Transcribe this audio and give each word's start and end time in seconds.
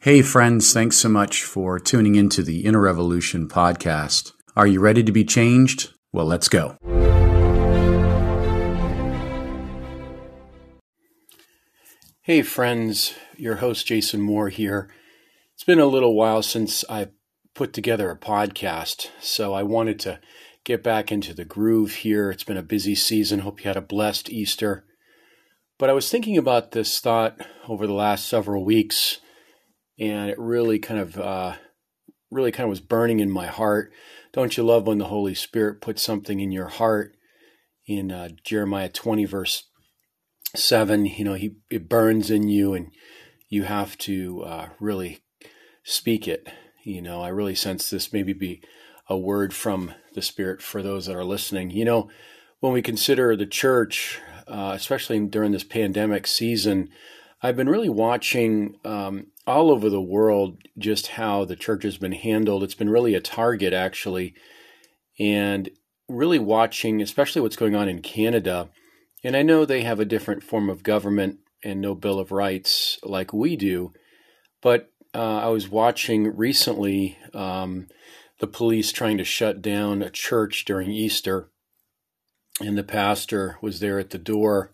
Hey, 0.00 0.22
friends, 0.22 0.72
thanks 0.72 0.96
so 0.96 1.08
much 1.08 1.42
for 1.42 1.80
tuning 1.80 2.14
into 2.14 2.44
the 2.44 2.60
Inner 2.60 2.80
Revolution 2.80 3.48
podcast. 3.48 4.30
Are 4.54 4.64
you 4.64 4.78
ready 4.78 5.02
to 5.02 5.10
be 5.10 5.24
changed? 5.24 5.92
Well, 6.12 6.24
let's 6.24 6.48
go. 6.48 6.76
Hey, 12.22 12.42
friends, 12.42 13.14
your 13.36 13.56
host 13.56 13.88
Jason 13.88 14.20
Moore 14.20 14.50
here. 14.50 14.88
It's 15.54 15.64
been 15.64 15.80
a 15.80 15.86
little 15.86 16.14
while 16.14 16.44
since 16.44 16.84
I 16.88 17.08
put 17.56 17.72
together 17.72 18.08
a 18.08 18.16
podcast, 18.16 19.08
so 19.20 19.52
I 19.52 19.64
wanted 19.64 19.98
to 20.00 20.20
get 20.62 20.84
back 20.84 21.10
into 21.10 21.34
the 21.34 21.44
groove 21.44 21.92
here. 21.92 22.30
It's 22.30 22.44
been 22.44 22.56
a 22.56 22.62
busy 22.62 22.94
season. 22.94 23.40
Hope 23.40 23.64
you 23.64 23.68
had 23.68 23.76
a 23.76 23.80
blessed 23.80 24.30
Easter. 24.30 24.84
But 25.76 25.90
I 25.90 25.92
was 25.92 26.08
thinking 26.08 26.38
about 26.38 26.70
this 26.70 27.00
thought 27.00 27.44
over 27.68 27.84
the 27.84 27.92
last 27.92 28.28
several 28.28 28.64
weeks, 28.64 29.18
and 29.98 30.30
it 30.30 30.38
really 30.38 30.78
kind 30.78 31.00
of, 31.00 31.18
uh, 31.18 31.54
really 32.30 32.52
kind 32.52 32.64
of 32.64 32.70
was 32.70 32.80
burning 32.80 33.20
in 33.20 33.30
my 33.30 33.46
heart. 33.46 33.92
Don't 34.32 34.56
you 34.56 34.62
love 34.62 34.86
when 34.86 34.98
the 34.98 35.06
Holy 35.06 35.34
Spirit 35.34 35.80
puts 35.80 36.02
something 36.02 36.40
in 36.40 36.52
your 36.52 36.68
heart? 36.68 37.14
In 37.86 38.12
uh, 38.12 38.28
Jeremiah 38.44 38.90
20, 38.90 39.24
verse 39.24 39.64
7, 40.54 41.06
you 41.06 41.24
know, 41.24 41.34
he, 41.34 41.56
it 41.70 41.88
burns 41.88 42.30
in 42.30 42.48
you, 42.48 42.74
and 42.74 42.90
you 43.48 43.62
have 43.64 43.96
to 43.98 44.42
uh, 44.42 44.68
really 44.78 45.20
speak 45.84 46.28
it. 46.28 46.48
You 46.84 47.00
know, 47.00 47.22
I 47.22 47.28
really 47.28 47.54
sense 47.54 47.88
this 47.88 48.12
maybe 48.12 48.34
be 48.34 48.62
a 49.08 49.16
word 49.16 49.54
from 49.54 49.94
the 50.14 50.22
Spirit 50.22 50.60
for 50.60 50.82
those 50.82 51.06
that 51.06 51.16
are 51.16 51.24
listening. 51.24 51.70
You 51.70 51.84
know, 51.84 52.10
when 52.60 52.72
we 52.72 52.82
consider 52.82 53.34
the 53.36 53.46
church, 53.46 54.20
uh, 54.46 54.72
especially 54.74 55.18
during 55.26 55.52
this 55.52 55.64
pandemic 55.64 56.26
season, 56.26 56.90
I've 57.42 57.56
been 57.56 57.68
really 57.68 57.88
watching 57.88 58.76
um, 58.84 59.28
all 59.48 59.70
over 59.70 59.88
the 59.88 60.00
world 60.00 60.58
just 60.76 61.08
how 61.08 61.44
the 61.44 61.56
church 61.56 61.82
has 61.82 61.96
been 61.96 62.12
handled. 62.12 62.62
It's 62.62 62.74
been 62.74 62.90
really 62.90 63.14
a 63.14 63.20
target, 63.20 63.72
actually, 63.72 64.34
and 65.18 65.70
really 66.08 66.38
watching, 66.38 67.00
especially 67.00 67.40
what's 67.40 67.56
going 67.56 67.74
on 67.74 67.88
in 67.88 68.02
Canada. 68.02 68.68
And 69.24 69.34
I 69.34 69.42
know 69.42 69.64
they 69.64 69.82
have 69.82 70.00
a 70.00 70.04
different 70.04 70.42
form 70.42 70.68
of 70.68 70.82
government 70.82 71.38
and 71.64 71.80
no 71.80 71.94
Bill 71.94 72.20
of 72.20 72.30
Rights 72.30 72.98
like 73.02 73.32
we 73.32 73.56
do, 73.56 73.92
but 74.62 74.92
uh, 75.14 75.38
I 75.38 75.48
was 75.48 75.68
watching 75.68 76.36
recently 76.36 77.18
um, 77.32 77.88
the 78.40 78.46
police 78.46 78.92
trying 78.92 79.18
to 79.18 79.24
shut 79.24 79.62
down 79.62 80.02
a 80.02 80.10
church 80.10 80.64
during 80.66 80.90
Easter, 80.90 81.50
and 82.60 82.76
the 82.76 82.84
pastor 82.84 83.58
was 83.62 83.80
there 83.80 83.98
at 83.98 84.10
the 84.10 84.18
door 84.18 84.72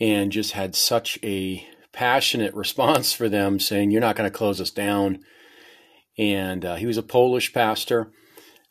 and 0.00 0.32
just 0.32 0.52
had 0.52 0.74
such 0.74 1.18
a 1.22 1.68
passionate 1.92 2.54
response 2.54 3.12
for 3.12 3.28
them, 3.28 3.58
saying, 3.58 3.90
"You're 3.90 4.00
not 4.00 4.16
going 4.16 4.30
to 4.30 4.36
close 4.36 4.60
us 4.60 4.70
down." 4.70 5.20
And 6.18 6.64
uh, 6.64 6.76
he 6.76 6.86
was 6.86 6.98
a 6.98 7.02
Polish 7.02 7.52
pastor 7.52 8.12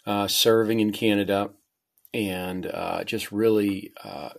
uh, 0.06 0.28
serving 0.28 0.80
in 0.80 0.92
Canada, 0.92 1.52
and 2.14 2.66
uh, 2.66 3.04
just 3.04 3.32
really 3.32 3.92
uh, 4.04 4.30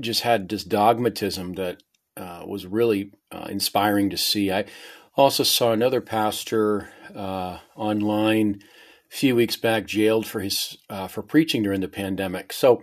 just 0.00 0.22
had 0.22 0.48
this 0.48 0.64
dogmatism 0.64 1.54
that 1.54 1.82
uh, 2.16 2.44
was 2.46 2.66
really 2.66 3.12
uh, 3.30 3.46
inspiring 3.48 4.10
to 4.10 4.16
see. 4.16 4.50
I 4.52 4.66
also 5.16 5.42
saw 5.42 5.72
another 5.72 6.00
pastor 6.00 6.88
online 7.76 8.60
a 9.12 9.16
few 9.16 9.36
weeks 9.36 9.56
back 9.56 9.86
jailed 9.86 10.26
for 10.26 10.40
his 10.40 10.78
for 11.08 11.22
preaching 11.22 11.62
during 11.62 11.80
the 11.80 11.88
pandemic. 11.88 12.52
So 12.52 12.82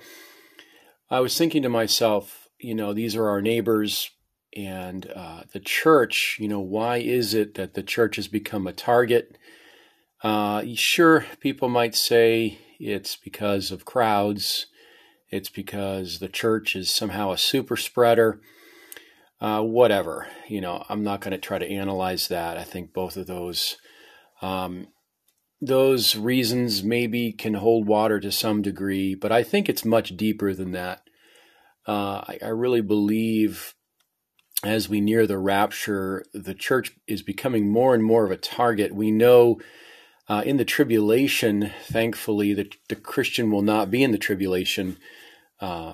I 1.09 1.19
was 1.19 1.37
thinking 1.37 1.61
to 1.63 1.69
myself, 1.69 2.47
you 2.57 2.73
know, 2.73 2.93
these 2.93 3.17
are 3.17 3.27
our 3.27 3.41
neighbors 3.41 4.11
and 4.55 5.11
uh, 5.15 5.43
the 5.53 5.59
church, 5.59 6.37
you 6.39 6.47
know, 6.47 6.59
why 6.59 6.97
is 6.97 7.33
it 7.33 7.55
that 7.55 7.73
the 7.73 7.83
church 7.83 8.17
has 8.17 8.27
become 8.27 8.67
a 8.67 8.73
target? 8.73 9.37
Uh, 10.23 10.63
sure, 10.75 11.25
people 11.39 11.69
might 11.69 11.95
say 11.95 12.59
it's 12.79 13.15
because 13.15 13.71
of 13.71 13.85
crowds, 13.85 14.67
it's 15.29 15.49
because 15.49 16.19
the 16.19 16.27
church 16.27 16.75
is 16.75 16.93
somehow 16.93 17.31
a 17.31 17.37
super 17.37 17.77
spreader. 17.77 18.41
Uh, 19.39 19.61
whatever, 19.61 20.27
you 20.47 20.61
know, 20.61 20.85
I'm 20.87 21.03
not 21.03 21.19
going 21.19 21.31
to 21.31 21.39
try 21.39 21.57
to 21.57 21.67
analyze 21.67 22.27
that. 22.27 22.57
I 22.57 22.63
think 22.63 22.93
both 22.93 23.17
of 23.17 23.25
those, 23.25 23.77
um, 24.43 24.89
those 25.59 26.15
reasons 26.15 26.83
maybe 26.83 27.31
can 27.31 27.55
hold 27.55 27.87
water 27.87 28.19
to 28.19 28.31
some 28.31 28.61
degree, 28.61 29.15
but 29.15 29.31
I 29.31 29.41
think 29.41 29.67
it's 29.67 29.83
much 29.83 30.15
deeper 30.15 30.53
than 30.53 30.73
that. 30.73 31.01
Uh, 31.87 32.21
I, 32.27 32.37
I 32.43 32.47
really 32.49 32.81
believe 32.81 33.73
as 34.63 34.87
we 34.87 35.01
near 35.01 35.25
the 35.25 35.37
rapture, 35.37 36.25
the 36.33 36.53
church 36.53 36.95
is 37.07 37.21
becoming 37.21 37.69
more 37.69 37.95
and 37.95 38.03
more 38.03 38.25
of 38.25 38.31
a 38.31 38.37
target. 38.37 38.93
We 38.93 39.11
know 39.11 39.59
uh, 40.29 40.43
in 40.45 40.57
the 40.57 40.65
tribulation, 40.65 41.71
thankfully, 41.85 42.53
that 42.53 42.75
the 42.87 42.95
Christian 42.95 43.51
will 43.51 43.63
not 43.63 43.89
be 43.89 44.03
in 44.03 44.11
the 44.11 44.17
tribulation, 44.17 44.97
uh, 45.59 45.93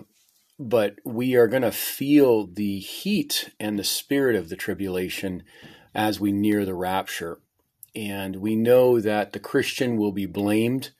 but 0.59 0.95
we 1.05 1.35
are 1.35 1.47
going 1.47 1.61
to 1.61 1.71
feel 1.71 2.47
the 2.47 2.79
heat 2.79 3.51
and 3.59 3.79
the 3.79 3.83
spirit 3.83 4.35
of 4.35 4.49
the 4.49 4.55
tribulation 4.55 5.43
as 5.95 6.19
we 6.19 6.31
near 6.31 6.65
the 6.65 6.75
rapture. 6.75 7.39
And 7.95 8.35
we 8.37 8.55
know 8.55 8.99
that 8.99 9.31
the 9.31 9.39
Christian 9.39 9.97
will 9.97 10.11
be 10.11 10.25
blamed 10.25 10.91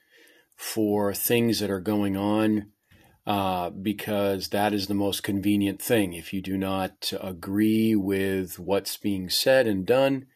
for 0.56 1.13
things 1.13 1.59
that 1.59 1.69
are 1.69 1.81
going 1.81 2.17
on 2.17 2.72
uh, 3.27 3.69
because 3.69 4.47
that 4.47 4.73
is 4.73 4.88
the 4.88 4.93
most 4.93 5.21
convenient 5.21 5.81
thing. 5.81 6.13
If 6.13 6.31
you 6.31 6.41
do 6.41 6.57
not 6.57 7.11
agree 7.21 7.93
with 7.93 8.57
what's 8.57 8.95
being 8.95 9.29
said 9.29 9.67
and 9.67 9.85
done, 9.85 10.27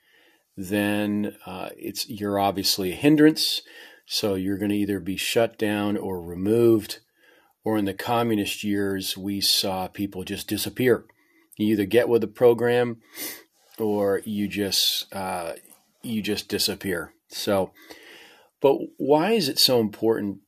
then 0.57 1.37
uh, 1.45 1.69
it's 1.77 2.09
you're 2.09 2.37
obviously 2.37 2.91
a 2.91 2.95
hindrance. 2.95 3.61
So 4.05 4.35
you're 4.35 4.57
going 4.57 4.71
to 4.71 4.77
either 4.77 4.99
be 4.99 5.15
shut 5.15 5.57
down 5.57 5.95
or 5.95 6.21
removed. 6.21 6.99
Or 7.63 7.77
in 7.77 7.85
the 7.85 7.93
communist 7.93 8.63
years, 8.63 9.15
we 9.15 9.39
saw 9.39 9.87
people 9.87 10.25
just 10.25 10.49
disappear. 10.49 11.05
You 11.57 11.67
either 11.73 11.85
get 11.85 12.09
with 12.09 12.21
the 12.21 12.27
program, 12.27 12.97
or 13.77 14.21
you 14.25 14.47
just 14.49 15.13
uh, 15.15 15.53
you 16.01 16.21
just 16.21 16.49
disappear. 16.49 17.13
So, 17.29 17.71
but 18.59 18.77
why 18.97 19.31
is 19.31 19.47
it 19.47 19.59
so 19.59 19.79
important 19.79 20.39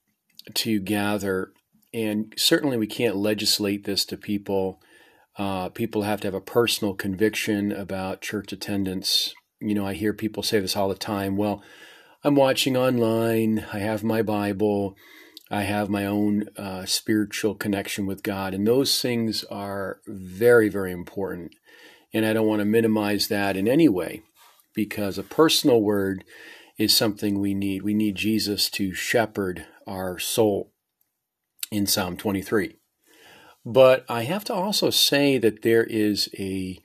to 0.55 0.79
gather 0.79 1.53
and 1.93 2.33
certainly 2.37 2.77
we 2.77 2.87
can't 2.87 3.15
legislate 3.15 3.83
this 3.83 4.03
to 4.05 4.17
people. 4.17 4.81
Uh, 5.37 5.69
people 5.69 6.03
have 6.03 6.21
to 6.21 6.27
have 6.27 6.33
a 6.33 6.41
personal 6.41 6.93
conviction 6.93 7.71
about 7.71 8.21
church 8.21 8.51
attendance. 8.51 9.33
You 9.59 9.75
know, 9.75 9.85
I 9.85 9.93
hear 9.93 10.13
people 10.13 10.43
say 10.43 10.59
this 10.59 10.75
all 10.75 10.89
the 10.89 10.95
time. 10.95 11.37
Well, 11.37 11.63
I'm 12.23 12.35
watching 12.35 12.75
online. 12.75 13.65
I 13.71 13.79
have 13.79 14.03
my 14.03 14.21
Bible. 14.21 14.95
I 15.51 15.63
have 15.63 15.89
my 15.89 16.05
own 16.05 16.49
uh, 16.57 16.85
spiritual 16.85 17.53
connection 17.55 18.05
with 18.05 18.23
God. 18.23 18.53
And 18.53 18.65
those 18.65 18.99
things 19.01 19.43
are 19.45 19.99
very, 20.07 20.69
very 20.69 20.91
important. 20.91 21.53
And 22.13 22.25
I 22.25 22.33
don't 22.33 22.47
want 22.47 22.59
to 22.59 22.65
minimize 22.65 23.27
that 23.27 23.55
in 23.55 23.67
any 23.67 23.89
way 23.89 24.21
because 24.73 25.17
a 25.17 25.23
personal 25.23 25.81
word 25.81 26.23
is 26.77 26.95
something 26.95 27.39
we 27.39 27.53
need. 27.53 27.83
We 27.83 27.93
need 27.93 28.15
Jesus 28.15 28.69
to 28.71 28.93
shepherd 28.93 29.67
our 29.85 30.17
soul 30.17 30.72
in 31.73 31.87
Psalm 31.87 32.15
23. 32.15 32.75
But 33.65 34.05
I 34.07 34.23
have 34.23 34.43
to 34.45 34.53
also 34.53 34.89
say 34.89 35.37
that 35.37 35.61
there 35.61 35.83
is 35.83 36.29
a, 36.37 36.79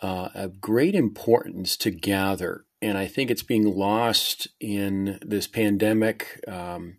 uh, 0.00 0.30
a 0.34 0.48
great 0.48 0.94
importance 0.94 1.76
to 1.78 1.90
gather, 1.90 2.64
and 2.80 2.96
I 2.96 3.06
think 3.06 3.30
it's 3.30 3.42
being 3.42 3.64
lost 3.64 4.48
in 4.58 5.18
this 5.22 5.46
pandemic. 5.46 6.42
Um, 6.48 6.96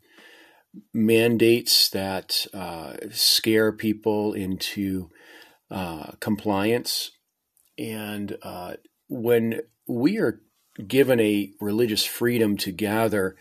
mandates 0.93 1.89
that 1.89 2.45
uh, 2.53 2.93
scare 3.11 3.73
people 3.73 4.33
into 4.33 5.09
uh, 5.69 6.11
compliance. 6.19 7.11
And 7.77 8.37
uh, 8.41 8.75
when 9.09 9.61
we 9.87 10.17
are 10.17 10.41
given 10.87 11.19
a 11.19 11.51
religious 11.59 12.05
freedom 12.05 12.55
to 12.57 12.71
gather, 12.71 13.35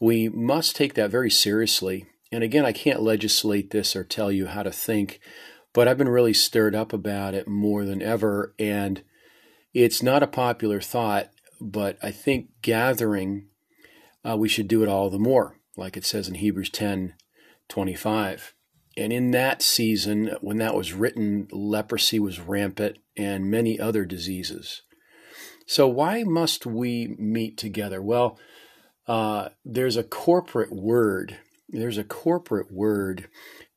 we 0.00 0.28
must 0.28 0.76
take 0.76 0.94
that 0.94 1.10
very 1.10 1.30
seriously 1.30 2.06
and 2.30 2.44
again, 2.44 2.66
I 2.66 2.72
can't 2.72 3.02
legislate 3.02 3.70
this 3.70 3.96
or 3.96 4.04
tell 4.04 4.30
you 4.30 4.46
how 4.46 4.62
to 4.62 4.70
think, 4.70 5.20
but 5.72 5.88
I've 5.88 5.98
been 5.98 6.08
really 6.08 6.34
stirred 6.34 6.74
up 6.74 6.92
about 6.92 7.34
it 7.34 7.48
more 7.48 7.84
than 7.84 8.02
ever. 8.02 8.54
And 8.58 9.02
it's 9.72 10.02
not 10.02 10.22
a 10.22 10.28
popular 10.28 10.80
thought, 10.80 11.30
but 11.60 11.98
I 12.02 12.10
think 12.10 12.48
gathering, 12.62 13.48
uh, 14.28 14.36
we 14.36 14.48
should 14.48 14.68
do 14.68 14.82
it 14.82 14.88
all 14.88 15.10
the 15.10 15.18
more, 15.18 15.56
like 15.76 15.96
it 15.96 16.04
says 16.04 16.28
in 16.28 16.34
Hebrews 16.34 16.70
10 16.70 17.14
25. 17.68 18.54
And 18.96 19.12
in 19.12 19.30
that 19.30 19.62
season, 19.62 20.32
when 20.40 20.56
that 20.58 20.74
was 20.74 20.92
written, 20.92 21.46
leprosy 21.52 22.18
was 22.18 22.40
rampant 22.40 22.98
and 23.16 23.50
many 23.50 23.78
other 23.78 24.04
diseases. 24.04 24.82
So, 25.66 25.86
why 25.86 26.24
must 26.24 26.66
we 26.66 27.14
meet 27.18 27.58
together? 27.58 28.02
Well, 28.02 28.38
uh, 29.06 29.50
there's 29.64 29.96
a 29.96 30.02
corporate 30.02 30.72
word 30.72 31.38
there's 31.68 31.98
a 31.98 32.04
corporate 32.04 32.72
word 32.72 33.28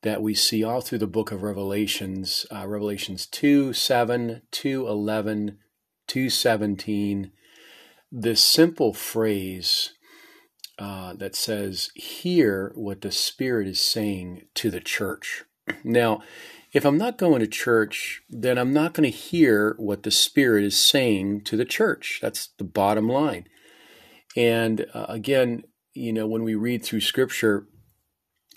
that 0.02 0.22
we 0.22 0.34
see 0.34 0.64
all 0.64 0.80
through 0.80 0.98
the 0.98 1.06
book 1.06 1.30
of 1.30 1.42
Revelations, 1.42 2.46
uh, 2.54 2.66
Revelations 2.66 3.26
2 3.26 3.72
7, 3.72 4.42
2 4.50 4.88
11, 4.88 5.58
2 6.06 6.30
17. 6.30 7.32
this 8.10 8.42
simple 8.42 8.92
phrase 8.92 9.92
uh, 10.78 11.14
that 11.14 11.36
says, 11.36 11.90
Hear 11.94 12.72
what 12.74 13.02
the 13.02 13.12
Spirit 13.12 13.68
is 13.68 13.80
saying 13.80 14.46
to 14.54 14.70
the 14.70 14.80
church. 14.80 15.44
Now, 15.84 16.22
if 16.72 16.86
I'm 16.86 16.96
not 16.96 17.18
going 17.18 17.40
to 17.40 17.46
church, 17.46 18.22
then 18.30 18.56
I'm 18.56 18.72
not 18.72 18.94
going 18.94 19.10
to 19.10 19.16
hear 19.16 19.74
what 19.78 20.02
the 20.02 20.10
Spirit 20.10 20.64
is 20.64 20.80
saying 20.80 21.42
to 21.42 21.56
the 21.56 21.66
church. 21.66 22.18
That's 22.22 22.48
the 22.56 22.64
bottom 22.64 23.08
line. 23.08 23.46
And 24.34 24.86
uh, 24.94 25.04
again, 25.08 25.64
you 25.92 26.12
know, 26.12 26.26
when 26.26 26.42
we 26.42 26.54
read 26.54 26.82
through 26.82 27.02
Scripture, 27.02 27.66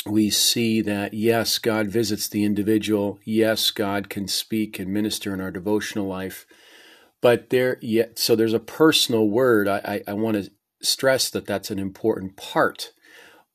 we 0.06 0.30
see 0.30 0.82
that 0.82 1.14
yes, 1.14 1.58
God 1.58 1.88
visits 1.88 2.28
the 2.28 2.44
individual. 2.44 3.20
Yes, 3.24 3.72
God 3.72 4.10
can 4.10 4.28
speak 4.28 4.80
and 4.80 4.94
minister 4.94 5.34
in 5.34 5.42
our 5.42 5.52
devotional 5.52 6.08
life. 6.08 6.46
But 7.22 7.50
there, 7.50 7.80
yet, 7.82 8.20
so 8.20 8.36
there's 8.36 8.54
a 8.54 8.60
personal 8.60 9.28
word. 9.28 9.68
I, 9.68 10.04
I, 10.08 10.12
I 10.12 10.14
want 10.14 10.38
to 10.38 10.52
stress 10.82 11.30
that 11.32 11.48
that's 11.48 11.72
an 11.72 11.80
important 11.80 12.36
part, 12.36 12.92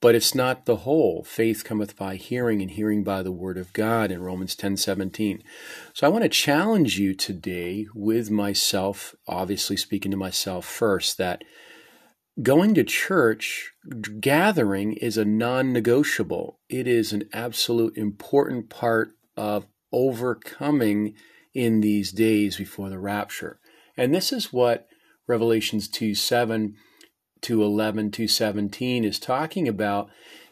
but 0.01 0.17
it's 0.17 0.35
not 0.35 0.67
the 0.67 0.77
whole. 0.77 1.23
Faith 1.23 1.63
cometh 1.63 1.97
by 1.97 2.17
hearing, 2.17 2.61
and 2.61 2.73
hearing 2.73 3.05
by 3.05 3.23
the 3.23 3.31
word 3.31 3.57
of 3.57 3.73
God 3.73 4.11
in 4.11 4.23
Romans 4.23 4.57
ten 4.57 4.77
seventeen. 4.77 5.45
So 5.95 6.05
I 6.07 6.11
want 6.11 6.25
to 6.25 6.29
challenge 6.29 6.99
you 6.99 7.15
today 7.15 7.87
with 7.95 8.29
myself, 8.29 9.15
obviously 9.29 9.77
speaking 9.77 10.11
to 10.11 10.17
myself 10.17 10.67
first, 10.67 11.17
that 11.19 11.45
going 12.43 12.75
to 12.75 12.85
church, 12.85 13.73
gathering 14.21 14.95
is 14.95 15.17
a 15.17 15.25
non 15.25 15.73
negotiable. 15.73 16.59
It 16.69 16.87
is 16.87 17.13
an 17.13 17.25
absolute 17.33 17.97
important 17.97 18.71
part 18.71 19.13
of 19.37 19.67
overcoming 19.93 21.15
in 21.53 21.81
these 21.81 22.13
days 22.13 22.57
before 22.57 22.91
the 22.91 22.99
rapture. 22.99 23.59
And 23.97 24.15
this 24.15 24.33
is 24.33 24.53
what 24.53 24.89
Revelations 25.27 25.89
2 25.89 26.15
7 26.15 26.77
to 27.43 27.63
11 27.63 28.11
to 28.13 28.29
17 28.29 29.05
is 29.05 29.19
talking 29.19 29.67
about 29.67 30.11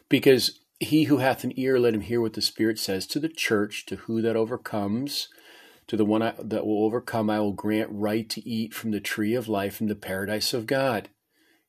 because 0.09 0.59
he 0.79 1.03
who 1.03 1.17
hath 1.17 1.43
an 1.43 1.57
ear, 1.59 1.79
let 1.79 1.93
him 1.93 2.01
hear 2.01 2.21
what 2.21 2.33
the 2.33 2.41
Spirit 2.41 2.79
says 2.79 3.05
to 3.07 3.19
the 3.19 3.29
church, 3.29 3.85
to 3.87 3.97
who 3.97 4.21
that 4.21 4.35
overcomes. 4.35 5.27
To 5.87 5.97
the 5.97 6.05
one 6.05 6.21
that 6.21 6.67
will 6.67 6.85
overcome, 6.85 7.31
I 7.31 7.39
will 7.39 7.51
grant 7.51 7.89
right 7.91 8.29
to 8.29 8.47
eat 8.47 8.75
from 8.75 8.91
the 8.91 8.99
tree 8.99 9.33
of 9.33 9.47
life 9.47 9.81
in 9.81 9.87
the 9.87 9.95
paradise 9.95 10.53
of 10.53 10.67
God. 10.67 11.09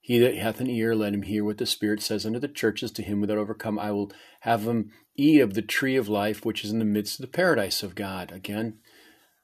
He 0.00 0.18
that 0.18 0.34
hath 0.34 0.60
an 0.60 0.70
ear, 0.70 0.94
let 0.94 1.14
him 1.14 1.22
hear 1.22 1.44
what 1.44 1.58
the 1.58 1.66
Spirit 1.66 2.02
says 2.02 2.24
unto 2.24 2.38
the 2.38 2.48
churches. 2.48 2.90
To 2.92 3.02
him 3.02 3.20
without 3.20 3.38
overcome, 3.38 3.78
I 3.78 3.92
will 3.92 4.10
have 4.40 4.66
him 4.66 4.90
eat 5.14 5.40
of 5.40 5.54
the 5.54 5.62
tree 5.62 5.96
of 5.96 6.08
life, 6.08 6.44
which 6.44 6.64
is 6.64 6.72
in 6.72 6.78
the 6.78 6.84
midst 6.84 7.20
of 7.20 7.22
the 7.22 7.32
paradise 7.32 7.82
of 7.82 7.94
God. 7.94 8.32
Again, 8.32 8.78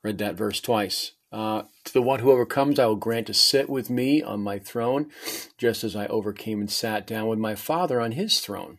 read 0.03 0.19
that 0.19 0.35
verse 0.35 0.61
twice. 0.61 1.12
Uh, 1.32 1.64
to 1.85 1.93
the 1.93 2.03
one 2.03 2.20
who 2.20 2.31
overcomes, 2.31 2.79
I 2.79 2.87
will 2.87 2.97
grant 2.97 3.26
to 3.26 3.35
sit 3.35 3.69
with 3.69 3.91
me 3.91 4.23
on 4.23 4.41
my 4.41 4.58
throne, 4.58 5.11
just 5.58 5.85
as 5.85 5.94
I 5.94 6.06
overcame 6.06 6.61
and 6.61 6.70
sat 6.70 7.06
down 7.06 7.29
with 7.29 7.38
my 7.38 7.55
Father 7.55 8.00
on 8.00 8.12
his 8.12 8.41
throne. 8.41 8.79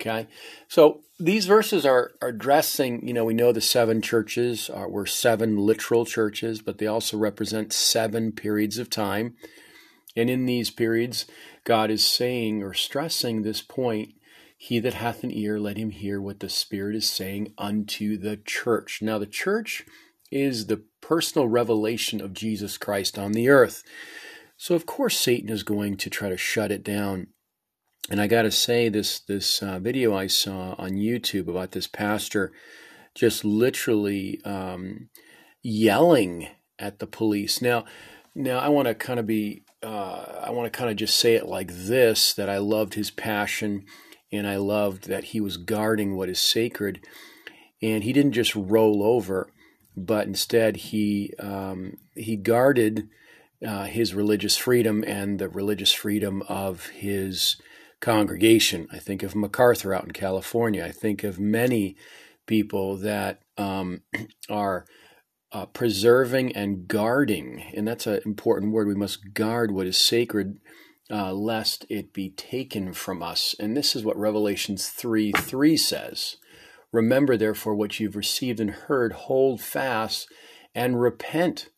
Okay, 0.00 0.26
so 0.66 1.02
these 1.18 1.46
verses 1.46 1.84
are, 1.84 2.12
are 2.22 2.28
addressing, 2.28 3.06
you 3.06 3.12
know, 3.12 3.24
we 3.24 3.34
know 3.34 3.52
the 3.52 3.60
seven 3.60 4.00
churches 4.00 4.70
are, 4.70 4.88
were 4.88 5.06
seven 5.06 5.58
literal 5.58 6.06
churches, 6.06 6.62
but 6.62 6.78
they 6.78 6.86
also 6.86 7.18
represent 7.18 7.72
seven 7.72 8.32
periods 8.32 8.78
of 8.78 8.88
time. 8.88 9.36
And 10.16 10.28
in 10.28 10.46
these 10.46 10.70
periods, 10.70 11.26
God 11.64 11.90
is 11.90 12.04
saying 12.04 12.62
or 12.62 12.74
stressing 12.74 13.42
this 13.42 13.62
point 13.62 14.14
He 14.56 14.78
that 14.80 14.94
hath 14.94 15.24
an 15.24 15.32
ear, 15.32 15.58
let 15.58 15.76
him 15.76 15.90
hear 15.90 16.20
what 16.20 16.40
the 16.40 16.48
Spirit 16.48 16.96
is 16.96 17.08
saying 17.08 17.54
unto 17.56 18.16
the 18.18 18.36
church. 18.36 19.00
Now, 19.00 19.18
the 19.18 19.26
church 19.26 19.84
is 20.30 20.66
the 20.66 20.84
personal 21.00 21.48
revelation 21.48 22.20
of 22.20 22.32
Jesus 22.32 22.76
Christ 22.76 23.18
on 23.18 23.32
the 23.32 23.48
earth. 23.48 23.82
So, 24.56 24.74
of 24.74 24.84
course, 24.84 25.18
Satan 25.18 25.48
is 25.48 25.62
going 25.62 25.96
to 25.96 26.10
try 26.10 26.28
to 26.28 26.36
shut 26.36 26.70
it 26.70 26.84
down. 26.84 27.28
And 28.10 28.20
I 28.20 28.26
got 28.26 28.42
to 28.42 28.50
say, 28.50 28.88
this 28.88 29.20
this 29.20 29.62
uh, 29.62 29.78
video 29.78 30.14
I 30.14 30.26
saw 30.26 30.74
on 30.76 30.92
YouTube 30.92 31.48
about 31.48 31.72
this 31.72 31.86
pastor 31.86 32.52
just 33.14 33.44
literally 33.44 34.40
um, 34.44 35.08
yelling 35.62 36.48
at 36.78 36.98
the 36.98 37.06
police. 37.06 37.62
Now, 37.62 37.84
now 38.34 38.58
I 38.58 38.68
want 38.68 38.88
to 38.88 38.94
kind 38.94 39.20
of 39.20 39.26
be 39.26 39.64
uh, 39.82 40.42
I 40.42 40.50
want 40.50 40.70
to 40.70 40.76
kind 40.76 40.90
of 40.90 40.96
just 40.96 41.18
say 41.18 41.34
it 41.34 41.46
like 41.46 41.72
this 41.72 42.32
that 42.34 42.50
I 42.50 42.58
loved 42.58 42.94
his 42.94 43.10
passion 43.10 43.84
and 44.32 44.46
I 44.46 44.56
loved 44.56 45.08
that 45.08 45.24
he 45.24 45.40
was 45.40 45.56
guarding 45.56 46.16
what 46.16 46.28
is 46.28 46.40
sacred. 46.40 47.00
And 47.82 48.04
he 48.04 48.12
didn't 48.12 48.32
just 48.32 48.54
roll 48.54 49.02
over, 49.02 49.50
but 49.96 50.26
instead 50.26 50.76
he, 50.76 51.32
um, 51.38 51.96
he 52.14 52.36
guarded 52.36 53.08
uh, 53.66 53.84
his 53.84 54.14
religious 54.14 54.56
freedom 54.56 55.02
and 55.06 55.38
the 55.38 55.48
religious 55.48 55.92
freedom 55.92 56.42
of 56.48 56.86
his 56.88 57.56
congregation. 58.00 58.86
I 58.92 58.98
think 58.98 59.22
of 59.22 59.34
MacArthur 59.34 59.94
out 59.94 60.04
in 60.04 60.12
California. 60.12 60.84
I 60.84 60.92
think 60.92 61.24
of 61.24 61.38
many 61.38 61.96
people 62.46 62.96
that 62.98 63.42
um, 63.56 64.02
are 64.50 64.84
uh, 65.52 65.66
preserving 65.66 66.52
and 66.52 66.86
guarding, 66.86 67.62
and 67.74 67.86
that's 67.86 68.06
an 68.06 68.20
important 68.24 68.72
word. 68.72 68.86
We 68.86 68.94
must 68.94 69.34
guard 69.34 69.72
what 69.72 69.86
is 69.86 69.98
sacred, 69.98 70.58
uh, 71.10 71.32
lest 71.32 71.84
it 71.88 72.12
be 72.12 72.30
taken 72.30 72.92
from 72.92 73.22
us. 73.22 73.54
And 73.58 73.76
this 73.76 73.96
is 73.96 74.04
what 74.04 74.16
Revelations 74.16 74.88
3 74.88 75.32
3 75.32 75.76
says. 75.76 76.36
Remember, 76.92 77.36
therefore, 77.36 77.74
what 77.74 78.00
you've 78.00 78.16
received 78.16 78.60
and 78.60 78.70
heard, 78.70 79.12
hold 79.12 79.60
fast 79.60 80.28
and 80.74 81.00
repent. 81.00 81.68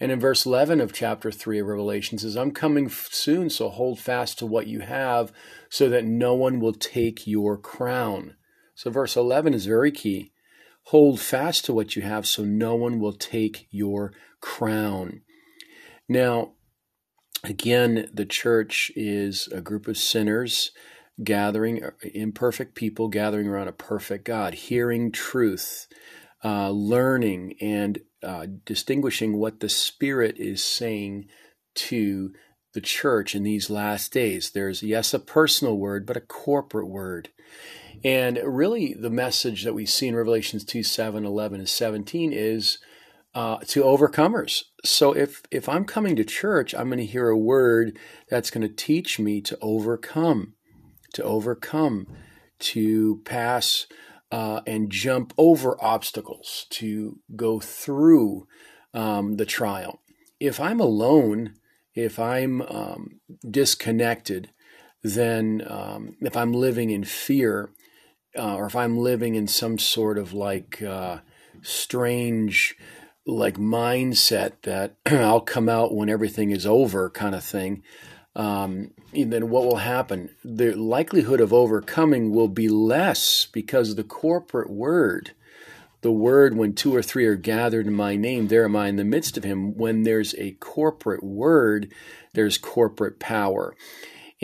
And 0.00 0.10
in 0.10 0.20
verse 0.20 0.44
11 0.44 0.80
of 0.80 0.92
chapter 0.92 1.30
3 1.30 1.60
of 1.60 1.66
Revelation 1.66 2.18
says, 2.18 2.36
I'm 2.36 2.50
coming 2.50 2.88
soon, 2.88 3.48
so 3.48 3.68
hold 3.68 4.00
fast 4.00 4.38
to 4.40 4.46
what 4.46 4.66
you 4.66 4.80
have, 4.80 5.32
so 5.68 5.88
that 5.88 6.04
no 6.04 6.34
one 6.34 6.60
will 6.60 6.72
take 6.72 7.26
your 7.26 7.56
crown. 7.56 8.34
So, 8.74 8.90
verse 8.90 9.16
11 9.16 9.54
is 9.54 9.66
very 9.66 9.92
key. 9.92 10.32
Hold 10.88 11.20
fast 11.20 11.64
to 11.64 11.72
what 11.72 11.96
you 11.96 12.02
have 12.02 12.26
so 12.26 12.44
no 12.44 12.74
one 12.74 13.00
will 13.00 13.12
take 13.14 13.66
your 13.70 14.12
crown. 14.40 15.22
Now, 16.08 16.52
again, 17.42 18.08
the 18.12 18.26
church 18.26 18.92
is 18.94 19.48
a 19.48 19.60
group 19.60 19.88
of 19.88 19.96
sinners 19.96 20.72
gathering, 21.22 21.80
imperfect 22.12 22.74
people 22.74 23.08
gathering 23.08 23.46
around 23.46 23.68
a 23.68 23.72
perfect 23.72 24.24
God, 24.24 24.54
hearing 24.54 25.12
truth, 25.12 25.86
uh, 26.44 26.70
learning, 26.70 27.54
and 27.60 28.00
uh, 28.22 28.46
distinguishing 28.64 29.36
what 29.38 29.60
the 29.60 29.68
Spirit 29.68 30.36
is 30.38 30.62
saying 30.62 31.26
to 31.74 32.32
the 32.74 32.80
church 32.80 33.34
in 33.34 33.44
these 33.44 33.70
last 33.70 34.12
days. 34.12 34.50
There's, 34.50 34.82
yes, 34.82 35.14
a 35.14 35.18
personal 35.18 35.78
word, 35.78 36.04
but 36.04 36.16
a 36.16 36.20
corporate 36.20 36.88
word. 36.88 37.30
And 38.04 38.38
really, 38.44 38.92
the 38.92 39.10
message 39.10 39.64
that 39.64 39.74
we 39.74 39.86
see 39.86 40.08
in 40.08 40.14
Revelations 40.14 40.62
2 40.64 40.82
7, 40.82 41.24
11, 41.24 41.60
and 41.60 41.68
17 41.68 42.32
is 42.34 42.78
uh, 43.34 43.58
to 43.66 43.82
overcomers. 43.82 44.64
So 44.84 45.12
if, 45.12 45.42
if 45.50 45.68
I'm 45.68 45.86
coming 45.86 46.14
to 46.16 46.24
church, 46.24 46.74
I'm 46.74 46.88
going 46.88 46.98
to 46.98 47.06
hear 47.06 47.30
a 47.30 47.38
word 47.38 47.98
that's 48.28 48.50
going 48.50 48.66
to 48.66 48.74
teach 48.74 49.18
me 49.18 49.40
to 49.40 49.58
overcome, 49.62 50.52
to 51.14 51.24
overcome, 51.24 52.06
to 52.58 53.22
pass 53.24 53.86
uh, 54.30 54.60
and 54.66 54.90
jump 54.90 55.32
over 55.38 55.82
obstacles, 55.82 56.66
to 56.70 57.20
go 57.34 57.58
through 57.58 58.46
um, 58.92 59.36
the 59.36 59.46
trial. 59.46 60.00
If 60.38 60.60
I'm 60.60 60.80
alone, 60.80 61.54
if 61.94 62.18
I'm 62.18 62.60
um, 62.62 63.20
disconnected, 63.48 64.50
then 65.02 65.62
um, 65.66 66.16
if 66.20 66.36
I'm 66.36 66.52
living 66.52 66.90
in 66.90 67.04
fear, 67.04 67.70
uh, 68.36 68.56
or 68.56 68.66
if 68.66 68.76
I'm 68.76 68.98
living 68.98 69.34
in 69.34 69.46
some 69.46 69.78
sort 69.78 70.18
of 70.18 70.32
like 70.32 70.82
uh, 70.82 71.18
strange 71.62 72.76
like 73.26 73.56
mindset 73.56 74.52
that 74.62 74.96
I'll 75.06 75.40
come 75.40 75.68
out 75.68 75.94
when 75.94 76.08
everything 76.08 76.50
is 76.50 76.66
over 76.66 77.08
kind 77.10 77.34
of 77.34 77.42
thing, 77.42 77.82
um, 78.36 78.90
then 79.12 79.48
what 79.48 79.64
will 79.64 79.76
happen? 79.76 80.30
The 80.44 80.74
likelihood 80.74 81.40
of 81.40 81.52
overcoming 81.52 82.32
will 82.32 82.48
be 82.48 82.68
less 82.68 83.46
because 83.46 83.94
the 83.94 84.04
corporate 84.04 84.70
word, 84.70 85.32
the 86.00 86.12
word 86.12 86.56
when 86.56 86.74
two 86.74 86.94
or 86.94 87.02
three 87.02 87.26
are 87.26 87.36
gathered 87.36 87.86
in 87.86 87.94
my 87.94 88.16
name, 88.16 88.48
there 88.48 88.64
am 88.64 88.76
I 88.76 88.88
in 88.88 88.96
the 88.96 89.04
midst 89.04 89.36
of 89.36 89.44
him. 89.44 89.76
When 89.76 90.02
there's 90.02 90.34
a 90.34 90.52
corporate 90.52 91.22
word, 91.22 91.92
there's 92.34 92.58
corporate 92.58 93.20
power. 93.20 93.74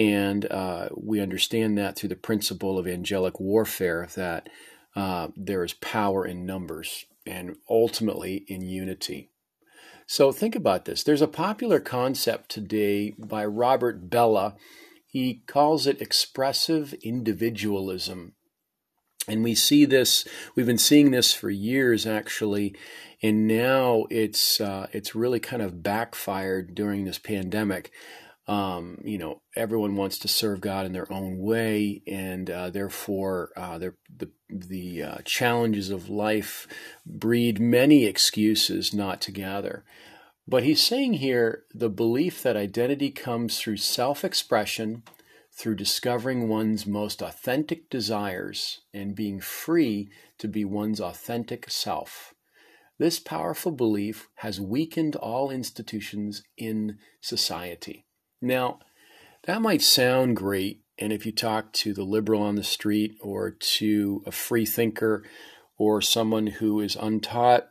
And 0.01 0.51
uh, 0.51 0.89
we 0.97 1.21
understand 1.21 1.77
that 1.77 1.95
through 1.95 2.09
the 2.09 2.17
principle 2.17 2.79
of 2.79 2.87
angelic 2.87 3.39
warfare 3.39 4.09
that 4.15 4.49
uh, 4.97 5.29
there 5.37 5.63
is 5.63 5.75
power 5.75 6.25
in 6.27 6.47
numbers 6.47 7.05
and 7.27 7.57
ultimately 7.69 8.47
in 8.49 8.63
unity. 8.63 9.29
So 10.07 10.33
think 10.33 10.57
about 10.57 10.87
this. 10.87 11.03
There's 11.03 11.21
a 11.21 11.29
popular 11.29 11.81
concept 11.81 12.49
today 12.49 13.11
by 13.19 13.45
Robert 13.45 14.09
Bellah. 14.09 14.55
He 15.07 15.43
calls 15.47 15.87
it 15.87 16.01
expressive 16.01 16.95
individualism. 17.03 18.33
And 19.29 19.45
we 19.45 19.55
see 19.55 19.85
this, 19.85 20.27
we've 20.57 20.65
been 20.65 20.79
seeing 20.79 21.11
this 21.11 21.35
for 21.35 21.51
years 21.51 22.07
actually, 22.07 22.75
and 23.23 23.47
now 23.47 24.07
it's 24.09 24.63
uh, 24.63 24.87
it's 24.93 25.15
really 25.15 25.41
kind 25.41 25.61
of 25.61 25.83
backfired 25.83 26.75
during 26.75 27.05
this 27.05 27.19
pandemic. 27.19 27.93
Um, 28.51 28.99
you 29.05 29.17
know, 29.17 29.43
everyone 29.55 29.95
wants 29.95 30.19
to 30.19 30.27
serve 30.27 30.61
God 30.61 30.85
in 30.85 30.93
their 30.93 31.11
own 31.13 31.39
way, 31.39 32.03
and 32.05 32.51
uh, 32.51 32.71
therefore, 32.71 33.51
uh, 33.57 33.79
the 33.79 33.95
the 34.49 35.05
uh, 35.05 35.19
challenges 35.25 35.89
of 35.89 36.09
life 36.09 36.67
breed 37.07 37.61
many 37.61 38.07
excuses 38.07 38.93
not 38.93 39.21
to 39.21 39.31
gather. 39.31 39.85
But 40.49 40.65
he's 40.65 40.85
saying 40.85 41.15
here 41.15 41.63
the 41.73 41.89
belief 41.89 42.43
that 42.43 42.57
identity 42.57 43.13
comes 43.13 43.61
through 43.61 43.77
self-expression, 43.77 45.05
through 45.53 45.77
discovering 45.77 46.49
one's 46.49 46.89
most 46.89 47.23
authentic 47.23 47.89
desires 47.89 48.81
and 48.93 49.15
being 49.15 49.41
free 49.41 50.11
to 50.39 50.49
be 50.49 50.65
one's 50.65 51.01
authentic 51.01 51.71
self. 51.71 52.35
This 52.99 53.21
powerful 53.21 53.71
belief 53.71 54.29
has 54.37 54.61
weakened 54.61 55.15
all 55.15 55.53
institutions 55.53 56.43
in 56.57 56.99
society. 57.21 58.07
Now, 58.41 58.79
that 59.45 59.63
might 59.63 59.83
sound 59.83 60.37
great, 60.37 60.83
and 60.99 61.13
if 61.13 61.25
you 61.25 61.33
talk 61.33 61.73
to 61.75 61.93
the 61.93 62.05
liberal 62.05 62.43
on 62.43 62.57
the 62.57 62.65
street 62.65 63.17
or 63.21 63.51
to 63.51 64.23
a 64.27 64.33
free 64.33 64.67
thinker 64.67 65.25
or 65.79 66.01
someone 66.01 66.47
who 66.47 66.81
is 66.81 66.97
untaught, 66.97 67.69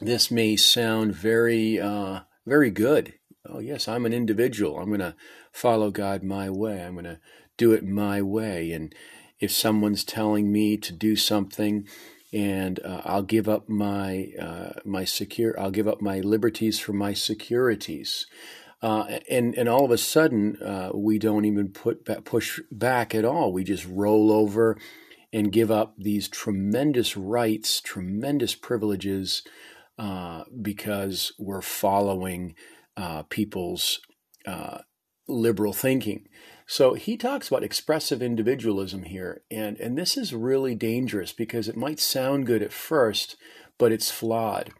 this 0.00 0.30
may 0.30 0.56
sound 0.56 1.14
very, 1.14 1.80
uh, 1.80 2.20
very 2.44 2.70
good. 2.70 3.14
Oh, 3.48 3.58
yes, 3.58 3.88
I'm 3.88 4.04
an 4.04 4.12
individual. 4.12 4.78
I'm 4.78 4.88
going 4.88 5.00
to 5.00 5.14
follow 5.52 5.90
God 5.90 6.22
my 6.22 6.50
way. 6.50 6.82
I'm 6.82 6.94
going 6.94 7.04
to 7.04 7.20
do 7.56 7.72
it 7.72 7.84
my 7.84 8.20
way. 8.20 8.72
And 8.72 8.94
if 9.40 9.50
someone's 9.50 10.04
telling 10.04 10.52
me 10.52 10.76
to 10.78 10.92
do 10.92 11.16
something, 11.16 11.86
and 12.32 12.80
uh, 12.84 13.02
I'll 13.04 13.22
give 13.22 13.48
up 13.48 13.68
my 13.68 14.32
uh, 14.38 14.80
my 14.84 15.04
secure, 15.04 15.58
I'll 15.58 15.70
give 15.70 15.88
up 15.88 16.02
my 16.02 16.20
liberties 16.20 16.78
for 16.78 16.92
my 16.92 17.14
securities. 17.14 18.26
Uh, 18.82 19.18
and 19.30 19.54
and 19.54 19.68
all 19.68 19.84
of 19.84 19.90
a 19.90 19.98
sudden 19.98 20.56
uh, 20.62 20.90
we 20.94 21.18
don't 21.18 21.44
even 21.44 21.68
put 21.68 22.04
back, 22.04 22.24
push 22.24 22.60
back 22.70 23.14
at 23.14 23.24
all. 23.24 23.52
We 23.52 23.64
just 23.64 23.86
roll 23.86 24.30
over 24.30 24.78
and 25.32 25.52
give 25.52 25.70
up 25.70 25.94
these 25.98 26.28
tremendous 26.28 27.16
rights, 27.16 27.80
tremendous 27.80 28.54
privileges, 28.54 29.42
uh, 29.98 30.44
because 30.60 31.32
we're 31.38 31.62
following 31.62 32.54
uh, 32.96 33.22
people's 33.24 34.00
uh, 34.46 34.78
liberal 35.26 35.72
thinking. 35.72 36.28
So 36.66 36.94
he 36.94 37.16
talks 37.16 37.48
about 37.48 37.62
expressive 37.62 38.20
individualism 38.22 39.04
here, 39.04 39.42
and 39.50 39.78
and 39.78 39.96
this 39.96 40.16
is 40.16 40.34
really 40.34 40.74
dangerous 40.74 41.32
because 41.32 41.68
it 41.68 41.76
might 41.76 42.00
sound 42.00 42.46
good 42.46 42.62
at 42.62 42.72
first, 42.72 43.36
but 43.78 43.92
it's 43.92 44.10
flawed. 44.10 44.70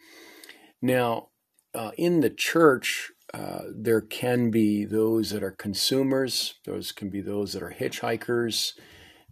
Now, 0.83 1.29
uh, 1.75 1.93
in 1.97 2.21
the 2.21 2.31
church, 2.31 3.13
uh, 3.35 3.63
there 3.75 4.01
can 4.01 4.51
be 4.51 4.85
those 4.85 5.31
that 5.31 5.43
are 5.43 5.51
consumers, 5.51 6.55
those 6.65 6.93
can 6.93 7.11
be 7.11 7.21
those 7.21 7.53
that 7.53 7.63
are 7.63 7.75
hitchhikers, 7.79 8.73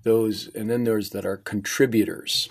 those, 0.03 0.49
and 0.55 0.69
then 0.69 0.85
there's 0.85 1.11
that 1.11 1.25
are 1.25 1.37
contributors. 1.37 2.49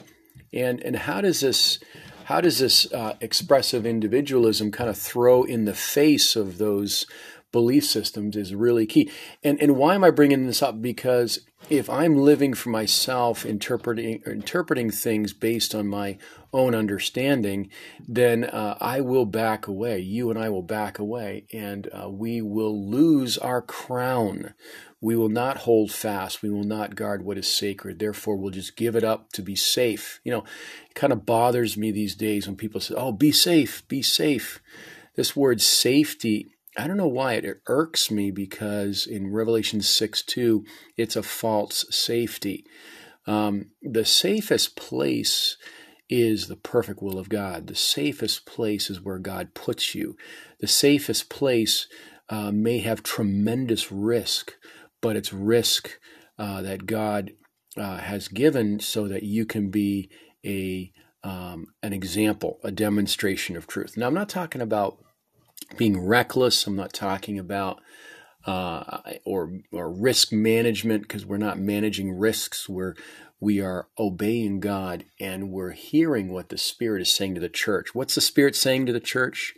And 0.52 0.82
and 0.82 0.96
how 0.96 1.22
does 1.22 1.42
this 1.42 1.80
how 2.26 2.40
does 2.42 2.60
this 2.60 2.92
uh, 2.94 3.18
expressive 3.20 3.86
individualism 3.86 4.72
kind 4.72 4.90
of 4.90 4.98
throw 4.98 5.44
in 5.44 5.66
the 5.66 5.74
face 5.74 6.36
of 6.36 6.58
those 6.58 7.06
belief 7.52 7.86
systems 7.86 8.36
is 8.36 8.54
really 8.54 8.86
key. 8.86 9.10
And 9.44 9.62
and 9.62 9.78
why 9.78 9.96
am 9.96 10.04
I 10.04 10.12
bringing 10.12 10.48
this 10.48 10.62
up? 10.62 10.82
Because 10.82 11.40
if 11.70 11.90
I'm 11.90 12.18
living 12.18 12.54
for 12.54 12.70
myself, 12.70 13.46
interpreting 13.46 14.22
interpreting 14.26 14.92
things 14.92 15.34
based 15.34 15.74
on 15.74 15.88
my 15.88 16.18
own 16.52 16.76
understanding, 16.76 17.70
then 18.08 18.44
uh, 18.44 18.78
I 18.80 19.02
will 19.02 19.26
back 19.26 19.68
away. 19.68 20.00
You 20.00 20.30
and 20.30 20.38
I 20.38 20.50
will 20.50 20.62
back 20.62 21.00
away, 21.00 21.46
and 21.52 21.90
uh, 21.92 22.10
we 22.10 22.42
will 22.42 22.90
lose 22.90 23.38
our 23.38 23.62
crown. 23.62 24.54
We 25.02 25.16
will 25.16 25.30
not 25.30 25.58
hold 25.58 25.92
fast. 25.92 26.42
We 26.42 26.50
will 26.50 26.64
not 26.64 26.96
guard 26.96 27.26
what 27.26 27.38
is 27.38 27.48
sacred. 27.48 28.00
Therefore, 28.00 28.38
we'll 28.38 28.52
just 28.52 28.76
give 28.76 28.96
it 28.96 29.04
up 29.04 29.32
to 29.34 29.42
be 29.42 29.56
safe. 29.56 30.22
You 30.24 30.32
know, 30.32 30.44
it 30.90 30.96
kind 30.96 31.12
of 31.12 31.26
bothers 31.26 31.76
me 31.76 31.92
these 31.92 32.16
days 32.16 32.48
when 32.48 32.56
people 32.56 32.82
say, 32.82 32.96
"Oh, 32.96 33.12
be 33.12 33.32
safe, 33.32 33.88
be 33.88 34.02
safe." 34.02 34.62
This 35.16 35.36
word 35.36 35.62
safety 35.62 36.53
I 36.78 36.88
don't 36.88 36.98
know 36.98 37.08
why 37.08 37.34
it, 37.34 37.62
irks 37.68 38.10
me 38.10 38.32
because 38.32 39.06
in 39.06 39.32
Revelation 39.32 39.82
6 39.82 40.22
2, 40.24 40.66
it's 40.98 41.16
a 41.16 41.24
false 41.24 41.86
safety. 41.90 42.66
Um, 43.26 43.72
the 43.82 44.06
safest 44.06 44.76
place 44.76 45.58
is 46.10 46.48
the 46.48 46.56
perfect 46.56 47.02
will 47.02 47.18
of 47.18 47.30
God. 47.30 47.68
The 47.68 47.76
safest 47.76 48.46
place 48.46 48.90
is 48.90 49.02
where 49.02 49.20
God 49.20 49.54
puts 49.54 49.96
you. 49.96 50.16
The 50.60 50.68
safest 50.68 51.30
place 51.30 51.88
uh, 52.30 52.52
may 52.52 52.80
have 52.80 53.04
tremendous 53.04 53.92
risk, 53.92 54.56
but 55.02 55.16
it's 55.16 55.34
risk 55.34 56.00
uh, 56.38 56.62
that 56.62 56.86
God 56.86 57.32
uh, 57.78 57.98
has 57.98 58.28
given 58.28 58.80
so 58.80 59.08
that 59.08 59.24
you 59.24 59.46
can 59.46 59.70
be 59.70 60.10
a 60.46 60.92
um, 61.24 61.68
an 61.82 61.94
example, 61.94 62.60
a 62.66 62.72
demonstration 62.72 63.56
of 63.56 63.66
truth. 63.66 63.96
Now, 63.96 64.08
I'm 64.08 64.14
not 64.14 64.28
talking 64.28 64.60
about 64.60 65.03
being 65.78 66.06
reckless. 66.06 66.68
I'm 66.68 66.76
not 66.76 66.94
talking 66.94 67.40
about 67.40 67.82
uh, 68.46 69.00
or 69.26 69.60
or 69.72 69.92
risk 69.92 70.32
management 70.32 71.04
because 71.04 71.26
we're 71.26 71.38
not 71.38 71.60
managing 71.60 72.18
risks. 72.18 72.68
We're 72.68 72.96
we 73.40 73.60
are 73.60 73.88
obeying 74.00 74.60
God 74.60 75.06
and 75.20 75.52
we're 75.52 75.72
hearing 75.72 76.32
what 76.32 76.50
the 76.50 76.58
Spirit 76.58 77.02
is 77.02 77.14
saying 77.14 77.36
to 77.36 77.42
the 77.42 77.50
church. 77.50 77.94
What's 77.94 78.16
the 78.16 78.22
Spirit 78.22 78.56
saying 78.56 78.86
to 78.86 78.94
the 78.94 79.00
church? 79.02 79.54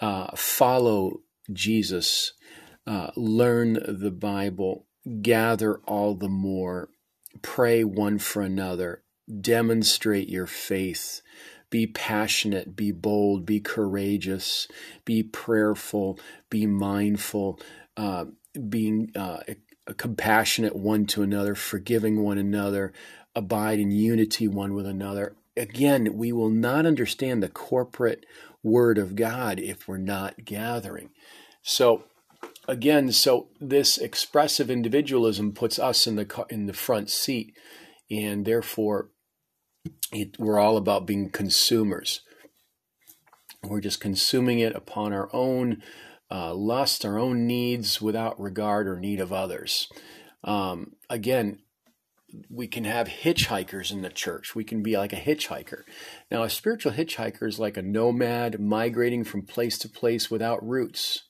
Uh, 0.00 0.34
follow 0.34 1.20
Jesus, 1.52 2.32
uh, 2.86 3.10
learn 3.16 3.74
the 3.86 4.10
Bible, 4.10 4.86
gather 5.20 5.80
all 5.86 6.14
the 6.14 6.30
more, 6.30 6.88
pray 7.42 7.84
one 7.84 8.18
for 8.18 8.40
another, 8.40 9.02
demonstrate 9.40 10.28
your 10.30 10.46
faith, 10.46 11.20
be 11.70 11.86
passionate, 11.86 12.76
be 12.76 12.90
bold, 12.92 13.46
be 13.46 13.60
courageous, 13.60 14.68
be 15.04 15.22
prayerful, 15.22 16.18
be 16.50 16.66
mindful, 16.66 17.60
uh, 17.96 18.26
being 18.68 19.12
uh, 19.14 19.38
compassionate 19.96 20.76
one 20.76 21.06
to 21.06 21.22
another, 21.22 21.54
forgiving 21.54 22.22
one 22.22 22.38
another, 22.38 22.92
abide 23.34 23.78
in 23.78 23.90
unity 23.90 24.48
one 24.48 24.74
with 24.74 24.86
another. 24.86 25.36
Again, 25.56 26.16
we 26.16 26.32
will 26.32 26.50
not 26.50 26.86
understand 26.86 27.42
the 27.42 27.48
corporate 27.48 28.26
word 28.62 28.98
of 28.98 29.14
God 29.14 29.58
if 29.58 29.86
we're 29.86 29.98
not 29.98 30.44
gathering. 30.44 31.10
So, 31.62 32.04
again, 32.66 33.12
so 33.12 33.48
this 33.60 33.98
expressive 33.98 34.70
individualism 34.70 35.52
puts 35.52 35.78
us 35.78 36.06
in 36.06 36.16
the 36.16 36.46
in 36.48 36.66
the 36.66 36.72
front 36.72 37.10
seat, 37.10 37.54
and 38.10 38.44
therefore 38.44 39.09
it, 40.12 40.38
we're 40.38 40.58
all 40.58 40.76
about 40.76 41.06
being 41.06 41.30
consumers. 41.30 42.20
We're 43.62 43.80
just 43.80 44.00
consuming 44.00 44.58
it 44.58 44.74
upon 44.74 45.12
our 45.12 45.28
own 45.32 45.82
uh, 46.30 46.54
lust, 46.54 47.04
our 47.04 47.18
own 47.18 47.46
needs, 47.46 48.00
without 48.00 48.40
regard 48.40 48.88
or 48.88 48.98
need 48.98 49.20
of 49.20 49.32
others. 49.32 49.88
Um, 50.44 50.92
again, 51.08 51.58
we 52.48 52.68
can 52.68 52.84
have 52.84 53.08
hitchhikers 53.08 53.90
in 53.90 54.02
the 54.02 54.08
church. 54.08 54.54
We 54.54 54.64
can 54.64 54.82
be 54.82 54.96
like 54.96 55.12
a 55.12 55.16
hitchhiker. 55.16 55.82
Now, 56.30 56.44
a 56.44 56.50
spiritual 56.50 56.92
hitchhiker 56.92 57.48
is 57.48 57.58
like 57.58 57.76
a 57.76 57.82
nomad 57.82 58.60
migrating 58.60 59.24
from 59.24 59.42
place 59.42 59.78
to 59.78 59.88
place 59.88 60.30
without 60.30 60.66
roots. 60.66 61.28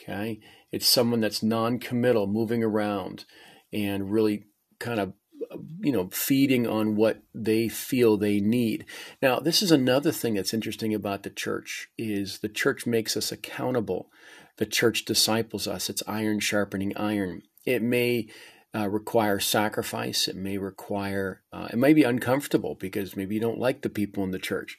Okay, 0.00 0.40
it's 0.72 0.88
someone 0.88 1.20
that's 1.20 1.42
non-committal, 1.42 2.26
moving 2.26 2.64
around, 2.64 3.26
and 3.72 4.10
really 4.10 4.46
kind 4.80 4.98
of 4.98 5.12
you 5.80 5.92
know, 5.92 6.08
feeding 6.12 6.66
on 6.66 6.96
what 6.96 7.22
they 7.34 7.68
feel 7.68 8.16
they 8.16 8.40
need. 8.40 8.84
Now, 9.22 9.38
this 9.38 9.62
is 9.62 9.70
another 9.70 10.12
thing 10.12 10.34
that's 10.34 10.54
interesting 10.54 10.94
about 10.94 11.22
the 11.22 11.30
church 11.30 11.88
is 11.98 12.38
the 12.38 12.48
church 12.48 12.86
makes 12.86 13.16
us 13.16 13.32
accountable. 13.32 14.10
The 14.56 14.66
church 14.66 15.04
disciples 15.04 15.66
us. 15.66 15.90
It's 15.90 16.02
iron 16.06 16.40
sharpening 16.40 16.96
iron. 16.96 17.42
It 17.64 17.82
may 17.82 18.28
uh, 18.74 18.88
require 18.88 19.40
sacrifice. 19.40 20.28
It 20.28 20.36
may 20.36 20.58
require, 20.58 21.42
uh, 21.52 21.68
it 21.72 21.76
may 21.76 21.92
be 21.92 22.02
uncomfortable 22.02 22.74
because 22.74 23.16
maybe 23.16 23.34
you 23.34 23.40
don't 23.40 23.58
like 23.58 23.82
the 23.82 23.90
people 23.90 24.24
in 24.24 24.30
the 24.30 24.38
church. 24.38 24.78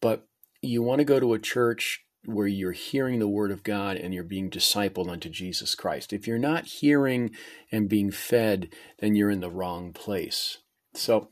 But 0.00 0.26
you 0.60 0.82
want 0.82 0.98
to 0.98 1.04
go 1.04 1.20
to 1.20 1.34
a 1.34 1.38
church 1.38 2.04
where 2.28 2.46
you're 2.46 2.72
hearing 2.72 3.18
the 3.18 3.28
word 3.28 3.50
of 3.50 3.62
God 3.62 3.96
and 3.96 4.12
you're 4.12 4.22
being 4.22 4.50
discipled 4.50 5.10
unto 5.10 5.30
Jesus 5.30 5.74
Christ. 5.74 6.12
If 6.12 6.26
you're 6.26 6.38
not 6.38 6.66
hearing 6.66 7.30
and 7.72 7.88
being 7.88 8.10
fed, 8.10 8.68
then 8.98 9.14
you're 9.14 9.30
in 9.30 9.40
the 9.40 9.50
wrong 9.50 9.94
place. 9.94 10.58
So, 10.92 11.28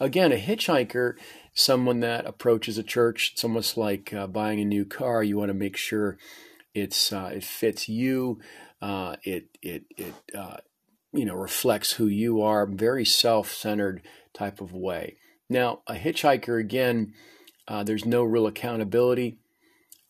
again, 0.00 0.32
a 0.32 0.36
hitchhiker, 0.36 1.14
someone 1.54 2.00
that 2.00 2.26
approaches 2.26 2.76
a 2.76 2.82
church, 2.82 3.30
it's 3.34 3.44
almost 3.44 3.76
like 3.76 4.12
uh, 4.12 4.26
buying 4.26 4.60
a 4.60 4.64
new 4.64 4.84
car. 4.84 5.22
You 5.22 5.38
want 5.38 5.50
to 5.50 5.54
make 5.54 5.76
sure 5.76 6.18
it's 6.74 7.12
uh, 7.12 7.30
it 7.32 7.44
fits 7.44 7.88
you. 7.88 8.40
Uh, 8.80 9.16
it 9.22 9.56
it 9.62 9.84
it 9.96 10.14
uh, 10.36 10.56
you 11.12 11.24
know 11.24 11.34
reflects 11.34 11.92
who 11.92 12.06
you 12.06 12.42
are. 12.42 12.66
Very 12.66 13.04
self-centered 13.04 14.02
type 14.34 14.60
of 14.60 14.72
way. 14.72 15.18
Now, 15.48 15.82
a 15.86 15.94
hitchhiker, 15.94 16.58
again, 16.58 17.12
uh, 17.68 17.84
there's 17.84 18.04
no 18.04 18.24
real 18.24 18.46
accountability. 18.46 19.38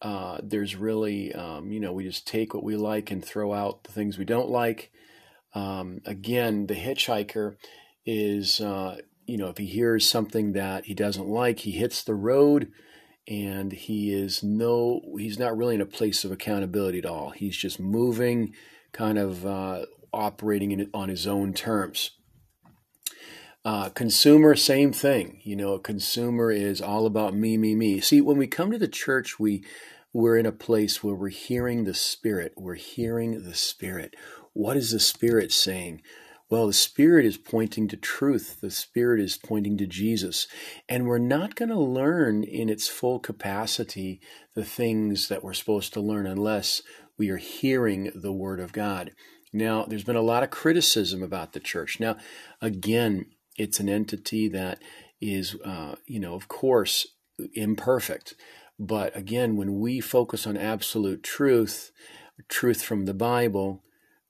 Uh, 0.02 0.38
there's 0.42 0.74
really, 0.74 1.32
um, 1.32 1.70
you 1.70 1.78
know, 1.78 1.92
we 1.92 2.02
just 2.02 2.26
take 2.26 2.52
what 2.52 2.64
we 2.64 2.74
like 2.74 3.12
and 3.12 3.24
throw 3.24 3.52
out 3.52 3.84
the 3.84 3.92
things 3.92 4.18
we 4.18 4.24
don't 4.24 4.50
like. 4.50 4.90
Um, 5.54 6.00
again, 6.04 6.66
the 6.66 6.74
hitchhiker 6.74 7.54
is, 8.04 8.60
uh, 8.60 8.96
you 9.26 9.38
know, 9.38 9.48
if 9.48 9.58
he 9.58 9.66
hears 9.66 10.08
something 10.08 10.54
that 10.54 10.86
he 10.86 10.94
doesn't 10.94 11.28
like, 11.28 11.60
he 11.60 11.70
hits 11.70 12.02
the 12.02 12.16
road 12.16 12.72
and 13.28 13.72
he 13.72 14.12
is 14.12 14.42
no, 14.42 15.00
he's 15.16 15.38
not 15.38 15.56
really 15.56 15.76
in 15.76 15.80
a 15.80 15.86
place 15.86 16.24
of 16.24 16.32
accountability 16.32 16.98
at 16.98 17.06
all. 17.06 17.30
He's 17.30 17.56
just 17.56 17.78
moving, 17.78 18.54
kind 18.92 19.18
of 19.18 19.46
uh, 19.46 19.86
operating 20.12 20.72
in, 20.72 20.90
on 20.92 21.10
his 21.10 21.28
own 21.28 21.54
terms. 21.54 22.10
Uh, 23.64 23.90
consumer, 23.90 24.56
same 24.56 24.92
thing. 24.92 25.40
You 25.44 25.54
know, 25.54 25.74
a 25.74 25.80
consumer 25.80 26.50
is 26.50 26.80
all 26.80 27.06
about 27.06 27.36
me, 27.36 27.56
me, 27.56 27.76
me. 27.76 28.00
See, 28.00 28.20
when 28.20 28.36
we 28.36 28.48
come 28.48 28.72
to 28.72 28.78
the 28.78 28.88
church, 28.88 29.38
we 29.38 29.64
we're 30.12 30.36
in 30.36 30.46
a 30.46 30.52
place 30.52 31.02
where 31.02 31.14
we're 31.14 31.28
hearing 31.28 31.84
the 31.84 31.94
Spirit. 31.94 32.52
We're 32.56 32.74
hearing 32.74 33.44
the 33.44 33.54
Spirit. 33.54 34.14
What 34.52 34.76
is 34.76 34.90
the 34.90 35.00
Spirit 35.00 35.52
saying? 35.52 36.02
Well, 36.50 36.66
the 36.66 36.74
Spirit 36.74 37.24
is 37.24 37.38
pointing 37.38 37.88
to 37.88 37.96
truth. 37.96 38.60
The 38.60 38.70
Spirit 38.70 39.20
is 39.20 39.38
pointing 39.38 39.78
to 39.78 39.86
Jesus. 39.86 40.46
And 40.86 41.06
we're 41.06 41.16
not 41.16 41.54
going 41.54 41.70
to 41.70 41.80
learn 41.80 42.44
in 42.44 42.68
its 42.68 42.88
full 42.88 43.20
capacity 43.20 44.20
the 44.54 44.64
things 44.64 45.28
that 45.28 45.42
we're 45.42 45.54
supposed 45.54 45.94
to 45.94 46.00
learn 46.02 46.26
unless 46.26 46.82
we 47.16 47.30
are 47.30 47.38
hearing 47.38 48.12
the 48.14 48.32
Word 48.32 48.60
of 48.60 48.72
God. 48.72 49.12
Now, 49.50 49.84
there's 49.84 50.04
been 50.04 50.16
a 50.16 50.20
lot 50.20 50.42
of 50.42 50.50
criticism 50.50 51.22
about 51.22 51.54
the 51.54 51.60
church. 51.60 51.98
Now, 52.00 52.16
again, 52.60 53.26
it's 53.56 53.80
an 53.80 53.88
entity 53.88 54.48
that 54.48 54.82
is, 55.22 55.56
uh, 55.64 55.94
you 56.06 56.20
know, 56.20 56.34
of 56.34 56.48
course, 56.48 57.06
imperfect. 57.54 58.34
But 58.82 59.16
again, 59.16 59.56
when 59.56 59.78
we 59.78 60.00
focus 60.00 60.44
on 60.44 60.56
absolute 60.56 61.22
truth, 61.22 61.92
truth 62.48 62.82
from 62.82 63.04
the 63.04 63.14
Bible, 63.14 63.84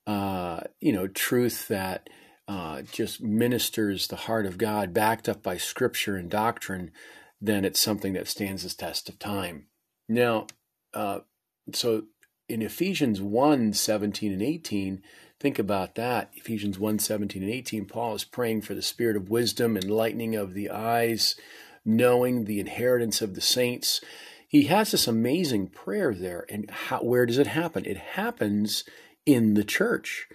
uh, 0.05 0.61
you 0.79 0.93
know, 0.93 1.07
truth 1.07 1.67
that 1.69 2.07
uh, 2.47 2.83
just 2.83 3.19
ministers 3.19 4.07
the 4.07 4.15
heart 4.15 4.45
of 4.45 4.59
God, 4.59 4.93
backed 4.93 5.27
up 5.27 5.41
by 5.41 5.57
Scripture 5.57 6.15
and 6.17 6.29
doctrine, 6.29 6.91
then 7.41 7.65
it's 7.65 7.81
something 7.81 8.13
that 8.13 8.27
stands 8.27 8.61
the 8.61 8.69
test 8.69 9.09
of 9.09 9.17
time. 9.17 9.65
Now, 10.07 10.45
uh, 10.93 11.21
so 11.73 12.03
in 12.47 12.61
Ephesians 12.61 13.19
1 13.19 13.73
17 13.73 14.33
and 14.33 14.43
18, 14.43 15.01
think 15.39 15.57
about 15.57 15.95
that. 15.95 16.29
Ephesians 16.35 16.77
1 16.77 16.99
17 16.99 17.41
and 17.41 17.51
18, 17.51 17.85
Paul 17.85 18.13
is 18.13 18.23
praying 18.23 18.61
for 18.61 18.75
the 18.75 18.83
spirit 18.83 19.15
of 19.15 19.31
wisdom, 19.31 19.75
enlightening 19.75 20.35
of 20.35 20.53
the 20.53 20.69
eyes, 20.69 21.35
knowing 21.83 22.45
the 22.45 22.59
inheritance 22.59 23.19
of 23.19 23.33
the 23.33 23.41
saints. 23.41 23.99
He 24.53 24.65
has 24.65 24.91
this 24.91 25.07
amazing 25.07 25.69
prayer 25.69 26.13
there. 26.13 26.45
And 26.47 26.69
how, 26.69 26.99
where 26.99 27.25
does 27.25 27.39
it 27.39 27.47
happen? 27.47 27.85
It 27.85 27.97
happens 27.97 28.83
in 29.25 29.55
the 29.55 29.63
church. 29.63 30.27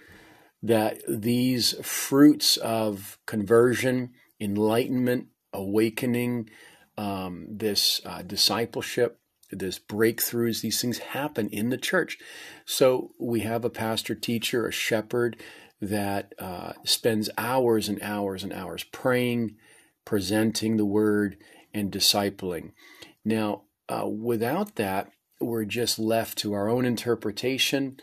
That 0.61 0.99
these 1.07 1.71
fruits 1.87 2.57
of 2.57 3.17
conversion, 3.25 4.11
enlightenment, 4.37 5.27
awakening, 5.53 6.49
um, 6.97 7.47
this 7.49 8.01
uh, 8.05 8.23
discipleship, 8.23 9.21
this 9.51 9.79
breakthroughs, 9.79 10.59
these 10.59 10.81
things 10.81 10.97
happen 10.97 11.47
in 11.47 11.69
the 11.69 11.77
church. 11.77 12.17
So 12.65 13.11
we 13.17 13.39
have 13.39 13.63
a 13.63 13.69
pastor, 13.69 14.15
teacher, 14.15 14.67
a 14.67 14.71
shepherd 14.73 15.37
that 15.79 16.33
uh, 16.37 16.73
spends 16.83 17.29
hours 17.37 17.87
and 17.87 18.01
hours 18.01 18.43
and 18.43 18.51
hours 18.51 18.83
praying, 18.83 19.55
presenting 20.03 20.75
the 20.75 20.85
word, 20.85 21.37
and 21.73 21.89
discipling. 21.89 22.73
Now, 23.23 23.63
uh, 23.89 24.07
without 24.07 24.75
that, 24.75 25.11
we're 25.41 25.65
just 25.65 25.99
left 25.99 26.37
to 26.39 26.53
our 26.53 26.69
own 26.69 26.85
interpretation 26.85 27.97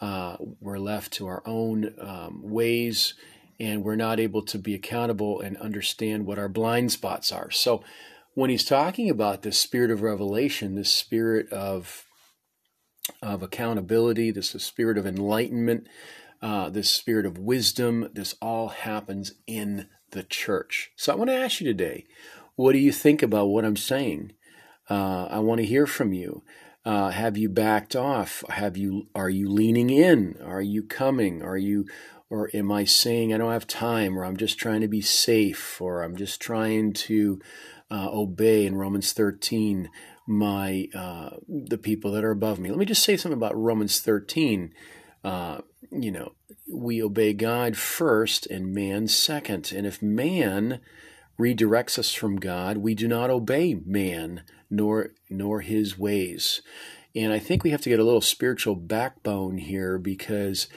uh, 0.00 0.36
we're 0.60 0.78
left 0.78 1.12
to 1.12 1.26
our 1.26 1.42
own 1.46 1.94
um, 2.00 2.40
ways 2.42 3.14
and 3.58 3.84
we're 3.84 3.96
not 3.96 4.18
able 4.18 4.42
to 4.42 4.58
be 4.58 4.74
accountable 4.74 5.40
and 5.40 5.56
understand 5.58 6.24
what 6.24 6.38
our 6.38 6.48
blind 6.48 6.90
spots 6.90 7.30
are. 7.30 7.50
So, 7.50 7.84
when 8.34 8.48
he's 8.48 8.64
talking 8.64 9.10
about 9.10 9.42
this 9.42 9.58
spirit 9.58 9.90
of 9.90 10.02
revelation, 10.02 10.76
this 10.76 10.92
spirit 10.92 11.52
of 11.52 12.06
of 13.20 13.42
accountability, 13.42 14.30
this 14.30 14.50
spirit 14.50 14.96
of 14.96 15.04
enlightenment, 15.04 15.88
uh, 16.40 16.70
this 16.70 16.90
spirit 16.90 17.26
of 17.26 17.38
wisdom, 17.38 18.08
this 18.14 18.34
all 18.40 18.68
happens 18.68 19.32
in 19.46 19.88
the 20.12 20.22
church. 20.22 20.92
So 20.96 21.12
I 21.12 21.16
want 21.16 21.28
to 21.28 21.36
ask 21.36 21.60
you 21.60 21.66
today, 21.66 22.06
what 22.54 22.72
do 22.72 22.78
you 22.78 22.92
think 22.92 23.20
about 23.22 23.46
what 23.46 23.64
I'm 23.64 23.76
saying? 23.76 24.32
Uh, 24.90 25.28
I 25.30 25.38
want 25.38 25.60
to 25.60 25.66
hear 25.66 25.86
from 25.86 26.12
you. 26.12 26.42
Uh, 26.84 27.10
have 27.10 27.36
you 27.36 27.48
backed 27.48 27.94
off? 27.94 28.42
Have 28.48 28.76
you 28.76 29.06
are 29.14 29.30
you 29.30 29.48
leaning 29.48 29.90
in? 29.90 30.36
Are 30.44 30.62
you 30.62 30.82
coming? 30.82 31.42
Are 31.42 31.56
you 31.56 31.86
or 32.28 32.50
am 32.54 32.72
I 32.72 32.84
saying 32.84 33.32
I 33.32 33.38
don't 33.38 33.52
have 33.52 33.66
time 33.66 34.18
or 34.18 34.24
I'm 34.24 34.36
just 34.36 34.58
trying 34.58 34.80
to 34.80 34.88
be 34.88 35.00
safe 35.00 35.80
or 35.80 36.02
I'm 36.02 36.16
just 36.16 36.40
trying 36.40 36.92
to 36.94 37.40
uh, 37.90 38.08
obey 38.10 38.66
in 38.66 38.76
Romans 38.76 39.12
13 39.12 39.90
my 40.26 40.88
uh, 40.94 41.30
the 41.48 41.78
people 41.78 42.12
that 42.12 42.24
are 42.24 42.30
above 42.30 42.58
me. 42.58 42.70
Let 42.70 42.78
me 42.78 42.84
just 42.84 43.02
say 43.02 43.16
something 43.16 43.36
about 43.36 43.56
Romans 43.56 44.00
13. 44.00 44.72
Uh, 45.24 45.58
you 45.90 46.12
know, 46.12 46.32
we 46.72 47.02
obey 47.02 47.32
God 47.32 47.76
first 47.76 48.46
and 48.46 48.72
man 48.72 49.08
second. 49.08 49.72
And 49.72 49.86
if 49.86 50.00
man 50.00 50.80
redirects 51.38 51.98
us 51.98 52.14
from 52.14 52.36
God, 52.36 52.78
we 52.78 52.94
do 52.94 53.08
not 53.08 53.28
obey 53.28 53.74
man 53.74 54.42
nor 54.70 55.10
nor 55.28 55.60
his 55.60 55.98
ways. 55.98 56.62
And 57.14 57.32
I 57.32 57.38
think 57.38 57.64
we 57.64 57.70
have 57.70 57.80
to 57.82 57.88
get 57.88 57.98
a 57.98 58.04
little 58.04 58.20
spiritual 58.20 58.76
backbone 58.76 59.58
here 59.58 59.98
because 59.98 60.68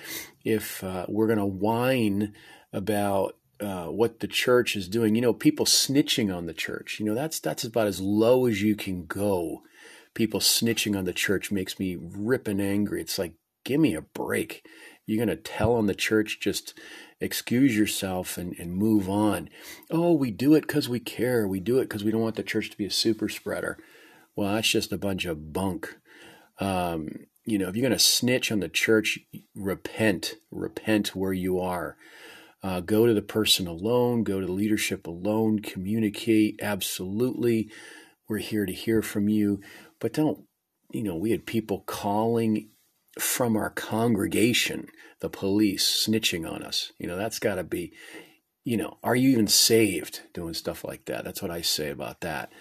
if 0.44 0.84
uh, 0.84 1.06
we're 1.08 1.28
going 1.28 1.40
to 1.40 1.46
whine 1.46 2.34
about 2.72 3.38
uh, 3.60 3.86
what 3.86 4.20
the 4.20 4.28
church 4.28 4.76
is 4.76 4.88
doing, 4.88 5.16
you 5.16 5.22
know, 5.22 5.34
people 5.34 5.66
snitching 5.66 6.36
on 6.36 6.48
the 6.48 6.54
church, 6.54 7.00
you 7.00 7.06
know, 7.06 7.14
that's 7.14 7.40
that's 7.40 7.64
about 7.64 7.88
as 7.88 8.02
low 8.02 8.48
as 8.48 8.62
you 8.62 8.76
can 8.76 9.06
go. 9.06 9.62
People 10.14 10.40
snitching 10.40 10.98
on 10.98 11.06
the 11.06 11.14
church 11.14 11.52
makes 11.52 11.80
me 11.80 11.98
ripping 12.00 12.60
angry. 12.60 13.02
It's 13.02 13.18
like, 13.18 13.34
give 13.64 13.80
me 13.80 13.96
a 13.96 14.02
break. 14.02 14.66
You're 15.06 15.24
going 15.24 15.36
to 15.36 15.42
tell 15.42 15.74
on 15.74 15.88
the 15.88 15.96
church, 15.96 16.40
just 16.40 16.74
excuse 17.20 17.78
yourself 17.78 18.38
and, 18.38 18.58
and 18.58 18.76
move 18.76 19.10
on. 19.10 19.50
Oh, 19.92 20.14
we 20.14 20.32
do 20.32 20.56
it 20.56 20.62
because 20.62 20.88
we 20.88 21.00
care. 21.00 21.48
We 21.48 21.60
do 21.60 21.80
it 21.80 21.84
because 21.84 22.04
we 22.04 22.12
don't 22.12 22.22
want 22.22 22.36
the 22.36 22.44
church 22.44 22.70
to 22.72 22.78
be 22.78 22.86
a 22.86 22.92
super 22.92 23.30
spreader. 23.30 23.78
Well, 24.36 24.54
that's 24.54 24.70
just 24.70 24.92
a 24.92 24.98
bunch 24.98 25.26
of 25.26 25.54
bunk. 25.54 25.98
Um, 26.60 27.28
you 27.46 27.58
know, 27.58 27.68
if 27.68 27.76
you're 27.76 27.88
going 27.88 27.98
to 27.98 28.00
snitch 28.00 28.52
on 28.52 28.62
the 28.62 28.70
church, 28.70 29.20
repent. 29.56 30.36
Repent 30.52 31.16
where 31.16 31.34
you 31.34 31.60
are. 31.60 31.98
Uh, 32.62 32.80
go 32.80 33.06
to 33.06 33.14
the 33.14 33.22
person 33.22 33.68
alone, 33.68 34.24
go 34.24 34.40
to 34.40 34.46
the 34.46 34.52
leadership 34.52 35.06
alone, 35.06 35.60
communicate. 35.60 36.60
Absolutely. 36.62 37.70
We're 38.30 38.38
here 38.38 38.66
to 38.66 38.72
hear 38.72 39.02
from 39.02 39.28
you. 39.28 39.60
But 40.00 40.14
don't, 40.14 40.46
you 40.92 41.04
know, 41.04 41.16
we 41.16 41.32
had 41.32 41.46
people 41.46 41.84
calling 41.86 42.70
from 43.20 43.56
our 43.56 43.70
congregation, 43.70 44.88
the 45.20 45.30
police 45.30 46.06
snitching 46.08 46.50
on 46.50 46.64
us. 46.64 46.92
You 46.98 47.08
know, 47.08 47.18
that's 47.18 47.40
got 47.40 47.56
to 47.56 47.64
be, 47.64 47.94
you 48.64 48.78
know, 48.78 48.98
are 49.04 49.16
you 49.16 49.30
even 49.30 49.48
saved 49.48 50.22
doing 50.34 50.54
stuff 50.54 50.84
like 50.84 51.06
that? 51.06 51.24
That's 51.24 51.42
what 51.42 51.52
I 51.52 51.62
say 51.62 51.90
about 51.90 52.22
that. 52.22 52.52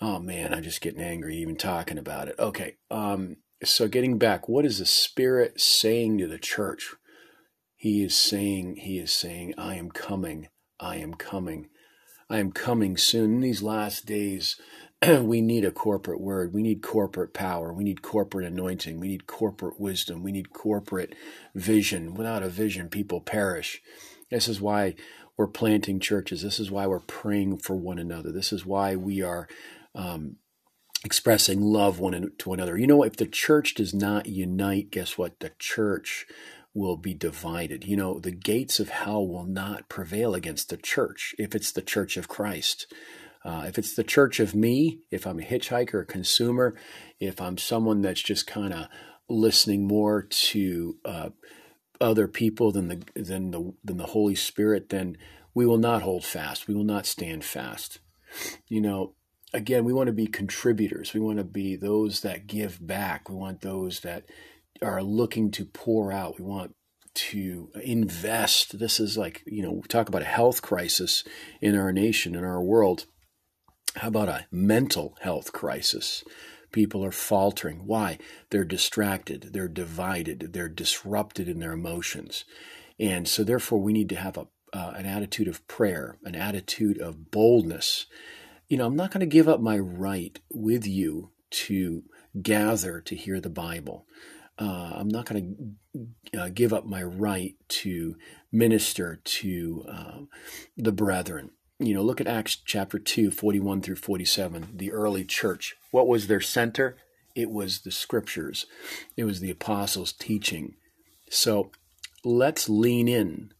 Oh 0.00 0.18
man, 0.18 0.52
I'm 0.52 0.62
just 0.62 0.80
getting 0.80 1.00
angry 1.00 1.36
even 1.36 1.56
talking 1.56 1.98
about 1.98 2.28
it. 2.28 2.34
Okay. 2.38 2.76
Um, 2.90 3.36
so 3.64 3.86
getting 3.86 4.18
back, 4.18 4.48
what 4.48 4.64
is 4.64 4.78
the 4.78 4.86
Spirit 4.86 5.60
saying 5.60 6.18
to 6.18 6.26
the 6.26 6.38
church? 6.38 6.94
He 7.76 8.02
is 8.02 8.16
saying, 8.16 8.76
He 8.76 8.98
is 8.98 9.12
saying, 9.12 9.54
I 9.56 9.76
am 9.76 9.90
coming, 9.90 10.48
I 10.80 10.96
am 10.96 11.14
coming, 11.14 11.68
I 12.28 12.38
am 12.38 12.50
coming 12.50 12.96
soon. 12.96 13.34
In 13.34 13.40
these 13.40 13.62
last 13.62 14.06
days, 14.06 14.56
we 15.22 15.40
need 15.40 15.64
a 15.64 15.72
corporate 15.72 16.20
word. 16.20 16.54
We 16.54 16.62
need 16.62 16.82
corporate 16.82 17.34
power. 17.34 17.72
We 17.72 17.84
need 17.84 18.02
corporate 18.02 18.46
anointing. 18.46 19.00
We 19.00 19.08
need 19.08 19.26
corporate 19.26 19.80
wisdom. 19.80 20.22
We 20.22 20.32
need 20.32 20.52
corporate 20.52 21.14
vision. 21.54 22.14
Without 22.14 22.44
a 22.44 22.48
vision, 22.48 22.88
people 22.88 23.20
perish. 23.20 23.82
This 24.30 24.48
is 24.48 24.60
why 24.60 24.94
we're 25.36 25.48
planting 25.48 26.00
churches. 26.00 26.42
This 26.42 26.60
is 26.60 26.70
why 26.70 26.86
we're 26.86 27.00
praying 27.00 27.58
for 27.58 27.76
one 27.76 27.98
another. 27.98 28.32
This 28.32 28.52
is 28.52 28.66
why 28.66 28.96
we 28.96 29.22
are 29.22 29.48
um, 29.94 30.36
expressing 31.04 31.62
love 31.62 31.98
one 32.00 32.32
to 32.38 32.52
another. 32.52 32.78
You 32.78 32.86
know, 32.86 33.02
if 33.02 33.16
the 33.16 33.26
church 33.26 33.74
does 33.74 33.94
not 33.94 34.26
unite, 34.26 34.90
guess 34.90 35.18
what? 35.18 35.40
The 35.40 35.52
church 35.58 36.26
will 36.74 36.96
be 36.96 37.14
divided. 37.14 37.84
You 37.84 37.96
know, 37.96 38.20
the 38.20 38.32
gates 38.32 38.80
of 38.80 38.90
hell 38.90 39.26
will 39.26 39.46
not 39.46 39.88
prevail 39.88 40.34
against 40.34 40.70
the 40.70 40.78
church 40.78 41.34
if 41.38 41.54
it's 41.54 41.72
the 41.72 41.82
church 41.82 42.16
of 42.16 42.28
Christ. 42.28 42.92
Uh, 43.44 43.64
if 43.66 43.78
it's 43.78 43.94
the 43.94 44.04
church 44.04 44.40
of 44.40 44.54
me, 44.54 45.00
if 45.10 45.26
I'm 45.26 45.40
a 45.40 45.42
hitchhiker, 45.42 46.02
a 46.02 46.06
consumer, 46.06 46.74
if 47.18 47.40
I'm 47.40 47.58
someone 47.58 48.00
that's 48.00 48.22
just 48.22 48.46
kind 48.46 48.72
of 48.72 48.86
listening 49.28 49.86
more 49.86 50.22
to 50.22 50.96
uh, 51.04 51.30
other 52.00 52.28
people 52.28 52.72
than 52.72 52.88
the 52.88 53.02
than 53.14 53.50
the 53.50 53.72
than 53.82 53.96
the 53.96 54.06
Holy 54.06 54.34
Spirit, 54.34 54.90
then 54.90 55.16
we 55.54 55.66
will 55.66 55.78
not 55.78 56.02
hold 56.02 56.24
fast. 56.24 56.68
We 56.68 56.74
will 56.74 56.84
not 56.84 57.06
stand 57.06 57.44
fast. 57.44 58.00
You 58.68 58.80
know, 58.80 59.14
again, 59.52 59.84
we 59.84 59.92
want 59.92 60.06
to 60.06 60.12
be 60.12 60.26
contributors. 60.26 61.12
We 61.12 61.20
want 61.20 61.38
to 61.38 61.44
be 61.44 61.76
those 61.76 62.20
that 62.22 62.46
give 62.46 62.84
back. 62.84 63.28
We 63.28 63.34
want 63.34 63.60
those 63.60 64.00
that 64.00 64.24
are 64.80 65.02
looking 65.02 65.50
to 65.52 65.64
pour 65.64 66.12
out. 66.12 66.38
We 66.38 66.44
want 66.44 66.74
to 67.14 67.70
invest. 67.82 68.78
This 68.78 68.98
is 68.98 69.18
like, 69.18 69.42
you 69.46 69.62
know, 69.62 69.72
we 69.72 69.82
talk 69.82 70.08
about 70.08 70.22
a 70.22 70.26
health 70.26 70.62
crisis 70.62 71.24
in 71.60 71.76
our 71.76 71.92
nation, 71.92 72.34
in 72.34 72.44
our 72.44 72.62
world. 72.62 73.06
How 73.96 74.08
about 74.08 74.28
a 74.28 74.46
mental 74.50 75.16
health 75.20 75.52
crisis? 75.52 76.24
People 76.72 77.04
are 77.04 77.12
faltering. 77.12 77.86
Why? 77.86 78.18
They're 78.50 78.64
distracted, 78.64 79.50
they're 79.52 79.68
divided, 79.68 80.50
they're 80.52 80.68
disrupted 80.68 81.46
in 81.48 81.60
their 81.60 81.72
emotions. 81.72 82.44
And 82.98 83.28
so, 83.28 83.44
therefore, 83.44 83.80
we 83.80 83.92
need 83.92 84.08
to 84.08 84.16
have 84.16 84.38
a, 84.38 84.46
uh, 84.72 84.94
an 84.96 85.04
attitude 85.04 85.48
of 85.48 85.66
prayer, 85.68 86.16
an 86.24 86.34
attitude 86.34 86.98
of 86.98 87.30
boldness. 87.30 88.06
You 88.68 88.78
know, 88.78 88.86
I'm 88.86 88.96
not 88.96 89.10
going 89.10 89.20
to 89.20 89.26
give 89.26 89.48
up 89.48 89.60
my 89.60 89.78
right 89.78 90.38
with 90.50 90.86
you 90.86 91.30
to 91.50 92.04
gather 92.40 93.00
to 93.02 93.14
hear 93.14 93.40
the 93.40 93.50
Bible. 93.50 94.06
Uh, 94.58 94.92
I'm 94.94 95.08
not 95.08 95.26
going 95.26 95.76
to 96.32 96.38
uh, 96.38 96.48
give 96.48 96.72
up 96.72 96.86
my 96.86 97.02
right 97.02 97.56
to 97.68 98.16
minister 98.50 99.20
to 99.22 99.84
uh, 99.88 100.18
the 100.76 100.92
brethren. 100.92 101.50
You 101.82 101.94
know, 101.94 102.02
look 102.02 102.20
at 102.20 102.28
Acts 102.28 102.56
chapter 102.56 102.98
2, 102.98 103.32
41 103.32 103.82
through 103.82 103.96
47, 103.96 104.68
the 104.76 104.92
early 104.92 105.24
church. 105.24 105.74
What 105.90 106.06
was 106.06 106.28
their 106.28 106.40
center? 106.40 106.96
It 107.34 107.50
was 107.50 107.80
the 107.80 107.90
scriptures, 107.90 108.66
it 109.16 109.24
was 109.24 109.40
the 109.40 109.50
apostles' 109.50 110.12
teaching. 110.12 110.74
So 111.28 111.72
let's 112.24 112.68
lean 112.68 113.08
in. 113.08 113.52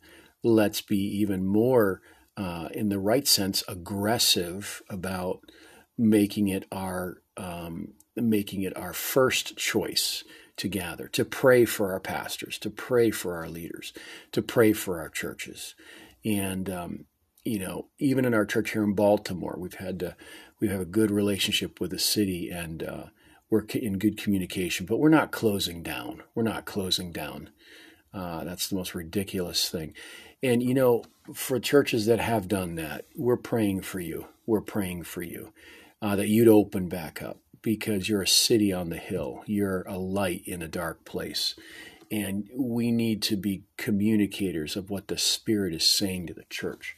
Let's 0.45 0.81
be 0.81 0.99
even 0.99 1.47
more, 1.47 2.01
uh, 2.37 2.69
in 2.73 2.91
the 2.91 2.99
right 2.99 3.27
sense, 3.27 3.65
aggressive 3.67 4.83
about 4.89 5.41
making 5.99 6.49
it 6.49 6.67
our 6.71 7.23
um, 7.37 7.95
making 8.15 8.63
it 8.63 8.77
our 8.77 8.93
first 8.93 9.57
choice 9.57 10.23
to 10.59 10.69
gather, 10.69 11.09
to 11.09 11.25
pray 11.25 11.65
for 11.65 11.93
our 11.93 12.01
pastors, 12.01 12.59
to 12.59 12.71
pray 12.71 13.11
for 13.11 13.37
our 13.37 13.49
leaders, 13.49 13.93
to 14.33 14.43
pray 14.43 14.73
for 14.75 15.01
our 15.01 15.09
churches. 15.09 15.75
And, 16.25 16.69
um, 16.69 17.07
you 17.44 17.59
know, 17.59 17.88
even 17.98 18.24
in 18.24 18.35
our 18.35 18.46
church 18.46 18.72
here 18.72 18.85
in 18.85 18.94
Baltimore, 18.94 19.57
we've 19.59 19.74
had 19.74 19.98
to, 20.00 20.16
we 20.61 20.68
have 20.68 20.81
a 20.81 20.87
good 20.87 21.11
relationship 21.11 21.81
with 21.81 21.90
the 21.90 21.98
city 21.98 22.50
and 22.50 22.83
uh, 22.83 23.05
we're 23.50 23.64
in 23.74 23.98
good 23.98 24.16
communication, 24.16 24.87
but 24.87 24.98
we're 24.98 25.09
not 25.09 25.33
closing 25.33 25.83
down. 25.83 26.22
We're 26.35 26.42
not 26.42 26.64
closing 26.64 27.12
down. 27.12 27.50
Uh, 28.14 28.44
that's 28.44 28.68
the 28.68 28.76
most 28.76 28.94
ridiculous 28.94 29.68
thing. 29.68 29.94
And, 30.42 30.62
you 30.62 30.74
know, 30.74 31.05
for 31.35 31.59
churches 31.61 32.07
that 32.07 32.20
have 32.20 32.48
done 32.48 32.74
that, 32.76 33.07
we're 33.16 33.37
praying 33.37 33.83
for 33.83 34.00
you. 34.00 34.26
We're 34.46 34.61
praying 34.61 35.05
for 35.05 35.22
you 35.22 35.52
uh, 36.00 36.16
that 36.16 36.28
you'd 36.28 36.48
open 36.48 36.88
back 36.88 37.22
up 37.22 37.38
because 37.62 38.09
you're 38.09 38.22
a 38.22 38.26
city 38.26 38.72
on 38.72 38.90
the 38.90 38.96
hill. 38.96 39.42
You're 39.46 39.83
a 39.83 39.96
light 39.96 40.42
in 40.46 40.62
a 40.62 40.68
dark 40.68 41.05
place. 41.05 41.55
And 42.11 42.48
we 42.55 42.90
need 42.90 43.22
to 43.22 43.37
be 43.37 43.62
communicators 43.78 44.76
of 44.76 44.90
what 44.90 45.09
the 45.09 45.16
Spirit 45.16 45.72
is 45.72 45.96
saying 45.96 46.26
to 46.26 46.35
the 46.35 46.44
church. 46.50 46.96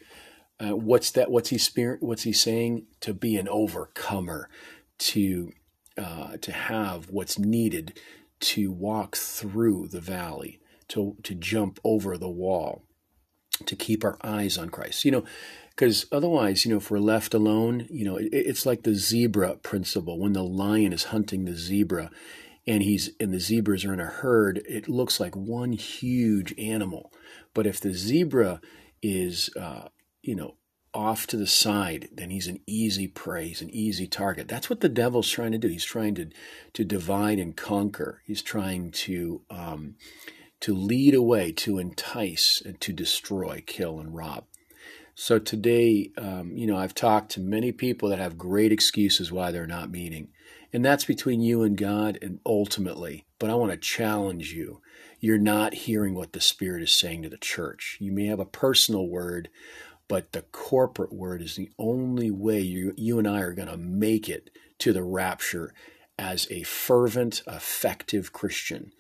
Uh, 0.61 0.77
what's 0.77 1.11
that? 1.13 1.31
What's 1.31 1.51
he 1.51 1.59
spirit? 1.59 2.03
What's 2.03 2.23
he 2.23 2.33
saying? 2.33 2.87
To 3.01 3.13
be 3.13 3.37
an 3.37 3.49
overcomer, 3.49 4.49
to 4.99 5.53
uh, 5.99 6.37
to 6.39 6.53
have 6.53 7.11
what's 7.11 7.39
needed 7.39 7.99
to 8.41 8.71
walk 8.71 9.17
through 9.17 9.89
the 9.89 10.01
valley, 10.01 10.61
to 10.89 11.17
to 11.23 11.35
jump 11.35 11.81
over 11.83 12.17
the 12.17 12.31
wall, 12.31 12.85
to 13.67 13.77
keep 13.77 14.05
our 14.05 14.19
eyes 14.23 14.57
on 14.57 14.71
Christ. 14.71 15.05
You 15.05 15.11
know, 15.11 15.25
because 15.71 16.07
otherwise, 16.13 16.65
you 16.65 16.71
know, 16.71 16.79
if 16.79 16.91
we're 16.91 16.99
left 16.99 17.35
alone, 17.35 17.87
you 17.91 18.05
know, 18.05 18.17
it, 18.17 18.29
it's 18.33 18.65
like 18.65 18.85
the 18.85 18.95
zebra 18.95 19.57
principle. 19.57 20.21
When 20.21 20.35
the 20.35 20.45
lion 20.45 20.93
is 20.93 21.05
hunting 21.05 21.45
the 21.45 21.57
zebra, 21.57 22.11
and 22.67 22.83
he's 22.83 23.11
and 23.19 23.33
the 23.33 23.41
zebras 23.41 23.85
are 23.85 23.93
in 23.93 24.01
a 24.01 24.07
herd, 24.07 24.63
it 24.69 24.89
looks 24.89 25.19
like 25.19 25.35
one 25.35 25.73
huge 25.73 26.55
animal. 26.59 27.13
But 27.55 27.67
if 27.67 27.81
the 27.81 27.93
zebra 27.93 28.61
is, 29.03 29.51
uh, 29.57 29.89
you 30.25 30.35
know, 30.35 30.57
off 30.95 31.27
to 31.27 31.37
the 31.37 31.47
side, 31.47 32.09
then 32.13 32.31
he's 32.31 32.47
an 32.47 32.61
easy 32.67 33.09
prey. 33.09 33.49
He's 33.49 33.63
an 33.63 33.71
easy 33.71 34.07
target. 34.07 34.49
That's 34.49 34.71
what 34.71 34.81
the 34.81 34.89
devil's 34.89 35.29
trying 35.29 35.53
to 35.53 35.59
do. 35.59 35.69
He's 35.69 35.85
trying 35.85 36.15
to 36.15 36.31
to 36.73 36.85
divide 36.85 37.39
and 37.39 37.57
conquer. 37.57 38.23
He's 38.25 38.43
trying 38.43 38.93
to 38.93 39.43
um, 39.51 39.97
to 40.61 40.75
lead 40.75 41.15
away, 41.15 41.53
to 41.53 41.79
entice, 41.79 42.63
and 42.65 42.81
to 42.81 42.93
destroy, 42.93 43.63
kill, 43.67 43.99
and 43.99 44.15
rob. 44.15 44.45
So 45.17 45.39
today, 45.39 46.11
um, 46.17 46.57
you 46.57 46.67
know, 46.67 46.77
I've 46.77 46.95
talked 46.95 47.33
to 47.33 47.41
many 47.41 47.71
people 47.71 48.09
that 48.09 48.19
have 48.19 48.39
great 48.39 48.73
excuses 48.73 49.31
why 49.31 49.51
they're 49.51 49.67
not 49.67 49.91
meeting. 49.91 50.29
And 50.73 50.85
that's 50.85 51.05
between 51.05 51.41
you 51.41 51.63
and 51.63 51.77
God 51.77 52.19
and 52.21 52.41
ultimately. 52.45 53.25
But 53.39 53.49
I 53.49 53.55
want 53.55 53.71
to 53.71 53.77
challenge 53.77 54.53
you. 54.53 54.81
You're 55.21 55.39
not 55.39 55.75
hearing 55.75 56.15
what 56.15 56.33
the 56.33 56.41
Spirit 56.41 56.83
is 56.83 56.91
saying 56.91 57.23
to 57.23 57.29
the 57.29 57.37
church. 57.37 57.97
You 58.01 58.11
may 58.11 58.27
have 58.27 58.41
a 58.41 58.45
personal 58.45 59.09
word, 59.09 59.49
but 60.09 60.33
the 60.33 60.43
corporate 60.43 61.13
word 61.13 61.43
is 61.43 61.57
the 61.57 61.71
only 61.79 62.31
way 62.31 62.61
you, 62.61 62.95
you 62.97 63.19
and 63.19 63.29
I 63.29 63.41
are 63.41 63.55
going 63.55 63.69
to 63.69 63.77
make 63.77 64.29
it 64.29 64.51
to 64.79 64.93
the 64.93 65.03
rapture 65.03 65.73
as 66.19 66.47
a 66.51 66.63
fervent, 66.63 67.43
effective 67.47 68.33
Christian 68.33 68.93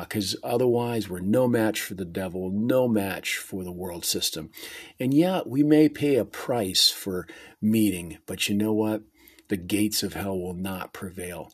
because 0.00 0.34
uh, 0.36 0.46
otherwise 0.46 1.08
we're 1.08 1.20
no 1.20 1.48
match 1.48 1.80
for 1.80 1.94
the 1.94 2.04
devil, 2.04 2.50
no 2.50 2.88
match 2.88 3.36
for 3.36 3.64
the 3.64 3.72
world 3.72 4.04
system. 4.04 4.50
And 4.98 5.14
yeah, 5.14 5.40
we 5.46 5.62
may 5.62 5.88
pay 5.88 6.16
a 6.16 6.24
price 6.24 6.90
for 6.90 7.26
meeting, 7.60 8.18
but 8.26 8.48
you 8.48 8.54
know 8.54 8.72
what? 8.72 9.02
The 9.48 9.56
gates 9.56 10.02
of 10.02 10.14
hell 10.14 10.38
will 10.38 10.54
not 10.54 10.92
prevail. 10.92 11.50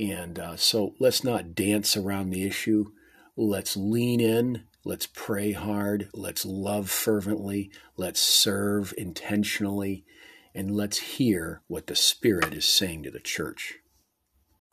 And 0.00 0.38
uh, 0.38 0.56
so 0.56 0.94
let's 0.98 1.22
not 1.22 1.54
dance 1.54 1.96
around 1.96 2.30
the 2.30 2.46
issue. 2.46 2.86
Let's 3.36 3.76
lean 3.76 4.20
in. 4.20 4.64
Let's 4.86 5.06
pray 5.06 5.50
hard. 5.50 6.10
Let's 6.14 6.46
love 6.46 6.88
fervently. 6.88 7.72
Let's 7.96 8.20
serve 8.20 8.94
intentionally. 8.96 10.04
And 10.54 10.76
let's 10.76 10.98
hear 10.98 11.62
what 11.66 11.88
the 11.88 11.96
Spirit 11.96 12.54
is 12.54 12.68
saying 12.68 13.02
to 13.02 13.10
the 13.10 13.18
church. 13.18 13.80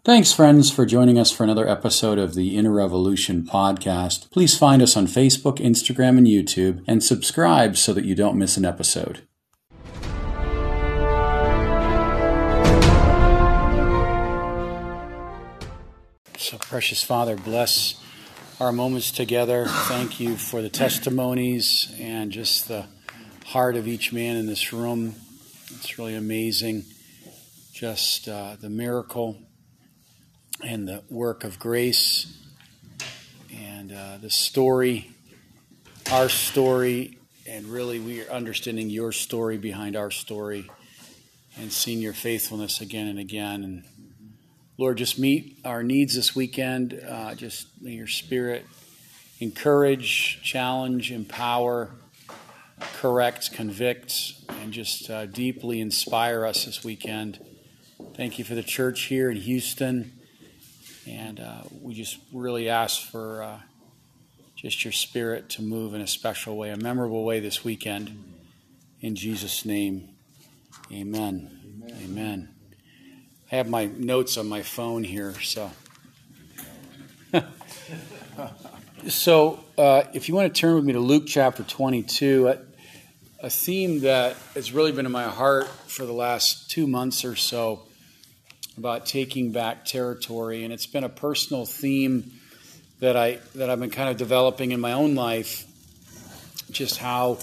Thanks, 0.05 0.31
friends, 0.31 0.69
for 0.69 0.85
joining 0.85 1.17
us 1.17 1.31
for 1.31 1.43
another 1.43 1.67
episode 1.67 2.19
of 2.19 2.35
the 2.35 2.55
Inner 2.55 2.71
Revolution 2.71 3.41
podcast. 3.41 4.29
Please 4.29 4.55
find 4.55 4.83
us 4.83 4.95
on 4.95 5.07
Facebook, 5.07 5.57
Instagram, 5.57 6.19
and 6.19 6.27
YouTube, 6.27 6.83
and 6.85 7.03
subscribe 7.03 7.75
so 7.75 7.91
that 7.91 8.05
you 8.05 8.13
don't 8.13 8.37
miss 8.37 8.55
an 8.55 8.65
episode. 8.65 9.23
So, 16.37 16.59
precious 16.59 17.01
Father, 17.01 17.35
bless 17.35 18.02
our 18.59 18.71
moments 18.71 19.11
together. 19.11 19.65
Thank 19.65 20.19
you 20.19 20.37
for 20.37 20.61
the 20.61 20.69
testimonies 20.69 21.93
and 21.99 22.31
just 22.31 22.67
the 22.67 22.85
heart 23.45 23.75
of 23.75 23.87
each 23.87 24.13
man 24.13 24.35
in 24.35 24.45
this 24.45 24.71
room. 24.71 25.15
It's 25.71 25.97
really 25.97 26.15
amazing. 26.15 26.85
Just 27.73 28.27
uh, 28.27 28.55
the 28.59 28.69
miracle 28.69 29.37
and 30.63 30.87
the 30.87 31.03
work 31.09 31.43
of 31.43 31.57
grace 31.57 32.37
and 33.51 33.91
uh, 33.91 34.17
the 34.21 34.29
story, 34.29 35.11
our 36.11 36.29
story, 36.29 37.17
and 37.47 37.65
really 37.65 37.99
we 37.99 38.21
are 38.21 38.29
understanding 38.29 38.89
your 38.89 39.11
story 39.11 39.57
behind 39.57 39.95
our 39.95 40.11
story 40.11 40.69
and 41.57 41.71
seeing 41.71 41.99
your 41.99 42.13
faithfulness 42.13 42.81
again 42.81 43.07
and 43.07 43.19
again. 43.19 43.63
And 43.63 43.83
Lord, 44.83 44.97
just 44.97 45.17
meet 45.17 45.59
our 45.63 45.81
needs 45.81 46.13
this 46.13 46.35
weekend. 46.35 47.01
Uh, 47.07 47.35
just 47.35 47.67
may 47.81 47.91
your 47.91 48.05
spirit 48.05 48.65
encourage, 49.39 50.41
challenge, 50.43 51.09
empower, 51.09 51.91
correct, 52.97 53.53
convict, 53.53 54.33
and 54.49 54.73
just 54.73 55.09
uh, 55.09 55.25
deeply 55.25 55.79
inspire 55.79 56.45
us 56.45 56.65
this 56.65 56.83
weekend. 56.83 57.39
Thank 58.17 58.37
you 58.37 58.43
for 58.43 58.55
the 58.55 58.61
church 58.61 59.03
here 59.03 59.31
in 59.31 59.37
Houston. 59.37 60.11
And 61.07 61.39
uh, 61.39 61.61
we 61.81 61.93
just 61.93 62.17
really 62.33 62.67
ask 62.67 63.09
for 63.09 63.41
uh, 63.41 63.59
just 64.57 64.83
your 64.83 64.91
spirit 64.91 65.47
to 65.51 65.61
move 65.61 65.93
in 65.93 66.01
a 66.01 66.07
special 66.07 66.57
way, 66.57 66.71
a 66.71 66.77
memorable 66.77 67.23
way 67.23 67.39
this 67.39 67.63
weekend. 67.63 68.21
In 68.99 69.15
Jesus' 69.15 69.63
name, 69.63 70.09
amen. 70.91 71.79
Amen. 71.85 72.01
amen. 72.03 72.49
I 73.53 73.57
have 73.57 73.69
my 73.69 73.85
notes 73.85 74.37
on 74.37 74.49
my 74.49 74.63
phone 74.63 75.03
here, 75.03 75.35
so. 75.39 75.69
so, 79.07 79.63
uh, 79.77 80.05
if 80.11 80.27
you 80.27 80.33
want 80.33 80.51
to 80.51 80.59
turn 80.59 80.73
with 80.73 80.85
me 80.85 80.93
to 80.93 80.99
Luke 80.99 81.25
chapter 81.27 81.61
22, 81.61 82.47
a, 82.47 82.57
a 83.45 83.51
theme 83.51 83.99
that 83.99 84.37
has 84.55 84.71
really 84.71 84.91
been 84.91 85.05
in 85.05 85.11
my 85.11 85.25
heart 85.25 85.67
for 85.67 86.03
the 86.03 86.13
last 86.13 86.71
two 86.71 86.87
months 86.87 87.23
or 87.23 87.35
so 87.35 87.83
about 88.75 89.05
taking 89.05 89.51
back 89.51 89.85
territory, 89.85 90.63
and 90.63 90.73
it's 90.73 90.87
been 90.87 91.03
a 91.03 91.09
personal 91.09 91.67
theme 91.67 92.31
that 93.01 93.15
I 93.15 93.37
that 93.53 93.69
I've 93.69 93.79
been 93.79 93.91
kind 93.91 94.09
of 94.09 94.17
developing 94.17 94.71
in 94.71 94.79
my 94.79 94.93
own 94.93 95.13
life. 95.13 95.63
Just 96.71 96.97
how 96.97 97.37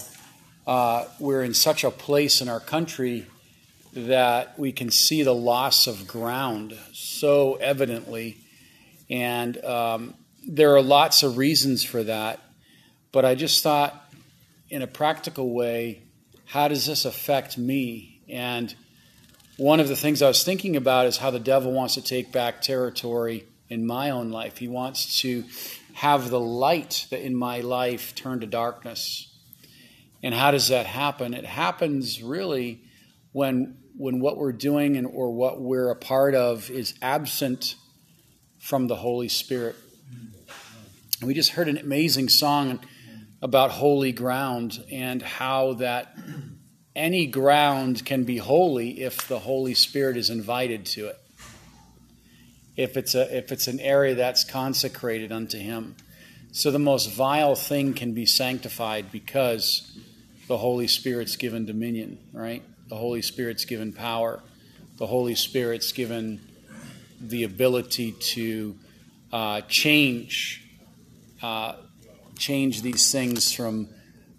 uh, 0.67 1.05
we're 1.19 1.43
in 1.43 1.53
such 1.53 1.85
a 1.85 1.89
place 1.89 2.41
in 2.41 2.49
our 2.49 2.59
country 2.59 3.27
that 3.93 4.57
we 4.57 4.71
can 4.71 4.89
see 4.89 5.23
the 5.23 5.35
loss 5.35 5.87
of 5.87 6.07
ground 6.07 6.77
so 6.93 7.55
evidently. 7.55 8.37
And 9.09 9.63
um, 9.65 10.13
there 10.47 10.75
are 10.75 10.81
lots 10.81 11.23
of 11.23 11.37
reasons 11.37 11.83
for 11.83 12.03
that. 12.03 12.39
But 13.11 13.25
I 13.25 13.35
just 13.35 13.61
thought, 13.61 14.09
in 14.69 14.81
a 14.81 14.87
practical 14.87 15.53
way, 15.53 16.03
how 16.45 16.67
does 16.67 16.85
this 16.85 17.05
affect 17.05 17.57
me? 17.57 18.21
And 18.29 18.73
one 19.57 19.81
of 19.81 19.89
the 19.89 19.95
things 19.95 20.21
I 20.21 20.27
was 20.27 20.43
thinking 20.43 20.77
about 20.77 21.07
is 21.07 21.17
how 21.17 21.29
the 21.29 21.39
devil 21.39 21.73
wants 21.73 21.95
to 21.95 22.01
take 22.01 22.31
back 22.31 22.61
territory 22.61 23.45
in 23.69 23.85
my 23.85 24.09
own 24.09 24.31
life. 24.31 24.57
He 24.57 24.67
wants 24.67 25.19
to 25.21 25.43
have 25.93 26.29
the 26.29 26.39
light 26.39 27.07
that 27.09 27.21
in 27.21 27.35
my 27.35 27.59
life 27.59 28.15
turn 28.15 28.39
to 28.39 28.47
darkness. 28.47 29.27
And 30.23 30.33
how 30.33 30.51
does 30.51 30.69
that 30.69 30.85
happen? 30.85 31.33
It 31.33 31.45
happens 31.45 32.23
really 32.23 32.81
when 33.33 33.77
when 33.97 34.19
what 34.19 34.37
we're 34.37 34.51
doing 34.51 34.97
and 34.97 35.07
or 35.07 35.31
what 35.31 35.61
we're 35.61 35.89
a 35.89 35.95
part 35.95 36.35
of 36.35 36.69
is 36.69 36.93
absent 37.01 37.75
from 38.59 38.87
the 38.87 38.95
Holy 38.95 39.27
Spirit. 39.27 39.75
We 41.21 41.33
just 41.33 41.51
heard 41.51 41.67
an 41.67 41.77
amazing 41.77 42.29
song 42.29 42.79
about 43.41 43.71
holy 43.71 44.11
ground 44.11 44.83
and 44.91 45.21
how 45.21 45.73
that 45.73 46.15
any 46.95 47.25
ground 47.25 48.05
can 48.05 48.23
be 48.23 48.37
holy 48.37 49.01
if 49.01 49.27
the 49.27 49.39
Holy 49.39 49.73
Spirit 49.73 50.17
is 50.17 50.29
invited 50.29 50.85
to 50.85 51.07
it. 51.07 51.17
If 52.75 52.97
it's 52.97 53.15
a 53.15 53.35
if 53.35 53.51
it's 53.51 53.67
an 53.67 53.79
area 53.79 54.15
that's 54.15 54.43
consecrated 54.43 55.31
unto 55.31 55.57
him. 55.57 55.95
So 56.51 56.69
the 56.69 56.79
most 56.79 57.11
vile 57.11 57.55
thing 57.55 57.93
can 57.93 58.13
be 58.13 58.25
sanctified 58.25 59.11
because 59.11 59.97
the 60.47 60.57
Holy 60.57 60.87
Spirit's 60.87 61.35
given 61.35 61.65
dominion, 61.65 62.19
right? 62.33 62.63
The 62.91 62.97
Holy 62.97 63.21
Spirit's 63.21 63.63
given 63.63 63.93
power. 63.93 64.43
The 64.97 65.07
Holy 65.07 65.33
Spirit's 65.33 65.93
given 65.93 66.41
the 67.21 67.45
ability 67.45 68.11
to 68.11 68.75
uh, 69.31 69.61
change 69.61 70.67
uh, 71.41 71.75
change 72.37 72.81
these 72.81 73.09
things 73.09 73.53
from 73.53 73.87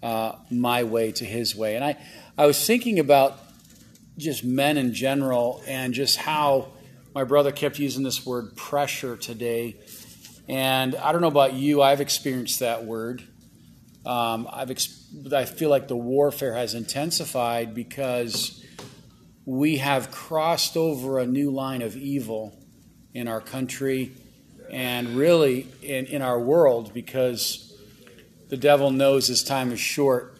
uh, 0.02 0.32
my 0.50 0.84
way 0.84 1.12
to 1.12 1.24
His 1.24 1.56
way. 1.56 1.76
And 1.76 1.82
I 1.82 1.96
I 2.36 2.44
was 2.44 2.66
thinking 2.66 2.98
about 2.98 3.38
just 4.18 4.44
men 4.44 4.76
in 4.76 4.92
general 4.92 5.62
and 5.66 5.94
just 5.94 6.18
how 6.18 6.72
my 7.14 7.24
brother 7.24 7.52
kept 7.52 7.78
using 7.78 8.02
this 8.02 8.26
word 8.26 8.54
pressure 8.54 9.16
today. 9.16 9.76
And 10.46 10.94
I 10.96 11.12
don't 11.12 11.22
know 11.22 11.28
about 11.28 11.54
you, 11.54 11.80
I've 11.80 12.02
experienced 12.02 12.60
that 12.60 12.84
word. 12.84 13.22
Um, 14.04 14.46
I've 14.52 14.70
ex- 14.70 15.01
I 15.32 15.44
feel 15.44 15.68
like 15.68 15.88
the 15.88 15.96
warfare 15.96 16.54
has 16.54 16.74
intensified 16.74 17.74
because 17.74 18.64
we 19.44 19.76
have 19.78 20.10
crossed 20.10 20.76
over 20.76 21.18
a 21.18 21.26
new 21.26 21.50
line 21.50 21.82
of 21.82 21.96
evil 21.96 22.58
in 23.12 23.28
our 23.28 23.40
country 23.40 24.12
and 24.70 25.08
really 25.10 25.66
in, 25.82 26.06
in 26.06 26.22
our 26.22 26.40
world 26.40 26.94
because 26.94 27.76
the 28.48 28.56
devil 28.56 28.90
knows 28.90 29.26
his 29.26 29.44
time 29.44 29.70
is 29.70 29.80
short. 29.80 30.38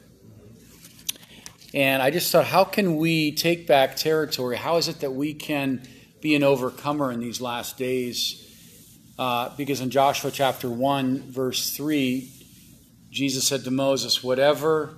And 1.74 2.02
I 2.02 2.10
just 2.10 2.32
thought, 2.32 2.46
how 2.46 2.64
can 2.64 2.96
we 2.96 3.32
take 3.32 3.66
back 3.66 3.96
territory? 3.96 4.56
How 4.56 4.78
is 4.78 4.88
it 4.88 5.00
that 5.00 5.12
we 5.12 5.34
can 5.34 5.86
be 6.20 6.34
an 6.34 6.42
overcomer 6.42 7.12
in 7.12 7.20
these 7.20 7.40
last 7.40 7.76
days? 7.76 8.38
Uh, 9.18 9.54
because 9.56 9.80
in 9.82 9.90
Joshua 9.90 10.30
chapter 10.30 10.70
1, 10.70 11.30
verse 11.30 11.76
3, 11.76 12.41
Jesus 13.12 13.46
said 13.46 13.62
to 13.64 13.70
Moses, 13.70 14.24
Whatever, 14.24 14.96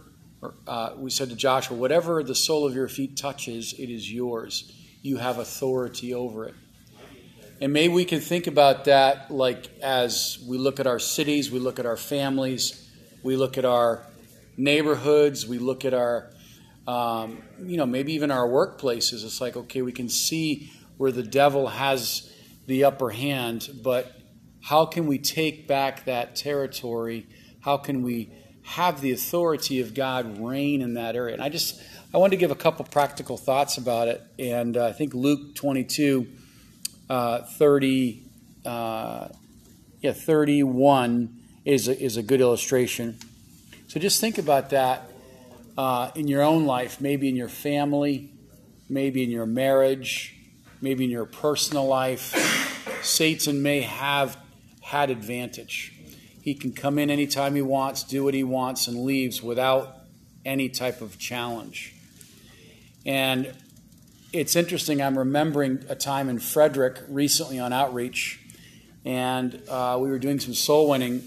uh, 0.68 0.90
we 0.96 1.10
said 1.10 1.30
to 1.30 1.36
Joshua, 1.36 1.76
whatever 1.76 2.22
the 2.22 2.34
sole 2.34 2.64
of 2.64 2.72
your 2.72 2.86
feet 2.86 3.16
touches, 3.16 3.72
it 3.72 3.90
is 3.90 4.10
yours. 4.10 4.72
You 5.02 5.16
have 5.16 5.38
authority 5.38 6.14
over 6.14 6.44
it. 6.44 6.54
And 7.60 7.72
maybe 7.72 7.92
we 7.92 8.04
can 8.04 8.20
think 8.20 8.46
about 8.46 8.84
that 8.84 9.32
like 9.32 9.68
as 9.82 10.38
we 10.46 10.58
look 10.58 10.78
at 10.78 10.86
our 10.86 11.00
cities, 11.00 11.50
we 11.50 11.58
look 11.58 11.80
at 11.80 11.86
our 11.86 11.96
families, 11.96 12.88
we 13.24 13.34
look 13.34 13.58
at 13.58 13.64
our 13.64 14.06
neighborhoods, 14.56 15.44
we 15.44 15.58
look 15.58 15.84
at 15.84 15.92
our, 15.92 16.30
um, 16.86 17.42
you 17.64 17.76
know, 17.76 17.86
maybe 17.86 18.12
even 18.12 18.30
our 18.30 18.46
workplaces. 18.46 19.24
It's 19.24 19.40
like, 19.40 19.56
okay, 19.56 19.82
we 19.82 19.92
can 19.92 20.08
see 20.08 20.72
where 20.98 21.10
the 21.10 21.24
devil 21.24 21.66
has 21.66 22.32
the 22.66 22.84
upper 22.84 23.10
hand, 23.10 23.68
but 23.82 24.12
how 24.62 24.86
can 24.86 25.08
we 25.08 25.18
take 25.18 25.66
back 25.66 26.04
that 26.04 26.36
territory? 26.36 27.26
How 27.64 27.78
can 27.78 28.02
we 28.02 28.28
have 28.64 29.00
the 29.00 29.12
authority 29.12 29.80
of 29.80 29.94
God 29.94 30.38
reign 30.38 30.82
in 30.82 30.94
that 30.94 31.16
area? 31.16 31.32
And 31.32 31.42
I 31.42 31.48
just 31.48 31.80
I 32.12 32.18
wanted 32.18 32.32
to 32.32 32.36
give 32.36 32.50
a 32.50 32.54
couple 32.54 32.84
practical 32.84 33.38
thoughts 33.38 33.78
about 33.78 34.06
it. 34.06 34.22
And 34.38 34.76
uh, 34.76 34.88
I 34.88 34.92
think 34.92 35.14
Luke 35.14 35.54
22, 35.54 36.26
uh, 37.08 37.38
30, 37.38 38.22
uh, 38.66 39.28
yeah, 40.02 40.12
31 40.12 41.40
is 41.64 41.88
a, 41.88 41.98
is 41.98 42.18
a 42.18 42.22
good 42.22 42.42
illustration. 42.42 43.16
So 43.86 43.98
just 43.98 44.20
think 44.20 44.36
about 44.36 44.68
that 44.68 45.10
uh, 45.78 46.10
in 46.14 46.28
your 46.28 46.42
own 46.42 46.66
life, 46.66 47.00
maybe 47.00 47.30
in 47.30 47.34
your 47.34 47.48
family, 47.48 48.30
maybe 48.90 49.22
in 49.22 49.30
your 49.30 49.46
marriage, 49.46 50.36
maybe 50.82 51.04
in 51.04 51.10
your 51.10 51.24
personal 51.24 51.86
life. 51.86 53.00
Satan 53.02 53.62
may 53.62 53.80
have 53.80 54.36
had 54.82 55.08
advantage. 55.08 55.93
He 56.44 56.54
can 56.54 56.72
come 56.72 56.98
in 56.98 57.08
anytime 57.08 57.54
he 57.54 57.62
wants, 57.62 58.02
do 58.02 58.22
what 58.22 58.34
he 58.34 58.44
wants, 58.44 58.86
and 58.86 59.02
leaves 59.02 59.42
without 59.42 59.96
any 60.44 60.68
type 60.68 61.00
of 61.00 61.18
challenge. 61.18 61.94
And 63.06 63.54
it's 64.30 64.54
interesting, 64.54 65.00
I'm 65.00 65.16
remembering 65.16 65.86
a 65.88 65.94
time 65.94 66.28
in 66.28 66.38
Frederick 66.38 66.98
recently 67.08 67.58
on 67.58 67.72
outreach, 67.72 68.40
and 69.06 69.58
uh, 69.70 69.96
we 69.98 70.10
were 70.10 70.18
doing 70.18 70.38
some 70.38 70.52
soul 70.52 70.90
winning, 70.90 71.22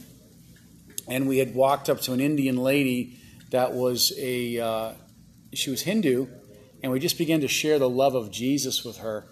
and 1.08 1.28
we 1.28 1.40
had 1.40 1.56
walked 1.56 1.90
up 1.90 2.00
to 2.02 2.14
an 2.14 2.20
Indian 2.20 2.58
lady 2.58 3.18
that 3.50 3.74
was 3.74 4.14
a, 4.20 4.60
uh, 4.60 4.92
she 5.52 5.72
was 5.72 5.82
Hindu, 5.82 6.28
and 6.84 6.92
we 6.92 7.00
just 7.00 7.18
began 7.18 7.42
to 7.42 7.48
share 7.48 7.80
the 7.80 7.90
love 7.90 8.14
of 8.14 8.30
Jesus 8.30 8.86
with 8.86 8.98
her. 8.98 9.26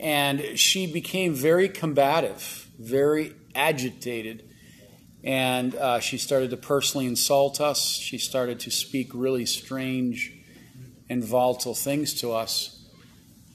And 0.00 0.58
she 0.58 0.90
became 0.90 1.34
very 1.34 1.68
combative, 1.68 2.70
very 2.78 3.34
agitated 3.54 4.47
and 5.28 5.74
uh, 5.74 6.00
she 6.00 6.16
started 6.16 6.48
to 6.48 6.56
personally 6.56 7.04
insult 7.04 7.60
us. 7.60 7.84
She 7.84 8.16
started 8.16 8.60
to 8.60 8.70
speak 8.70 9.10
really 9.12 9.44
strange 9.44 10.32
and 11.10 11.22
volatile 11.22 11.74
things 11.74 12.14
to 12.22 12.32
us. 12.32 12.82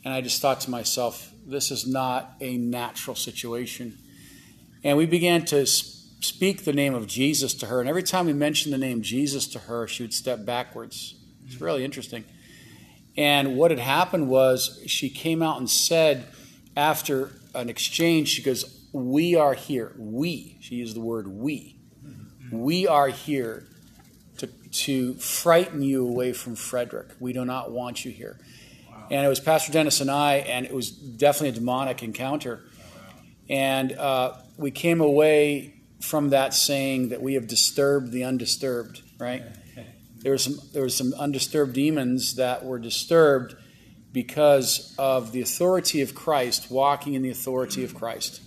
And 0.06 0.14
I 0.14 0.22
just 0.22 0.40
thought 0.40 0.62
to 0.62 0.70
myself, 0.70 1.34
this 1.48 1.72
is 1.72 1.88
not 1.88 2.36
a 2.40 2.58
natural 2.58 3.16
situation. 3.16 3.98
And 4.84 5.00
we 5.00 5.08
began 5.08 5.46
to 5.46 5.66
speak 5.66 6.64
the 6.64 6.74
name 6.74 6.94
of 6.94 7.08
Jesus 7.08 7.56
to 7.56 7.66
her. 7.66 7.80
And 7.80 7.90
every 7.90 8.04
time 8.04 8.28
we 8.28 8.34
mentioned 8.34 8.72
the 8.72 8.78
name 8.78 9.02
Jesus 9.02 9.48
to 9.48 9.60
her, 9.60 9.88
she 9.88 10.04
would 10.04 10.14
step 10.14 10.46
backwards. 10.46 11.16
It's 11.48 11.60
really 11.60 11.84
interesting. 11.84 12.24
And 13.18 13.58
what 13.58 13.72
had 13.72 13.80
happened 13.80 14.30
was 14.30 14.80
she 14.86 15.10
came 15.10 15.42
out 15.42 15.58
and 15.58 15.68
said, 15.68 16.26
after 16.78 17.32
an 17.56 17.68
exchange, 17.68 18.30
she 18.30 18.44
goes, 18.44 18.83
we 18.94 19.36
are 19.36 19.56
here. 19.56 19.92
We, 19.98 20.58
she 20.62 20.76
used 20.76 20.96
the 20.96 21.02
word 21.02 21.28
we. 21.28 21.76
We 22.52 22.88
are 22.88 23.08
here 23.08 23.66
to, 24.38 24.48
to 24.48 25.16
frighten 25.16 25.82
you 25.82 26.08
away 26.08 26.32
from 26.34 26.56
Frederick. 26.56 27.10
We 27.20 27.34
do 27.34 27.44
not 27.44 27.72
want 27.72 28.06
you 28.06 28.12
here. 28.12 28.40
And 29.10 29.26
it 29.26 29.28
was 29.30 29.40
Pastor 29.40 29.72
Dennis 29.72 30.00
and 30.00 30.12
I, 30.12 30.36
and 30.36 30.66
it 30.66 30.74
was 30.74 30.92
definitely 30.92 31.50
a 31.50 31.54
demonic 31.54 32.04
encounter. 32.04 32.64
And 33.50 33.92
uh, 33.94 34.36
we 34.58 34.70
came 34.70 35.02
away 35.02 35.74
from 36.00 36.30
that 36.30 36.54
saying 36.54 37.10
that 37.10 37.22
we 37.22 37.34
have 37.34 37.48
disturbed 37.48 38.12
the 38.12 38.24
undisturbed, 38.24 39.02
right? 39.18 39.44
There 40.16 40.32
were 40.32 40.38
some 40.38 40.56
there 40.72 40.84
were 40.84 40.88
some 40.88 41.14
undisturbed 41.16 41.74
demons 41.74 42.36
that 42.36 42.64
were 42.64 42.80
disturbed 42.80 43.58
because 44.14 44.96
of 44.98 45.34
the 45.34 45.42
authority 45.42 46.00
of 46.00 46.16
Christ, 46.16 46.72
walking 46.72 47.14
in 47.14 47.24
the 47.24 47.30
authority 47.30 47.84
of 47.84 47.94
Christ 47.94 48.40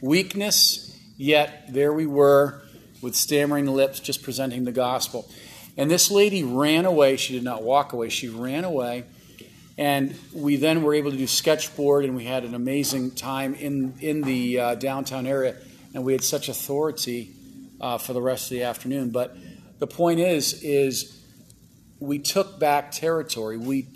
weakness, 0.00 0.98
yet 1.16 1.72
there 1.72 1.92
we 1.92 2.06
were 2.06 2.62
with 3.02 3.14
stammering 3.14 3.66
lips 3.66 4.00
just 4.00 4.22
presenting 4.22 4.64
the 4.64 4.72
gospel. 4.72 5.30
And 5.76 5.90
this 5.90 6.10
lady 6.10 6.42
ran 6.42 6.84
away. 6.84 7.16
She 7.16 7.32
did 7.32 7.44
not 7.44 7.62
walk 7.62 7.92
away, 7.92 8.08
she 8.08 8.28
ran 8.28 8.64
away. 8.64 9.04
And 9.78 10.14
we 10.34 10.56
then 10.56 10.82
were 10.82 10.92
able 10.92 11.10
to 11.10 11.16
do 11.16 11.26
sketchboard, 11.26 12.04
and 12.04 12.14
we 12.14 12.24
had 12.24 12.44
an 12.44 12.54
amazing 12.54 13.12
time 13.12 13.54
in, 13.54 13.94
in 14.00 14.20
the 14.20 14.60
uh, 14.60 14.74
downtown 14.74 15.26
area. 15.26 15.56
And 15.94 16.04
we 16.04 16.12
had 16.12 16.22
such 16.22 16.50
authority 16.50 17.30
uh, 17.80 17.96
for 17.96 18.12
the 18.12 18.20
rest 18.20 18.50
of 18.50 18.58
the 18.58 18.64
afternoon. 18.64 19.08
But 19.08 19.36
the 19.78 19.86
point 19.86 20.20
is, 20.20 20.62
is 20.62 21.24
we 21.98 22.18
took 22.18 22.58
back 22.58 22.90
territory. 22.90 23.56
We, 23.56 23.86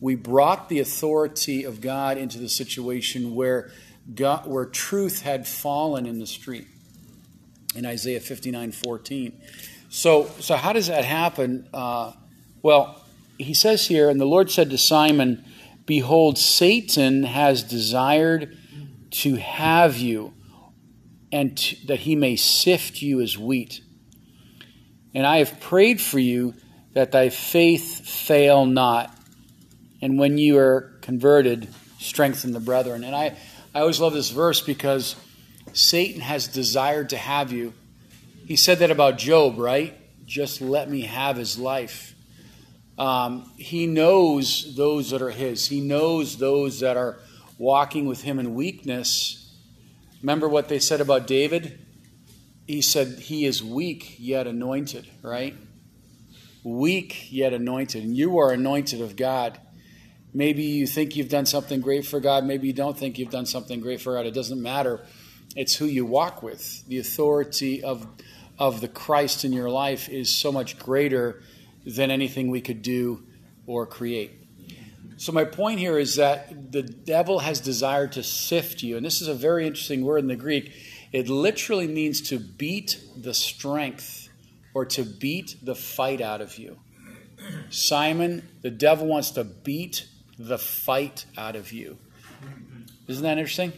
we 0.00 0.14
brought 0.14 0.70
the 0.70 0.80
authority 0.80 1.64
of 1.64 1.82
God 1.82 2.16
into 2.16 2.38
the 2.38 2.48
situation 2.48 3.34
where 3.34 3.70
God, 4.12 4.46
where 4.46 4.64
truth 4.66 5.22
had 5.22 5.46
fallen 5.46 6.06
in 6.06 6.18
the 6.18 6.26
street 6.26 6.66
in 7.74 7.86
Isaiah 7.86 8.20
59 8.20 8.72
14. 8.72 9.40
So, 9.88 10.26
so 10.40 10.56
how 10.56 10.72
does 10.72 10.88
that 10.88 11.04
happen? 11.04 11.68
Uh, 11.72 12.12
Well, 12.62 13.00
he 13.38 13.54
says 13.54 13.86
here, 13.86 14.08
and 14.10 14.20
the 14.20 14.24
Lord 14.26 14.50
said 14.50 14.70
to 14.70 14.78
Simon, 14.78 15.44
Behold, 15.86 16.38
Satan 16.38 17.24
has 17.24 17.62
desired 17.62 18.56
to 19.10 19.36
have 19.36 19.98
you, 19.98 20.32
and 21.30 21.56
that 21.86 22.00
he 22.00 22.16
may 22.16 22.36
sift 22.36 23.02
you 23.02 23.20
as 23.20 23.36
wheat. 23.36 23.82
And 25.14 25.26
I 25.26 25.38
have 25.38 25.60
prayed 25.60 26.00
for 26.00 26.18
you 26.18 26.54
that 26.94 27.12
thy 27.12 27.28
faith 27.28 28.06
fail 28.06 28.66
not. 28.66 29.16
And 30.00 30.18
when 30.18 30.38
you 30.38 30.58
are 30.58 30.92
converted, 31.02 31.68
strengthen 31.98 32.52
the 32.52 32.60
brethren. 32.60 33.04
And 33.04 33.14
I, 33.14 33.36
I 33.74 33.80
always 33.80 33.98
love 33.98 34.12
this 34.12 34.30
verse 34.30 34.60
because 34.60 35.16
Satan 35.72 36.20
has 36.20 36.46
desired 36.46 37.10
to 37.10 37.16
have 37.16 37.50
you. 37.50 37.72
He 38.46 38.54
said 38.54 38.78
that 38.78 38.92
about 38.92 39.18
Job, 39.18 39.58
right? 39.58 39.98
Just 40.24 40.60
let 40.60 40.88
me 40.88 41.02
have 41.02 41.36
his 41.36 41.58
life. 41.58 42.14
Um, 42.96 43.50
he 43.56 43.88
knows 43.88 44.76
those 44.76 45.10
that 45.10 45.20
are 45.20 45.32
his, 45.32 45.66
he 45.66 45.80
knows 45.80 46.38
those 46.38 46.78
that 46.80 46.96
are 46.96 47.18
walking 47.58 48.06
with 48.06 48.22
him 48.22 48.38
in 48.38 48.54
weakness. 48.54 49.52
Remember 50.22 50.48
what 50.48 50.68
they 50.68 50.78
said 50.78 51.00
about 51.00 51.26
David? 51.26 51.84
He 52.68 52.80
said, 52.80 53.18
He 53.18 53.44
is 53.44 53.60
weak 53.60 54.14
yet 54.18 54.46
anointed, 54.46 55.08
right? 55.20 55.56
Weak 56.62 57.32
yet 57.32 57.52
anointed. 57.52 58.04
And 58.04 58.16
you 58.16 58.38
are 58.38 58.52
anointed 58.52 59.00
of 59.00 59.16
God. 59.16 59.58
Maybe 60.36 60.64
you 60.64 60.88
think 60.88 61.14
you've 61.14 61.28
done 61.28 61.46
something 61.46 61.80
great 61.80 62.04
for 62.04 62.18
God. 62.18 62.44
Maybe 62.44 62.66
you 62.66 62.72
don't 62.72 62.98
think 62.98 63.18
you've 63.18 63.30
done 63.30 63.46
something 63.46 63.80
great 63.80 64.00
for 64.00 64.14
God. 64.14 64.26
It 64.26 64.34
doesn't 64.34 64.60
matter. 64.60 65.06
It's 65.54 65.76
who 65.76 65.86
you 65.86 66.04
walk 66.04 66.42
with. 66.42 66.84
The 66.88 66.98
authority 66.98 67.84
of, 67.84 68.04
of 68.58 68.80
the 68.80 68.88
Christ 68.88 69.44
in 69.44 69.52
your 69.52 69.70
life 69.70 70.08
is 70.08 70.34
so 70.34 70.50
much 70.50 70.76
greater 70.76 71.40
than 71.86 72.10
anything 72.10 72.50
we 72.50 72.60
could 72.60 72.82
do 72.82 73.22
or 73.66 73.86
create. 73.86 74.32
So, 75.16 75.30
my 75.30 75.44
point 75.44 75.78
here 75.78 75.96
is 75.96 76.16
that 76.16 76.72
the 76.72 76.82
devil 76.82 77.38
has 77.38 77.60
desired 77.60 78.12
to 78.12 78.24
sift 78.24 78.82
you. 78.82 78.96
And 78.96 79.06
this 79.06 79.22
is 79.22 79.28
a 79.28 79.34
very 79.34 79.64
interesting 79.64 80.04
word 80.04 80.18
in 80.18 80.26
the 80.26 80.34
Greek. 80.34 80.72
It 81.12 81.28
literally 81.28 81.86
means 81.86 82.20
to 82.30 82.40
beat 82.40 83.00
the 83.16 83.32
strength 83.32 84.28
or 84.74 84.84
to 84.86 85.04
beat 85.04 85.56
the 85.62 85.76
fight 85.76 86.20
out 86.20 86.40
of 86.40 86.58
you. 86.58 86.80
Simon, 87.70 88.48
the 88.62 88.70
devil 88.70 89.06
wants 89.06 89.30
to 89.32 89.44
beat 89.44 90.08
the 90.38 90.58
fight 90.58 91.26
out 91.36 91.56
of 91.56 91.72
you. 91.72 91.98
Isn't 93.06 93.22
that 93.22 93.38
interesting? 93.38 93.72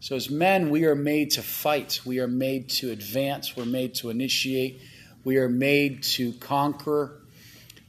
So, 0.00 0.16
as 0.16 0.30
men, 0.30 0.70
we 0.70 0.86
are 0.86 0.94
made 0.94 1.32
to 1.32 1.42
fight. 1.42 2.00
We 2.06 2.20
are 2.20 2.28
made 2.28 2.70
to 2.70 2.90
advance. 2.90 3.54
We're 3.56 3.66
made 3.66 3.94
to 3.96 4.08
initiate. 4.08 4.80
We 5.24 5.36
are 5.36 5.48
made 5.48 6.02
to 6.04 6.32
conquer. 6.34 7.20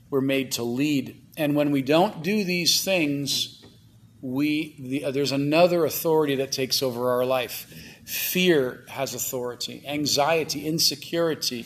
We're 0.10 0.20
made 0.22 0.54
to 0.54 0.64
lead. 0.64 1.22
And 1.38 1.56
when 1.56 1.72
we 1.72 1.82
don't 1.82 2.22
do 2.22 2.44
these 2.44 2.84
things, 2.84 3.64
we 4.22 4.76
the, 4.78 5.06
uh, 5.06 5.12
there's 5.12 5.32
another 5.32 5.86
authority 5.86 6.36
that 6.36 6.52
takes 6.52 6.84
over 6.84 7.12
our 7.12 7.26
life. 7.26 7.74
Fear 8.06 8.84
has 8.90 9.16
authority, 9.16 9.84
anxiety, 9.88 10.68
insecurity, 10.68 11.66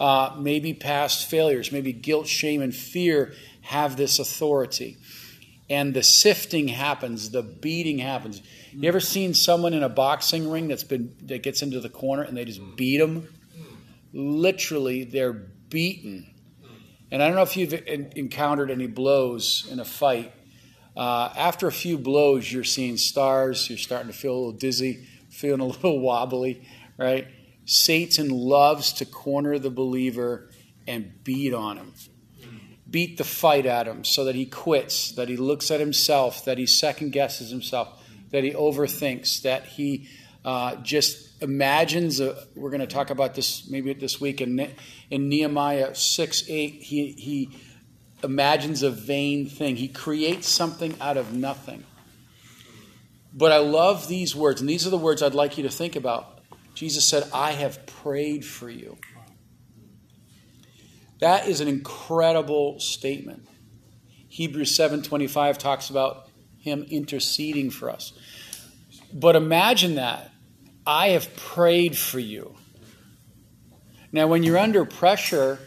uh, 0.00 0.34
maybe 0.36 0.74
past 0.74 1.30
failures, 1.30 1.70
maybe 1.70 1.92
guilt, 1.92 2.26
shame, 2.26 2.60
and 2.60 2.74
fear 2.74 3.34
have 3.62 3.96
this 3.96 4.18
authority. 4.18 4.98
And 5.68 5.94
the 5.94 6.02
sifting 6.02 6.68
happens, 6.68 7.30
the 7.30 7.42
beating 7.42 7.98
happens. 7.98 8.40
You 8.72 8.88
ever 8.88 9.00
seen 9.00 9.34
someone 9.34 9.74
in 9.74 9.82
a 9.82 9.88
boxing 9.88 10.48
ring 10.48 10.68
that's 10.68 10.84
been 10.84 11.16
that 11.22 11.42
gets 11.42 11.62
into 11.62 11.80
the 11.80 11.88
corner 11.88 12.22
and 12.22 12.36
they 12.36 12.44
just 12.44 12.76
beat 12.76 12.98
them? 12.98 13.28
Literally, 14.12 15.04
they're 15.04 15.32
beaten. 15.32 16.32
And 17.10 17.22
I 17.22 17.26
don't 17.26 17.36
know 17.36 17.42
if 17.42 17.56
you've 17.56 17.72
encountered 17.72 18.70
any 18.70 18.86
blows 18.86 19.66
in 19.70 19.80
a 19.80 19.84
fight. 19.84 20.32
Uh, 20.96 21.32
after 21.36 21.66
a 21.66 21.72
few 21.72 21.98
blows, 21.98 22.50
you're 22.50 22.64
seeing 22.64 22.96
stars. 22.96 23.68
You're 23.68 23.78
starting 23.78 24.10
to 24.10 24.16
feel 24.16 24.32
a 24.32 24.36
little 24.36 24.52
dizzy, 24.52 25.06
feeling 25.30 25.60
a 25.60 25.66
little 25.66 26.00
wobbly, 26.00 26.66
right? 26.96 27.28
Satan 27.64 28.28
loves 28.30 28.92
to 28.94 29.04
corner 29.04 29.58
the 29.58 29.70
believer 29.70 30.50
and 30.86 31.24
beat 31.24 31.52
on 31.52 31.76
him. 31.76 31.92
Beat 32.88 33.18
the 33.18 33.24
fight 33.24 33.66
at 33.66 33.86
him 33.86 34.04
so 34.04 34.24
that 34.24 34.34
he 34.34 34.46
quits, 34.46 35.12
that 35.12 35.28
he 35.28 35.36
looks 35.36 35.70
at 35.70 35.80
himself, 35.80 36.44
that 36.44 36.58
he 36.58 36.66
second 36.66 37.10
guesses 37.10 37.50
himself, 37.50 38.02
that 38.30 38.44
he 38.44 38.52
overthinks, 38.52 39.42
that 39.42 39.66
he 39.66 40.08
uh, 40.44 40.76
just 40.76 41.42
imagines. 41.42 42.20
A, 42.20 42.36
we're 42.54 42.70
going 42.70 42.80
to 42.80 42.86
talk 42.86 43.10
about 43.10 43.34
this 43.34 43.68
maybe 43.68 43.92
this 43.92 44.20
week 44.20 44.40
in, 44.40 44.72
in 45.10 45.28
Nehemiah 45.28 45.94
6 45.94 46.44
8. 46.48 46.72
He, 46.74 47.12
he 47.12 47.50
imagines 48.22 48.82
a 48.82 48.90
vain 48.90 49.48
thing, 49.48 49.76
he 49.76 49.88
creates 49.88 50.48
something 50.48 50.94
out 51.00 51.16
of 51.16 51.34
nothing. 51.34 51.84
But 53.32 53.52
I 53.52 53.58
love 53.58 54.08
these 54.08 54.34
words, 54.34 54.60
and 54.60 54.70
these 54.70 54.86
are 54.86 54.90
the 54.90 54.96
words 54.96 55.22
I'd 55.22 55.34
like 55.34 55.58
you 55.58 55.64
to 55.64 55.70
think 55.70 55.94
about. 55.94 56.40
Jesus 56.74 57.04
said, 57.04 57.28
I 57.32 57.52
have 57.52 57.84
prayed 57.86 58.44
for 58.44 58.70
you. 58.70 58.96
That 61.20 61.48
is 61.48 61.60
an 61.60 61.68
incredible 61.68 62.78
statement. 62.80 63.48
Hebrews 64.28 64.76
7:25 64.76 65.58
talks 65.58 65.88
about 65.88 66.28
him 66.58 66.84
interceding 66.90 67.70
for 67.70 67.88
us. 67.88 68.12
But 69.12 69.36
imagine 69.36 69.94
that. 69.94 70.32
I 70.86 71.08
have 71.10 71.34
prayed 71.36 71.96
for 71.96 72.18
you. 72.18 72.54
Now, 74.12 74.28
when 74.28 74.42
you're 74.42 74.58
under 74.58 74.84
pressure, 74.84 75.58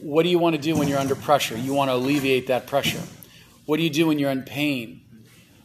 what 0.00 0.22
do 0.22 0.28
you 0.28 0.38
want 0.38 0.56
to 0.56 0.62
do 0.62 0.76
when 0.76 0.88
you're 0.88 0.98
under 0.98 1.14
pressure? 1.14 1.56
You 1.56 1.74
want 1.74 1.90
to 1.90 1.94
alleviate 1.94 2.46
that 2.48 2.66
pressure. 2.66 3.02
What 3.66 3.76
do 3.76 3.82
you 3.82 3.90
do 3.90 4.06
when 4.06 4.18
you're 4.18 4.30
in 4.30 4.42
pain? 4.42 5.02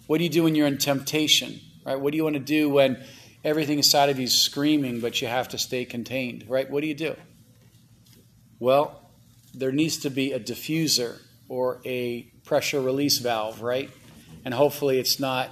What 0.08 0.17
do 0.17 0.24
you 0.24 0.30
do 0.30 0.43
when 0.43 0.56
you're 0.56 0.67
in 0.67 0.78
temptation? 0.78 1.60
Right? 1.86 2.00
What 2.00 2.12
do 2.12 2.17
you 2.17 2.24
want 2.24 2.36
to 2.36 2.39
do 2.39 2.69
when 2.69 3.04
everything 3.43 3.78
inside 3.78 4.10
of 4.10 4.19
you 4.19 4.26
is 4.26 4.39
screaming, 4.39 5.00
but 5.00 5.22
you 5.22 5.28
have 5.28 5.50
to 5.50 5.58
stay 5.58 5.86
contained? 5.86 6.45
Right? 6.48 6.69
What 6.69 6.82
do 6.82 6.88
you 6.88 6.95
do? 6.95 7.15
Well, 8.60 9.10
there 9.54 9.72
needs 9.72 9.98
to 10.00 10.10
be 10.10 10.34
a 10.34 10.39
diffuser 10.39 11.19
or 11.48 11.80
a 11.86 12.24
pressure 12.43 12.82
release 12.82 13.17
valve, 13.17 13.62
right? 13.62 13.89
And 14.45 14.54
hopefully 14.54 15.00
it's 15.00 15.19
not 15.19 15.50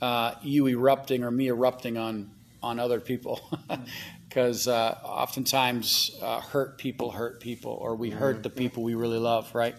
uh, 0.00 0.34
you 0.42 0.68
erupting 0.68 1.24
or 1.24 1.30
me 1.30 1.48
erupting 1.48 1.96
on 1.96 2.30
on 2.62 2.80
other 2.80 3.00
people, 3.00 3.40
because 4.28 4.66
uh, 4.66 4.98
oftentimes 5.04 6.10
uh, 6.20 6.40
hurt 6.40 6.78
people 6.78 7.12
hurt 7.12 7.40
people, 7.40 7.72
or 7.72 7.94
we 7.94 8.10
hurt 8.10 8.42
the 8.42 8.50
people 8.50 8.82
we 8.82 8.94
really 8.94 9.18
love, 9.18 9.54
right? 9.54 9.76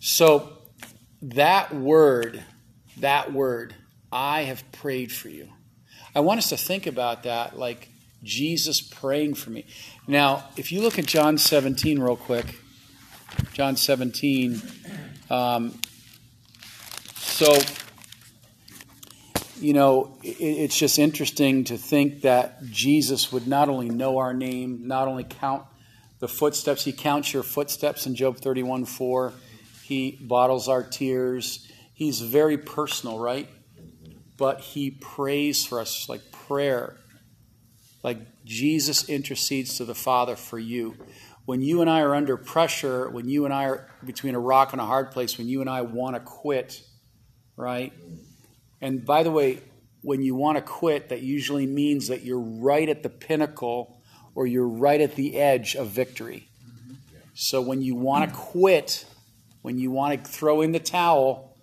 So 0.00 0.52
that 1.22 1.74
word, 1.74 2.42
that 2.98 3.32
word, 3.32 3.74
I 4.12 4.42
have 4.42 4.70
prayed 4.72 5.10
for 5.10 5.28
you. 5.28 5.48
I 6.14 6.20
want 6.20 6.38
us 6.38 6.50
to 6.50 6.56
think 6.56 6.86
about 6.86 7.24
that, 7.24 7.58
like 7.58 7.88
Jesus 8.24 8.80
praying 8.80 9.34
for 9.34 9.50
me. 9.50 9.66
Now, 10.06 10.44
if 10.56 10.72
you 10.72 10.80
look 10.80 10.98
at 10.98 11.06
John 11.06 11.38
17 11.38 11.98
real 12.00 12.16
quick, 12.16 12.58
John 13.52 13.76
17. 13.76 14.60
Um, 15.30 15.78
so 17.16 17.56
you 19.60 19.72
know, 19.72 20.18
it's 20.22 20.76
just 20.76 20.98
interesting 20.98 21.64
to 21.64 21.78
think 21.78 22.22
that 22.22 22.62
Jesus 22.64 23.32
would 23.32 23.46
not 23.46 23.68
only 23.68 23.88
know 23.88 24.18
our 24.18 24.34
name, 24.34 24.86
not 24.86 25.08
only 25.08 25.24
count 25.24 25.64
the 26.18 26.28
footsteps, 26.28 26.84
he 26.84 26.92
counts 26.92 27.32
your 27.32 27.42
footsteps 27.42 28.06
in 28.06 28.14
Job 28.14 28.36
31 28.38 28.84
4. 28.84 29.32
He 29.82 30.18
bottles 30.20 30.68
our 30.68 30.82
tears. 30.82 31.70
He's 31.92 32.20
very 32.20 32.58
personal, 32.58 33.18
right? 33.18 33.48
But 34.36 34.60
he 34.60 34.90
prays 34.90 35.64
for 35.64 35.80
us 35.80 36.08
like 36.08 36.32
prayer. 36.32 36.96
Like 38.04 38.44
Jesus 38.44 39.08
intercedes 39.08 39.78
to 39.78 39.86
the 39.86 39.94
Father 39.94 40.36
for 40.36 40.58
you. 40.58 40.94
When 41.46 41.62
you 41.62 41.80
and 41.80 41.88
I 41.88 42.00
are 42.02 42.14
under 42.14 42.36
pressure, 42.36 43.08
when 43.08 43.28
you 43.28 43.46
and 43.46 43.52
I 43.52 43.64
are 43.64 43.90
between 44.04 44.34
a 44.34 44.40
rock 44.40 44.72
and 44.72 44.80
a 44.80 44.84
hard 44.84 45.10
place, 45.10 45.38
when 45.38 45.48
you 45.48 45.62
and 45.62 45.70
I 45.70 45.80
want 45.80 46.14
to 46.14 46.20
quit, 46.20 46.82
right? 47.56 47.92
And 48.80 49.04
by 49.04 49.22
the 49.22 49.30
way, 49.30 49.60
when 50.02 50.22
you 50.22 50.34
want 50.34 50.58
to 50.58 50.62
quit, 50.62 51.08
that 51.08 51.22
usually 51.22 51.66
means 51.66 52.08
that 52.08 52.22
you're 52.22 52.38
right 52.38 52.88
at 52.88 53.02
the 53.02 53.08
pinnacle 53.08 54.02
or 54.34 54.46
you're 54.46 54.68
right 54.68 55.00
at 55.00 55.16
the 55.16 55.36
edge 55.36 55.74
of 55.74 55.88
victory. 55.88 56.48
So 57.32 57.62
when 57.62 57.80
you 57.80 57.94
want 57.94 58.28
to 58.28 58.36
quit, 58.36 59.06
when 59.62 59.78
you 59.78 59.90
want 59.90 60.22
to 60.22 60.30
throw 60.30 60.60
in 60.60 60.72
the 60.72 60.78
towel, 60.78 61.56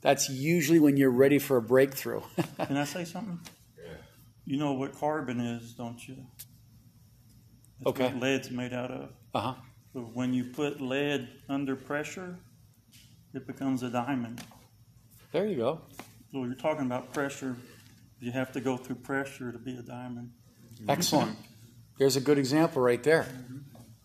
that's 0.00 0.30
usually 0.30 0.80
when 0.80 0.96
you're 0.96 1.10
ready 1.10 1.38
for 1.38 1.58
a 1.58 1.62
breakthrough. 1.62 2.22
Can 2.56 2.78
I 2.78 2.84
say 2.84 3.04
something? 3.04 3.40
You 4.48 4.56
know 4.56 4.72
what 4.72 4.98
carbon 4.98 5.40
is, 5.40 5.74
don't 5.74 6.08
you? 6.08 6.16
That's 7.80 7.88
okay. 7.88 8.04
What 8.04 8.22
lead's 8.22 8.50
made 8.50 8.72
out 8.72 8.90
of. 8.90 9.10
Uh 9.34 9.40
huh. 9.40 9.54
So 9.92 10.00
when 10.14 10.32
you 10.32 10.44
put 10.44 10.80
lead 10.80 11.28
under 11.50 11.76
pressure, 11.76 12.38
it 13.34 13.46
becomes 13.46 13.82
a 13.82 13.90
diamond. 13.90 14.42
There 15.32 15.46
you 15.46 15.56
go. 15.56 15.82
So 16.32 16.44
you're 16.44 16.54
talking 16.54 16.86
about 16.86 17.12
pressure. 17.12 17.56
You 18.20 18.32
have 18.32 18.50
to 18.52 18.60
go 18.60 18.78
through 18.78 18.96
pressure 18.96 19.52
to 19.52 19.58
be 19.58 19.76
a 19.76 19.82
diamond. 19.82 20.30
Excellent. 20.88 21.36
There's 21.98 22.16
a 22.16 22.20
good 22.22 22.38
example 22.38 22.80
right 22.80 23.02
there. 23.02 23.26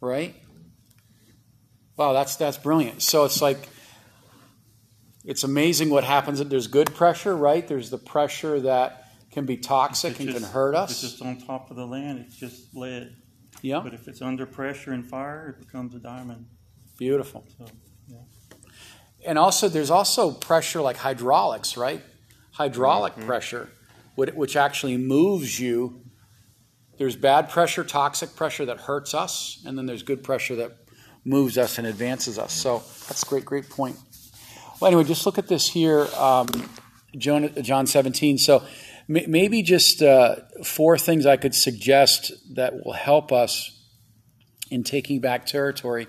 Right? 0.01 0.35
Wow, 1.95 2.11
that's 2.11 2.35
that's 2.35 2.57
brilliant. 2.57 3.01
So 3.01 3.23
it's 3.23 3.41
like 3.41 3.69
it's 5.23 5.45
amazing 5.45 5.89
what 5.89 6.03
happens. 6.03 6.43
There's 6.43 6.67
good 6.67 6.93
pressure, 6.93 7.33
right? 7.33 7.65
There's 7.65 7.91
the 7.91 7.97
pressure 7.97 8.59
that 8.59 9.02
can 9.33 9.45
be 9.45 9.57
toxic 9.57 10.19
and 10.19 10.29
just, 10.29 10.43
can 10.43 10.51
hurt 10.51 10.75
us. 10.75 10.91
If 10.91 11.03
it's 11.03 11.13
just 11.13 11.21
on 11.21 11.37
top 11.39 11.71
of 11.71 11.77
the 11.77 11.85
land, 11.85 12.19
it's 12.19 12.35
just 12.35 12.75
lead. 12.75 13.15
Yeah. 13.61 13.81
But 13.83 13.93
if 13.93 14.07
it's 14.07 14.21
under 14.21 14.45
pressure 14.45 14.91
and 14.91 15.05
fire, 15.05 15.57
it 15.57 15.65
becomes 15.65 15.95
a 15.95 15.99
diamond. 15.99 16.45
Beautiful. 16.97 17.45
So, 17.57 17.65
yeah. 18.07 18.17
And 19.25 19.37
also, 19.37 19.69
there's 19.69 19.89
also 19.89 20.31
pressure 20.31 20.81
like 20.81 20.97
hydraulics, 20.97 21.77
right? 21.77 22.01
Hydraulic 22.51 23.13
mm-hmm. 23.13 23.25
pressure, 23.25 23.69
which 24.15 24.55
actually 24.55 24.97
moves 24.97 25.59
you. 25.59 26.01
There's 26.97 27.15
bad 27.15 27.49
pressure, 27.49 27.83
toxic 27.83 28.35
pressure 28.35 28.65
that 28.65 28.81
hurts 28.81 29.13
us, 29.13 29.63
and 29.65 29.77
then 29.77 29.85
there's 29.85 30.03
good 30.03 30.23
pressure 30.23 30.55
that 30.57 30.73
moves 31.25 31.57
us 31.57 31.77
and 31.77 31.87
advances 31.87 32.37
us. 32.37 32.53
So 32.53 32.83
that's 33.07 33.23
a 33.23 33.25
great, 33.25 33.45
great 33.45 33.69
point. 33.69 33.97
Well, 34.79 34.89
anyway, 34.89 35.05
just 35.05 35.25
look 35.25 35.37
at 35.37 35.47
this 35.47 35.69
here, 35.69 36.07
um, 36.17 36.47
John, 37.17 37.49
John 37.63 37.87
17. 37.87 38.37
So 38.37 38.63
maybe 39.07 39.61
just 39.61 40.01
uh, 40.01 40.35
four 40.63 40.97
things 40.97 41.25
I 41.25 41.37
could 41.37 41.55
suggest 41.55 42.31
that 42.55 42.85
will 42.85 42.93
help 42.93 43.31
us 43.31 43.79
in 44.69 44.83
taking 44.83 45.19
back 45.19 45.45
territory. 45.45 46.07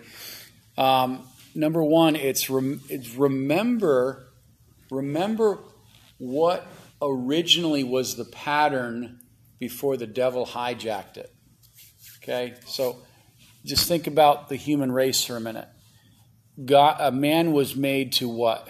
Um, 0.78 1.28
number 1.54 1.82
one, 1.82 2.16
it's, 2.16 2.48
rem- 2.48 2.80
it's 2.88 3.14
remember 3.14 4.28
remember 4.90 5.58
what 6.18 6.66
originally 7.02 7.84
was 7.84 8.16
the 8.16 8.24
pattern 8.24 9.20
before 9.58 9.96
the 9.96 10.06
devil 10.06 10.46
hijacked 10.46 11.16
it. 11.16 11.34
Okay, 12.22 12.54
so 12.66 12.98
just 13.64 13.86
think 13.86 14.06
about 14.06 14.48
the 14.48 14.56
human 14.56 14.90
race 14.90 15.24
for 15.24 15.36
a 15.36 15.40
minute. 15.40 15.68
God, 16.64 16.96
a 17.00 17.10
man 17.10 17.52
was 17.52 17.74
made 17.74 18.12
to 18.14 18.28
what? 18.28 18.68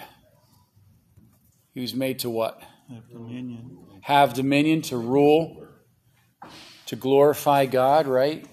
He 1.73 1.81
was 1.81 1.93
made 1.93 2.19
to 2.19 2.29
what? 2.29 2.61
Have 2.89 3.09
dominion. 3.09 3.84
Have 4.05 4.35
dominion 4.35 4.83
to 4.83 4.97
rule, 4.97 5.65
to 6.85 6.95
glorify 6.95 7.65
God, 7.65 8.05
right? 8.05 8.45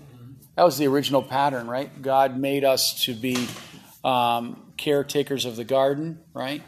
That 0.57 0.63
was 0.63 0.79
the 0.79 0.87
original 0.87 1.23
pattern, 1.23 1.67
right? 1.67 2.01
God 2.01 2.39
made 2.39 2.65
us 2.65 3.05
to 3.05 3.13
be 3.13 3.47
um, 4.03 4.73
caretakers 4.79 5.45
of 5.45 5.57
the 5.57 5.65
garden, 5.65 6.21
right? 6.33 6.63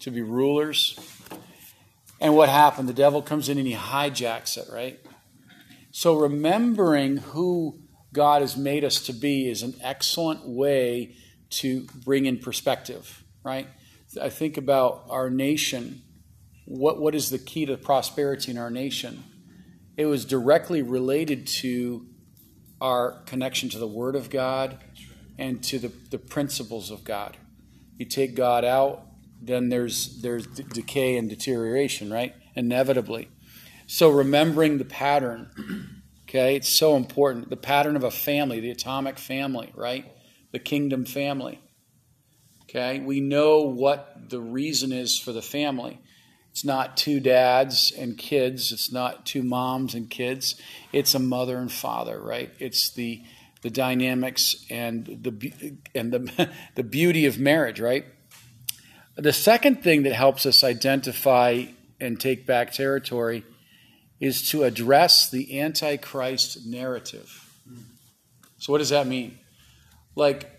To 0.00 0.10
be 0.10 0.22
rulers. 0.22 0.98
And 2.18 2.34
what 2.34 2.48
happened? 2.48 2.88
The 2.88 2.94
devil 2.94 3.20
comes 3.20 3.50
in 3.50 3.58
and 3.58 3.66
he 3.66 3.74
hijacks 3.74 4.56
it, 4.56 4.72
right? 4.72 4.98
So 5.90 6.16
remembering 6.16 7.18
who 7.18 7.78
God 8.14 8.40
has 8.40 8.56
made 8.56 8.84
us 8.84 9.02
to 9.02 9.12
be 9.12 9.50
is 9.50 9.62
an 9.62 9.74
excellent 9.82 10.48
way 10.48 11.14
to 11.50 11.86
bring 12.06 12.24
in 12.24 12.38
perspective, 12.38 13.22
right? 13.44 13.68
I 14.18 14.30
think 14.30 14.56
about 14.56 15.04
our 15.10 15.28
nation. 15.28 16.00
What, 16.68 17.00
what 17.00 17.14
is 17.14 17.30
the 17.30 17.38
key 17.38 17.66
to 17.66 17.76
prosperity 17.76 18.50
in 18.50 18.58
our 18.58 18.70
nation? 18.70 19.24
It 19.96 20.06
was 20.06 20.24
directly 20.24 20.82
related 20.82 21.46
to 21.62 22.06
our 22.80 23.22
connection 23.22 23.68
to 23.70 23.78
the 23.78 23.86
Word 23.86 24.14
of 24.14 24.30
God 24.30 24.78
and 25.38 25.62
to 25.64 25.78
the, 25.78 25.92
the 26.10 26.18
principles 26.18 26.90
of 26.90 27.04
God. 27.04 27.36
You 27.96 28.06
take 28.06 28.34
God 28.34 28.64
out, 28.64 29.02
then 29.40 29.68
there's, 29.70 30.20
there's 30.20 30.46
decay 30.46 31.16
and 31.16 31.28
deterioration, 31.28 32.12
right? 32.12 32.34
Inevitably. 32.54 33.28
So 33.86 34.10
remembering 34.10 34.78
the 34.78 34.84
pattern, 34.84 36.02
okay, 36.28 36.54
it's 36.54 36.68
so 36.68 36.96
important. 36.96 37.50
The 37.50 37.56
pattern 37.56 37.96
of 37.96 38.04
a 38.04 38.10
family, 38.10 38.60
the 38.60 38.70
atomic 38.70 39.18
family, 39.18 39.72
right? 39.74 40.04
the 40.52 40.58
kingdom 40.58 41.04
family. 41.04 41.60
Okay, 42.64 43.00
we 43.00 43.20
know 43.20 43.62
what 43.62 44.28
the 44.28 44.40
reason 44.40 44.92
is 44.92 45.18
for 45.18 45.32
the 45.32 45.42
family. 45.42 46.00
It's 46.50 46.64
not 46.64 46.96
two 46.96 47.20
dads 47.20 47.92
and 47.96 48.18
kids. 48.18 48.72
It's 48.72 48.90
not 48.90 49.24
two 49.24 49.42
moms 49.42 49.94
and 49.94 50.10
kids. 50.10 50.60
It's 50.92 51.14
a 51.14 51.18
mother 51.18 51.58
and 51.58 51.70
father, 51.70 52.20
right? 52.20 52.50
It's 52.58 52.90
the 52.90 53.22
the 53.62 53.70
dynamics 53.70 54.64
and 54.70 55.06
the 55.06 55.76
and 55.94 56.12
the 56.12 56.50
the 56.74 56.82
beauty 56.82 57.26
of 57.26 57.38
marriage, 57.38 57.80
right? 57.80 58.04
The 59.16 59.32
second 59.32 59.82
thing 59.82 60.04
that 60.04 60.12
helps 60.14 60.46
us 60.46 60.62
identify 60.62 61.64
and 62.00 62.20
take 62.20 62.46
back 62.46 62.72
territory 62.72 63.44
is 64.20 64.48
to 64.50 64.64
address 64.64 65.28
the 65.30 65.60
antichrist 65.60 66.66
narrative. 66.66 67.44
So 68.58 68.72
what 68.72 68.78
does 68.78 68.90
that 68.90 69.06
mean? 69.06 69.38
like 70.18 70.50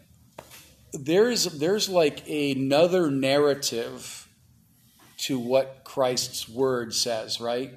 there's 0.93 1.43
there's 1.43 1.89
like 1.89 2.27
another 2.27 3.11
narrative 3.11 4.18
to 5.19 5.39
what 5.39 5.81
Christ's 5.83 6.47
word 6.47 6.93
says, 6.93 7.39
right? 7.39 7.73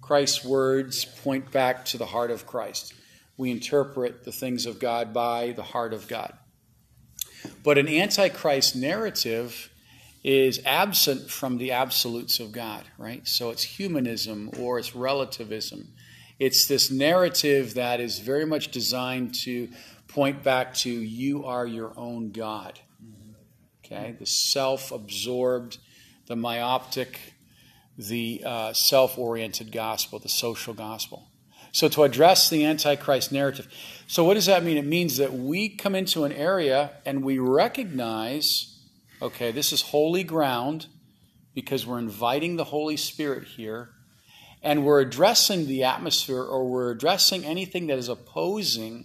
Christ's 0.00 0.44
words 0.44 1.04
point 1.04 1.50
back 1.50 1.84
to 1.86 1.98
the 1.98 2.06
heart 2.06 2.30
of 2.30 2.46
Christ. 2.46 2.94
We 3.36 3.50
interpret 3.50 4.24
the 4.24 4.32
things 4.32 4.66
of 4.66 4.78
God 4.78 5.12
by 5.12 5.52
the 5.52 5.62
heart 5.62 5.92
of 5.92 6.08
God. 6.08 6.34
But 7.64 7.78
an 7.78 7.88
antichrist 7.88 8.76
narrative 8.76 9.70
is 10.24 10.60
absent 10.64 11.30
from 11.30 11.58
the 11.58 11.72
absolutes 11.72 12.38
of 12.38 12.52
God, 12.52 12.84
right? 12.96 13.26
So 13.26 13.50
it's 13.50 13.62
humanism 13.62 14.50
or 14.58 14.78
it's 14.78 14.94
relativism. 14.94 15.88
It's 16.38 16.66
this 16.66 16.90
narrative 16.90 17.74
that 17.74 18.00
is 18.00 18.18
very 18.18 18.44
much 18.44 18.70
designed 18.70 19.34
to 19.42 19.68
point 20.08 20.42
back 20.42 20.74
to 20.74 20.90
you 20.90 21.44
are 21.44 21.66
your 21.66 21.92
own 21.96 22.30
God. 22.30 22.80
Mm-hmm. 23.04 23.32
Okay? 23.84 24.16
The 24.18 24.26
self 24.26 24.92
absorbed, 24.92 25.78
the 26.32 26.36
myopic, 26.36 27.20
the 27.98 28.42
uh, 28.42 28.72
self 28.72 29.18
oriented 29.18 29.70
gospel, 29.70 30.18
the 30.18 30.30
social 30.30 30.72
gospel. 30.72 31.28
So, 31.72 31.88
to 31.88 32.04
address 32.04 32.48
the 32.48 32.64
Antichrist 32.64 33.32
narrative, 33.32 33.68
so 34.06 34.24
what 34.24 34.34
does 34.34 34.46
that 34.46 34.64
mean? 34.64 34.78
It 34.78 34.86
means 34.86 35.18
that 35.18 35.34
we 35.34 35.68
come 35.68 35.94
into 35.94 36.24
an 36.24 36.32
area 36.32 36.92
and 37.04 37.22
we 37.22 37.38
recognize, 37.38 38.80
okay, 39.20 39.52
this 39.52 39.74
is 39.74 39.82
holy 39.82 40.24
ground 40.24 40.86
because 41.54 41.86
we're 41.86 41.98
inviting 41.98 42.56
the 42.56 42.64
Holy 42.64 42.96
Spirit 42.96 43.44
here 43.44 43.90
and 44.62 44.86
we're 44.86 45.00
addressing 45.00 45.66
the 45.66 45.84
atmosphere 45.84 46.42
or 46.42 46.66
we're 46.66 46.92
addressing 46.92 47.44
anything 47.44 47.88
that 47.88 47.98
is 47.98 48.08
opposing 48.08 49.04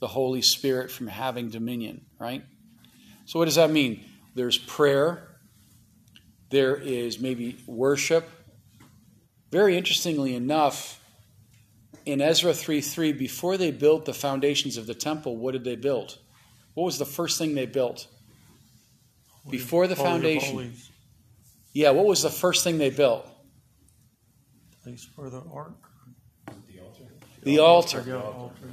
the 0.00 0.08
Holy 0.08 0.42
Spirit 0.42 0.90
from 0.90 1.06
having 1.06 1.50
dominion, 1.50 2.06
right? 2.18 2.44
So, 3.26 3.38
what 3.38 3.44
does 3.44 3.54
that 3.54 3.70
mean? 3.70 4.04
There's 4.34 4.58
prayer, 4.58 5.33
there 6.54 6.76
is 6.76 7.18
maybe 7.18 7.56
worship. 7.66 8.28
Very 9.50 9.76
interestingly 9.76 10.34
enough, 10.34 11.00
in 12.06 12.20
Ezra 12.20 12.54
3 12.54 12.80
3, 12.80 13.12
before 13.12 13.56
they 13.56 13.70
built 13.70 14.04
the 14.04 14.14
foundations 14.14 14.76
of 14.76 14.86
the 14.86 14.94
temple, 14.94 15.36
what 15.36 15.52
did 15.52 15.64
they 15.64 15.76
build? 15.76 16.18
What 16.74 16.84
was 16.84 16.98
the 16.98 17.06
first 17.06 17.38
thing 17.38 17.54
they 17.54 17.66
built? 17.66 18.06
Before 19.50 19.86
the 19.86 19.96
foundation. 19.96 20.74
Yeah, 21.72 21.90
what 21.90 22.06
was 22.06 22.22
the 22.22 22.30
first 22.30 22.62
thing 22.62 22.78
they 22.78 22.90
built? 22.90 23.28
Place 24.82 25.06
for 25.16 25.30
the 25.30 25.42
ark. 25.52 25.72
The 26.66 26.80
altar. 26.80 27.04
The 27.42 27.58
altar. 27.58 28.00
The 28.00 28.22
altar. 28.22 28.70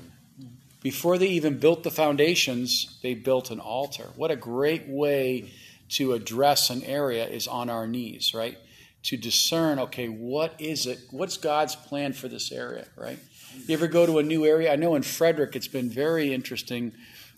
Before 0.81 1.17
they 1.17 1.27
even 1.27 1.57
built 1.57 1.83
the 1.83 1.91
foundations, 1.91 2.99
they 3.03 3.13
built 3.13 3.51
an 3.51 3.59
altar. 3.59 4.09
What 4.15 4.31
a 4.31 4.35
great 4.35 4.87
way 4.87 5.51
to 5.91 6.13
address 6.13 6.69
an 6.69 6.83
area 6.83 7.27
is 7.27 7.47
on 7.47 7.69
our 7.69 7.85
knees, 7.85 8.33
right? 8.33 8.57
To 9.03 9.17
discern, 9.17 9.79
okay, 9.79 10.07
what 10.07 10.59
is 10.59 10.85
it? 10.85 10.99
What's 11.11 11.37
God's 11.37 11.75
plan 11.75 12.13
for 12.13 12.27
this 12.27 12.51
area, 12.51 12.87
right? 12.95 13.19
You 13.67 13.73
ever 13.73 13.87
go 13.87 14.05
to 14.05 14.19
a 14.19 14.23
new 14.23 14.45
area? 14.45 14.71
I 14.71 14.77
know 14.77 14.95
in 14.95 15.03
Frederick 15.03 15.55
it's 15.55 15.67
been 15.67 15.89
very 15.89 16.33
interesting. 16.33 16.93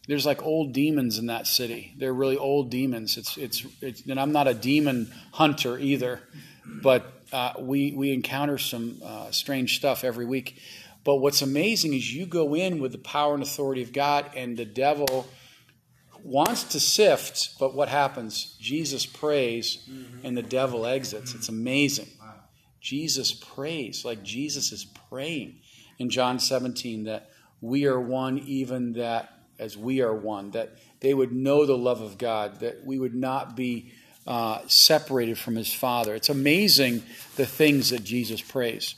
There's 0.07 0.25
like 0.25 0.43
old 0.43 0.73
demons 0.73 1.17
in 1.17 1.27
that 1.27 1.47
city. 1.47 1.93
They're 1.97 2.13
really 2.13 2.37
old 2.37 2.69
demons. 2.69 3.17
It's 3.17 3.37
it's, 3.37 3.65
it's 3.81 4.05
and 4.05 4.19
I'm 4.19 4.31
not 4.31 4.47
a 4.47 4.53
demon 4.53 5.11
hunter 5.31 5.79
either, 5.79 6.19
but 6.65 7.11
uh, 7.31 7.53
we 7.59 7.93
we 7.93 8.13
encounter 8.13 8.57
some 8.57 9.01
uh, 9.03 9.31
strange 9.31 9.77
stuff 9.77 10.03
every 10.03 10.25
week. 10.25 10.59
But 11.03 11.15
what's 11.15 11.41
amazing 11.41 11.93
is 11.93 12.13
you 12.13 12.25
go 12.25 12.55
in 12.55 12.79
with 12.79 12.91
the 12.91 12.97
power 12.97 13.33
and 13.33 13.41
authority 13.41 13.81
of 13.81 13.91
God, 13.91 14.29
and 14.35 14.55
the 14.55 14.65
devil 14.65 15.27
wants 16.23 16.63
to 16.63 16.79
sift, 16.79 17.59
but 17.59 17.75
what 17.75 17.89
happens? 17.89 18.55
Jesus 18.59 19.05
prays, 19.05 19.77
mm-hmm. 19.89 20.25
and 20.25 20.37
the 20.37 20.41
devil 20.41 20.85
exits. 20.85 21.35
It's 21.35 21.49
amazing. 21.49 22.07
Jesus 22.79 23.31
prays 23.31 24.03
like 24.03 24.23
Jesus 24.23 24.71
is 24.71 24.85
praying 25.09 25.59
in 25.99 26.09
John 26.09 26.39
17 26.39 27.05
that 27.05 27.29
we 27.61 27.85
are 27.85 27.99
one, 27.99 28.39
even 28.39 28.93
that 28.93 29.39
as 29.57 29.77
we 29.77 30.01
are 30.01 30.13
one, 30.13 30.51
that 30.51 30.77
they 30.99 31.13
would 31.13 31.31
know 31.31 31.65
the 31.65 31.77
love 31.77 32.01
of 32.01 32.17
God, 32.17 32.59
that 32.59 32.85
we 32.85 32.99
would 32.99 33.15
not 33.15 33.55
be 33.55 33.93
uh, 34.27 34.59
separated 34.67 35.37
from 35.37 35.55
his 35.55 35.73
Father. 35.73 36.13
It's 36.15 36.29
amazing 36.29 37.03
the 37.37 37.45
things 37.45 37.89
that 37.91 38.03
Jesus 38.03 38.41
prays. 38.41 38.95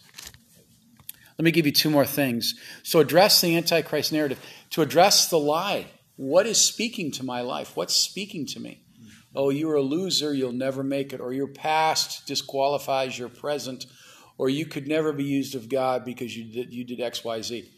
Let 1.38 1.43
me 1.43 1.51
give 1.51 1.65
you 1.65 1.71
two 1.71 1.89
more 1.89 2.05
things. 2.05 2.55
So, 2.84 2.99
address 2.99 3.41
the 3.41 3.55
Antichrist 3.57 4.13
narrative. 4.13 4.39
To 4.71 4.82
address 4.82 5.30
the 5.30 5.39
lie, 5.39 5.88
What 6.16 6.45
is 6.45 6.57
speaking 6.59 7.11
to 7.11 7.26
my 7.26 7.41
life? 7.41 7.76
What's 7.76 7.95
speaking 7.95 8.45
to 8.47 8.59
me? 8.59 8.82
Oh, 9.36 9.49
you're 9.49 9.76
a 9.76 9.82
loser, 9.82 10.34
you'll 10.34 10.53
never 10.53 10.82
make 10.82 11.11
it, 11.11 11.20
or 11.20 11.34
your 11.34 11.47
past 11.47 12.26
disqualifies 12.26 13.20
your 13.20 13.28
present, 13.28 13.86
or 14.38 14.47
you 14.47 14.66
could 14.66 14.88
never 14.88 15.11
be 15.11 15.26
used 15.26 15.55
of 15.55 15.68
God 15.68 16.05
because 16.05 16.36
you 16.36 16.45
did, 16.45 16.74
you 16.74 16.86
did 16.86 17.01
X, 17.01 17.24
Y, 17.24 17.41
Z. 17.41 17.70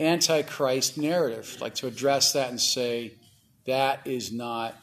Antichrist 0.00 0.96
narrative, 0.96 1.58
like 1.60 1.74
to 1.76 1.86
address 1.86 2.32
that 2.32 2.48
and 2.48 2.60
say, 2.60 3.14
that 3.66 4.06
is 4.06 4.32
not, 4.32 4.74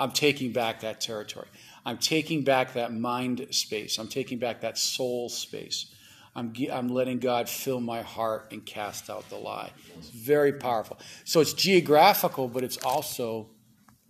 I'm 0.00 0.12
taking 0.12 0.52
back 0.52 0.80
that 0.80 1.00
territory. 1.00 1.48
I'm 1.84 1.98
taking 1.98 2.42
back 2.42 2.72
that 2.72 2.92
mind 2.94 3.46
space. 3.50 3.98
I'm 3.98 4.08
taking 4.08 4.38
back 4.38 4.62
that 4.62 4.78
soul 4.78 5.28
space. 5.28 5.94
I'm, 6.36 6.52
I'm 6.70 6.88
letting 6.88 7.18
God 7.18 7.48
fill 7.48 7.80
my 7.80 8.02
heart 8.02 8.48
and 8.52 8.64
cast 8.64 9.08
out 9.08 9.28
the 9.30 9.36
lie. 9.36 9.72
It's 9.96 10.10
very 10.10 10.52
powerful. 10.52 10.98
So 11.24 11.40
it's 11.40 11.54
geographical, 11.54 12.46
but 12.46 12.62
it's 12.62 12.76
also, 12.76 13.48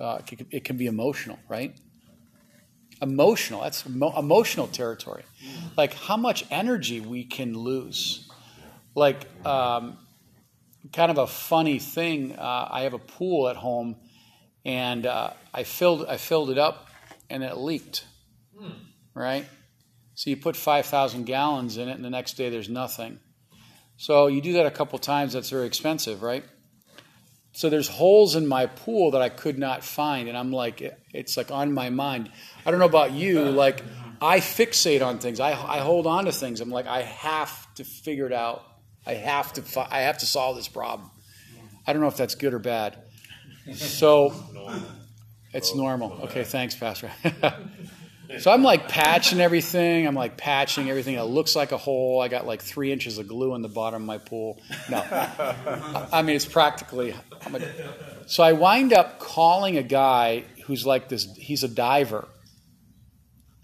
uh, 0.00 0.18
it 0.50 0.64
can 0.64 0.76
be 0.76 0.86
emotional, 0.86 1.38
right? 1.48 1.74
Emotional, 3.00 3.62
that's 3.62 3.86
emotional 3.86 4.66
territory. 4.66 5.22
Like 5.76 5.94
how 5.94 6.16
much 6.16 6.44
energy 6.50 7.00
we 7.00 7.24
can 7.24 7.54
lose. 7.54 8.28
Like, 8.94 9.26
um, 9.46 9.98
kind 10.92 11.10
of 11.10 11.18
a 11.18 11.26
funny 11.26 11.78
thing. 11.78 12.36
Uh, 12.36 12.68
I 12.70 12.82
have 12.82 12.94
a 12.94 12.98
pool 12.98 13.48
at 13.48 13.56
home, 13.56 13.96
and 14.64 15.06
uh, 15.06 15.30
I 15.54 15.62
filled 15.64 16.06
I 16.06 16.16
filled 16.16 16.50
it 16.50 16.58
up 16.58 16.88
and 17.30 17.42
it 17.42 17.56
leaked. 17.56 18.04
Hmm. 18.58 18.70
Right? 19.14 19.46
So 20.16 20.30
you 20.30 20.36
put 20.38 20.56
5,000 20.56 21.24
gallons 21.24 21.76
in 21.76 21.90
it, 21.90 21.92
and 21.92 22.04
the 22.04 22.08
next 22.08 22.38
day 22.38 22.48
there's 22.48 22.70
nothing. 22.70 23.20
So 23.98 24.28
you 24.28 24.40
do 24.40 24.54
that 24.54 24.64
a 24.64 24.70
couple 24.70 24.98
times, 24.98 25.34
that's 25.34 25.50
very 25.50 25.66
expensive, 25.66 26.22
right? 26.22 26.42
So 27.52 27.68
there's 27.68 27.88
holes 27.88 28.34
in 28.34 28.46
my 28.46 28.64
pool 28.64 29.10
that 29.10 29.20
I 29.20 29.28
could 29.28 29.58
not 29.58 29.84
find, 29.84 30.26
and 30.26 30.36
I'm 30.36 30.52
like, 30.52 30.80
it's 31.12 31.36
like 31.36 31.50
on 31.50 31.74
my 31.74 31.90
mind. 31.90 32.30
I 32.64 32.70
don't 32.70 32.80
know 32.80 32.86
about 32.86 33.12
you, 33.12 33.40
like 33.64 33.82
I 34.22 34.40
fixate 34.40 35.04
on 35.04 35.18
things. 35.18 35.38
I, 35.38 35.50
I 35.50 35.80
hold 35.80 36.06
on 36.06 36.24
to 36.24 36.32
things. 36.32 36.62
I'm 36.62 36.70
like, 36.70 36.86
I 36.86 37.02
have 37.02 37.74
to 37.74 37.84
figure 37.84 38.24
it 38.24 38.32
out. 38.32 38.64
I 39.06 39.14
have 39.14 39.52
to 39.52 39.86
I 39.90 40.00
have 40.00 40.18
to 40.18 40.26
solve 40.26 40.56
this 40.56 40.66
problem. 40.66 41.10
I 41.86 41.92
don't 41.92 42.00
know 42.00 42.08
if 42.08 42.16
that's 42.16 42.34
good 42.34 42.54
or 42.54 42.58
bad. 42.58 42.96
So 43.74 44.32
it's 45.52 45.74
normal. 45.74 46.12
Okay, 46.24 46.42
thanks, 46.42 46.74
Pastor. 46.74 47.10
so 48.38 48.50
I'm 48.50 48.62
like 48.62 48.88
patching 48.88 49.40
everything. 49.40 50.06
I'm 50.06 50.14
like 50.14 50.36
patching 50.36 50.90
everything. 50.90 51.14
It 51.14 51.22
looks 51.22 51.56
like 51.56 51.72
a 51.72 51.78
hole. 51.78 52.20
I 52.20 52.28
got 52.28 52.46
like 52.46 52.62
three 52.62 52.92
inches 52.92 53.18
of 53.18 53.28
glue 53.28 53.54
in 53.54 53.62
the 53.62 53.68
bottom 53.68 54.02
of 54.02 54.06
my 54.06 54.18
pool. 54.18 54.60
No, 54.90 54.98
I 56.12 56.22
mean 56.22 56.36
it's 56.36 56.46
practically. 56.46 57.10
A, 57.10 58.26
so 58.26 58.42
I 58.42 58.52
wind 58.52 58.92
up 58.92 59.18
calling 59.18 59.76
a 59.76 59.82
guy 59.82 60.44
who's 60.66 60.86
like 60.86 61.08
this. 61.08 61.28
He's 61.36 61.62
a 61.62 61.68
diver. 61.68 62.28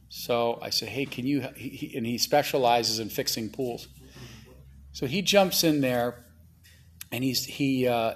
So 0.09 0.59
I 0.61 0.71
say, 0.71 0.87
hey, 0.87 1.07
can 1.07 1.27
you? 1.27 1.41
He, 1.57 1.95
and 1.97 2.07
he 2.07 2.19
specializes 2.19 2.99
in 2.99 3.09
fixing 3.09 3.49
pools. 3.49 3.89
So 4.93 5.07
he 5.07 5.23
jumps 5.23 5.65
in 5.65 5.81
there, 5.81 6.27
and 7.11 7.25
he's 7.25 7.45
he 7.45 7.89
uh, 7.89 8.15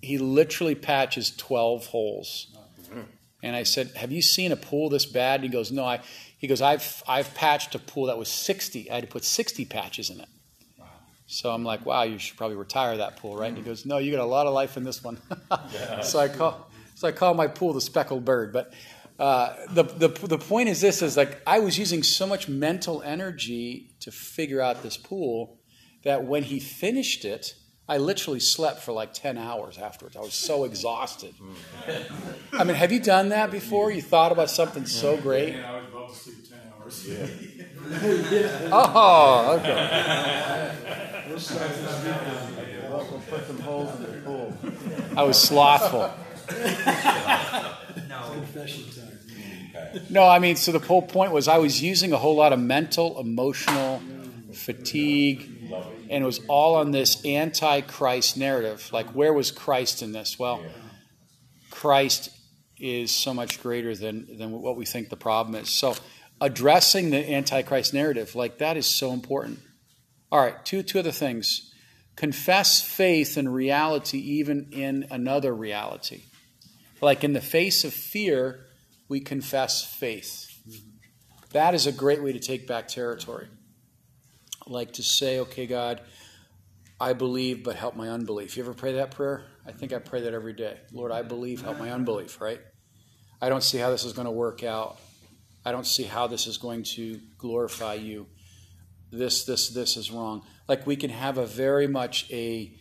he 0.00 0.18
literally 0.18 0.76
patches 0.76 1.34
twelve 1.36 1.86
holes 1.86 2.51
and 3.42 3.56
I 3.56 3.64
said, 3.64 3.90
"Have 3.96 4.12
you 4.12 4.22
seen 4.22 4.52
a 4.52 4.56
pool 4.56 4.88
this 4.88 5.04
bad?" 5.04 5.40
And 5.40 5.44
he 5.44 5.50
goes, 5.50 5.72
"No." 5.72 5.84
I, 5.84 6.00
he 6.38 6.46
goes, 6.46 6.62
"I've 6.62 7.02
I've 7.06 7.34
patched 7.34 7.74
a 7.74 7.78
pool 7.78 8.06
that 8.06 8.18
was 8.18 8.28
60. 8.28 8.90
I 8.90 8.94
had 8.94 9.02
to 9.02 9.08
put 9.08 9.24
60 9.24 9.64
patches 9.64 10.10
in 10.10 10.20
it." 10.20 10.28
Wow. 10.78 10.86
So 11.26 11.50
I'm 11.50 11.64
like, 11.64 11.84
"Wow, 11.84 12.04
you 12.04 12.18
should 12.18 12.36
probably 12.36 12.56
retire 12.56 12.96
that 12.98 13.16
pool, 13.16 13.36
right?" 13.36 13.48
And 13.48 13.56
he 13.56 13.62
goes, 13.62 13.84
"No, 13.84 13.98
you 13.98 14.12
got 14.12 14.22
a 14.22 14.24
lot 14.24 14.46
of 14.46 14.54
life 14.54 14.76
in 14.76 14.84
this 14.84 15.02
one." 15.02 15.18
yeah. 15.72 16.00
So 16.02 16.18
I 16.20 16.28
call 16.28 16.70
so 16.94 17.08
I 17.08 17.12
call 17.12 17.34
my 17.34 17.48
pool 17.48 17.72
the 17.72 17.80
speckled 17.80 18.24
bird. 18.24 18.52
But 18.52 18.72
uh, 19.18 19.54
the, 19.70 19.82
the 19.82 20.08
the 20.08 20.38
point 20.38 20.68
is 20.68 20.80
this: 20.80 21.02
is 21.02 21.16
like 21.16 21.42
I 21.46 21.58
was 21.58 21.78
using 21.78 22.02
so 22.02 22.26
much 22.26 22.48
mental 22.48 23.02
energy 23.02 23.90
to 24.00 24.12
figure 24.12 24.60
out 24.60 24.82
this 24.82 24.96
pool 24.96 25.58
that 26.04 26.24
when 26.24 26.44
he 26.44 26.60
finished 26.60 27.24
it 27.24 27.54
I 27.88 27.98
literally 27.98 28.40
slept 28.40 28.80
for 28.80 28.92
like 28.92 29.12
10 29.12 29.36
hours 29.36 29.76
afterwards. 29.76 30.16
I 30.16 30.20
was 30.20 30.34
so 30.34 30.64
exhausted. 30.64 31.34
I 32.52 32.64
mean, 32.64 32.76
have 32.76 32.92
you 32.92 33.00
done 33.00 33.30
that 33.30 33.50
before? 33.50 33.90
You 33.90 34.00
thought 34.02 34.32
about 34.32 34.50
something 34.50 34.86
so 34.86 35.16
great? 35.16 35.54
Yeah, 35.54 35.72
I 35.72 35.76
was 35.80 35.88
about 35.88 36.08
to 36.10 36.14
sleep 36.14 36.48
10 36.48 36.58
hours. 36.80 37.08
Yeah. 37.08 38.68
oh, 38.72 39.58
okay. 39.60 40.72
put 43.28 43.46
some 43.46 43.60
holes 43.60 43.94
in 43.96 44.02
the 44.02 44.20
pool. 44.20 44.56
I 45.16 45.22
was 45.22 45.40
slothful. 45.40 46.10
No, 50.10 50.28
I 50.28 50.38
mean, 50.38 50.56
so 50.56 50.72
the 50.72 50.78
whole 50.78 51.02
point 51.02 51.32
was 51.32 51.48
I 51.48 51.58
was 51.58 51.82
using 51.82 52.12
a 52.12 52.18
whole 52.18 52.36
lot 52.36 52.52
of 52.52 52.58
mental, 52.58 53.18
emotional 53.18 54.02
fatigue, 54.52 55.61
and 56.12 56.22
it 56.22 56.26
was 56.26 56.40
all 56.46 56.74
on 56.74 56.90
this 56.90 57.24
anti-Christ 57.24 58.36
narrative. 58.36 58.90
Like, 58.92 59.08
where 59.14 59.32
was 59.32 59.50
Christ 59.50 60.02
in 60.02 60.12
this? 60.12 60.38
Well, 60.38 60.62
Christ 61.70 62.28
is 62.78 63.10
so 63.10 63.32
much 63.32 63.62
greater 63.62 63.96
than 63.96 64.36
than 64.36 64.52
what 64.52 64.76
we 64.76 64.84
think 64.84 65.08
the 65.08 65.16
problem 65.16 65.54
is. 65.54 65.70
So, 65.70 65.96
addressing 66.40 67.10
the 67.10 67.18
anti-Christ 67.18 67.94
narrative, 67.94 68.34
like 68.34 68.58
that, 68.58 68.76
is 68.76 68.86
so 68.86 69.12
important. 69.12 69.60
All 70.30 70.40
right, 70.40 70.62
two 70.66 70.82
two 70.82 70.98
other 70.98 71.12
things: 71.12 71.72
confess 72.14 72.82
faith 72.82 73.38
and 73.38 73.52
reality, 73.52 74.18
even 74.18 74.68
in 74.70 75.06
another 75.10 75.54
reality. 75.54 76.24
Like 77.00 77.24
in 77.24 77.32
the 77.32 77.40
face 77.40 77.84
of 77.84 77.94
fear, 77.94 78.66
we 79.08 79.20
confess 79.20 79.82
faith. 79.82 80.46
Mm-hmm. 80.68 80.88
That 81.52 81.74
is 81.74 81.86
a 81.86 81.92
great 81.92 82.22
way 82.22 82.32
to 82.32 82.38
take 82.38 82.68
back 82.68 82.86
territory 82.86 83.48
like 84.66 84.92
to 84.94 85.02
say, 85.02 85.40
okay, 85.40 85.66
God, 85.66 86.00
I 87.00 87.12
believe, 87.12 87.64
but 87.64 87.76
help 87.76 87.96
my 87.96 88.08
unbelief. 88.08 88.56
You 88.56 88.62
ever 88.62 88.74
pray 88.74 88.92
that 88.94 89.10
prayer? 89.10 89.44
I 89.66 89.72
think 89.72 89.92
I 89.92 89.98
pray 89.98 90.22
that 90.22 90.34
every 90.34 90.52
day. 90.52 90.78
Lord, 90.92 91.12
I 91.12 91.22
believe, 91.22 91.62
help 91.62 91.78
my 91.78 91.90
unbelief, 91.90 92.40
right? 92.40 92.60
I 93.40 93.48
don't 93.48 93.62
see 93.62 93.78
how 93.78 93.90
this 93.90 94.04
is 94.04 94.12
going 94.12 94.26
to 94.26 94.32
work 94.32 94.62
out. 94.62 94.98
I 95.64 95.72
don't 95.72 95.86
see 95.86 96.04
how 96.04 96.26
this 96.26 96.46
is 96.46 96.58
going 96.58 96.84
to 96.94 97.20
glorify 97.38 97.94
you. 97.94 98.26
This, 99.10 99.44
this, 99.44 99.68
this 99.70 99.96
is 99.96 100.10
wrong. 100.10 100.42
Like 100.68 100.86
we 100.86 100.96
can 100.96 101.10
have 101.10 101.38
a 101.38 101.46
very 101.46 101.86
much 101.86 102.30
a, 102.30 102.72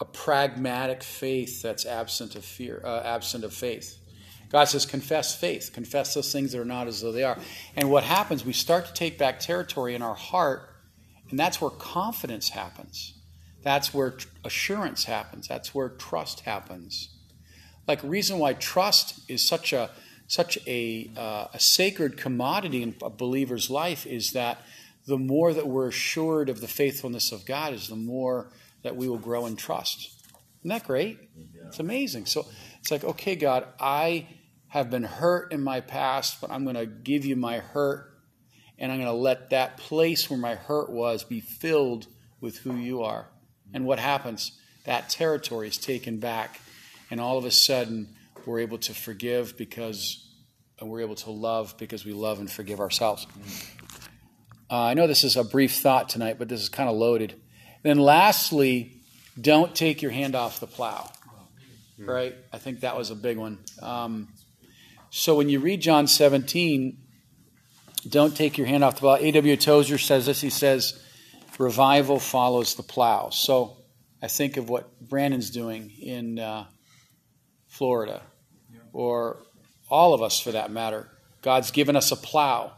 a 0.00 0.04
pragmatic 0.04 1.02
faith 1.02 1.62
that's 1.62 1.84
absent 1.86 2.34
of 2.34 2.44
fear, 2.44 2.80
uh, 2.84 3.02
absent 3.04 3.44
of 3.44 3.52
faith. 3.52 3.98
God 4.48 4.64
says, 4.64 4.86
confess 4.86 5.34
faith, 5.34 5.72
confess 5.72 6.14
those 6.14 6.32
things 6.32 6.52
that 6.52 6.60
are 6.60 6.64
not 6.64 6.86
as 6.86 7.00
though 7.00 7.12
they 7.12 7.24
are. 7.24 7.36
And 7.74 7.90
what 7.90 8.04
happens, 8.04 8.44
we 8.44 8.52
start 8.52 8.86
to 8.86 8.92
take 8.92 9.18
back 9.18 9.40
territory 9.40 9.94
in 9.94 10.02
our 10.02 10.14
heart 10.14 10.75
and 11.30 11.38
that's 11.38 11.60
where 11.60 11.70
confidence 11.70 12.50
happens. 12.50 13.14
That's 13.62 13.92
where 13.92 14.16
assurance 14.44 15.04
happens. 15.04 15.48
That's 15.48 15.74
where 15.74 15.88
trust 15.88 16.40
happens. 16.40 17.08
Like 17.88 18.02
reason 18.02 18.38
why 18.38 18.52
trust 18.52 19.28
is 19.28 19.46
such 19.46 19.72
a 19.72 19.90
such 20.28 20.58
a, 20.66 21.10
uh, 21.16 21.46
a 21.54 21.60
sacred 21.60 22.16
commodity 22.16 22.82
in 22.82 22.94
a 23.02 23.10
believer's 23.10 23.70
life 23.70 24.06
is 24.06 24.32
that 24.32 24.58
the 25.06 25.18
more 25.18 25.54
that 25.54 25.68
we're 25.68 25.88
assured 25.88 26.48
of 26.48 26.60
the 26.60 26.68
faithfulness 26.68 27.30
of 27.30 27.46
God 27.46 27.72
is 27.72 27.88
the 27.88 27.96
more 27.96 28.50
that 28.82 28.96
we 28.96 29.08
will 29.08 29.18
grow 29.18 29.46
in 29.46 29.56
trust. 29.56 30.10
Isn't 30.60 30.70
that 30.70 30.84
great? 30.84 31.18
It's 31.68 31.78
amazing. 31.78 32.26
So 32.26 32.46
it's 32.80 32.90
like, 32.90 33.04
okay, 33.04 33.36
God, 33.36 33.68
I 33.78 34.26
have 34.68 34.90
been 34.90 35.04
hurt 35.04 35.52
in 35.52 35.62
my 35.62 35.80
past, 35.80 36.40
but 36.40 36.50
I'm 36.50 36.64
going 36.64 36.76
to 36.76 36.86
give 36.86 37.24
you 37.24 37.36
my 37.36 37.58
hurt 37.58 38.15
and 38.78 38.92
I'm 38.92 38.98
going 38.98 39.10
to 39.10 39.16
let 39.16 39.50
that 39.50 39.76
place 39.76 40.28
where 40.28 40.38
my 40.38 40.54
hurt 40.54 40.90
was 40.90 41.24
be 41.24 41.40
filled 41.40 42.06
with 42.40 42.58
who 42.58 42.76
you 42.76 43.02
are. 43.02 43.28
And 43.72 43.86
what 43.86 43.98
happens? 43.98 44.52
That 44.84 45.08
territory 45.08 45.68
is 45.68 45.78
taken 45.78 46.18
back, 46.18 46.60
and 47.10 47.20
all 47.20 47.38
of 47.38 47.44
a 47.44 47.50
sudden, 47.50 48.14
we're 48.44 48.60
able 48.60 48.78
to 48.78 48.94
forgive 48.94 49.56
because 49.56 50.28
we're 50.80 51.00
able 51.00 51.14
to 51.16 51.30
love 51.30 51.74
because 51.78 52.04
we 52.04 52.12
love 52.12 52.38
and 52.38 52.50
forgive 52.50 52.80
ourselves. 52.80 53.26
Uh, 54.70 54.82
I 54.82 54.94
know 54.94 55.06
this 55.06 55.24
is 55.24 55.36
a 55.36 55.44
brief 55.44 55.76
thought 55.76 56.08
tonight, 56.08 56.38
but 56.38 56.48
this 56.48 56.60
is 56.60 56.68
kind 56.68 56.88
of 56.88 56.96
loaded. 56.96 57.34
Then, 57.82 57.98
lastly, 57.98 59.00
don't 59.40 59.74
take 59.74 60.02
your 60.02 60.10
hand 60.10 60.34
off 60.34 60.60
the 60.60 60.66
plow. 60.66 61.10
Right? 61.98 62.34
I 62.52 62.58
think 62.58 62.80
that 62.80 62.96
was 62.96 63.10
a 63.10 63.14
big 63.14 63.38
one. 63.38 63.58
Um, 63.80 64.28
so 65.10 65.34
when 65.34 65.48
you 65.48 65.60
read 65.60 65.80
John 65.80 66.06
17, 66.06 66.98
don't 68.08 68.36
take 68.36 68.58
your 68.58 68.66
hand 68.66 68.84
off 68.84 68.94
the 68.94 69.00
plow. 69.00 69.16
A.W. 69.16 69.56
Tozer 69.56 69.98
says 69.98 70.26
this. 70.26 70.40
He 70.40 70.50
says, 70.50 71.02
revival 71.58 72.18
follows 72.18 72.74
the 72.74 72.82
plow. 72.82 73.30
So 73.30 73.76
I 74.22 74.28
think 74.28 74.56
of 74.56 74.68
what 74.68 75.00
Brandon's 75.00 75.50
doing 75.50 75.90
in 76.00 76.38
uh, 76.38 76.66
Florida, 77.68 78.22
or 78.92 79.38
all 79.88 80.14
of 80.14 80.22
us 80.22 80.40
for 80.40 80.52
that 80.52 80.70
matter. 80.70 81.08
God's 81.42 81.70
given 81.70 81.96
us 81.96 82.10
a 82.12 82.16
plow. 82.16 82.72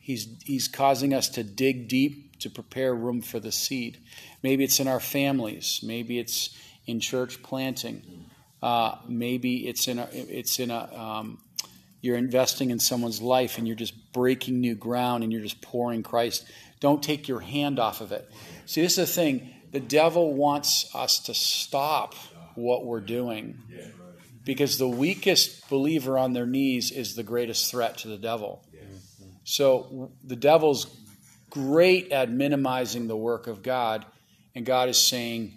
He's, 0.00 0.28
he's 0.44 0.68
causing 0.68 1.14
us 1.14 1.28
to 1.30 1.42
dig 1.42 1.88
deep 1.88 2.38
to 2.40 2.50
prepare 2.50 2.94
room 2.94 3.22
for 3.22 3.40
the 3.40 3.52
seed. 3.52 3.98
Maybe 4.42 4.64
it's 4.64 4.80
in 4.80 4.88
our 4.88 5.00
families. 5.00 5.80
Maybe 5.82 6.18
it's 6.18 6.50
in 6.86 7.00
church 7.00 7.42
planting. 7.42 8.26
Uh, 8.62 8.96
maybe 9.08 9.66
it's 9.68 9.88
in 9.88 9.98
a, 9.98 10.08
it's 10.12 10.58
in 10.58 10.70
a 10.70 10.92
um, 10.94 11.38
you're 12.04 12.18
investing 12.18 12.68
in 12.68 12.78
someone's 12.78 13.22
life 13.22 13.56
and 13.56 13.66
you're 13.66 13.74
just 13.74 14.12
breaking 14.12 14.60
new 14.60 14.74
ground 14.74 15.24
and 15.24 15.32
you're 15.32 15.40
just 15.40 15.62
pouring 15.62 16.02
Christ. 16.02 16.44
Don't 16.78 17.02
take 17.02 17.28
your 17.28 17.40
hand 17.40 17.78
off 17.78 18.02
of 18.02 18.12
it. 18.12 18.30
See, 18.66 18.82
this 18.82 18.98
is 18.98 19.08
the 19.08 19.14
thing. 19.14 19.54
The 19.72 19.80
devil 19.80 20.34
wants 20.34 20.94
us 20.94 21.18
to 21.20 21.32
stop 21.32 22.14
what 22.56 22.84
we're 22.84 23.00
doing 23.00 23.58
because 24.44 24.76
the 24.76 24.86
weakest 24.86 25.70
believer 25.70 26.18
on 26.18 26.34
their 26.34 26.44
knees 26.44 26.90
is 26.90 27.14
the 27.14 27.22
greatest 27.22 27.70
threat 27.70 27.96
to 27.98 28.08
the 28.08 28.18
devil. 28.18 28.62
So 29.44 30.12
the 30.22 30.36
devil's 30.36 30.94
great 31.48 32.12
at 32.12 32.30
minimizing 32.30 33.08
the 33.08 33.16
work 33.16 33.46
of 33.46 33.62
God, 33.62 34.04
and 34.54 34.66
God 34.66 34.90
is 34.90 34.98
saying, 34.98 35.54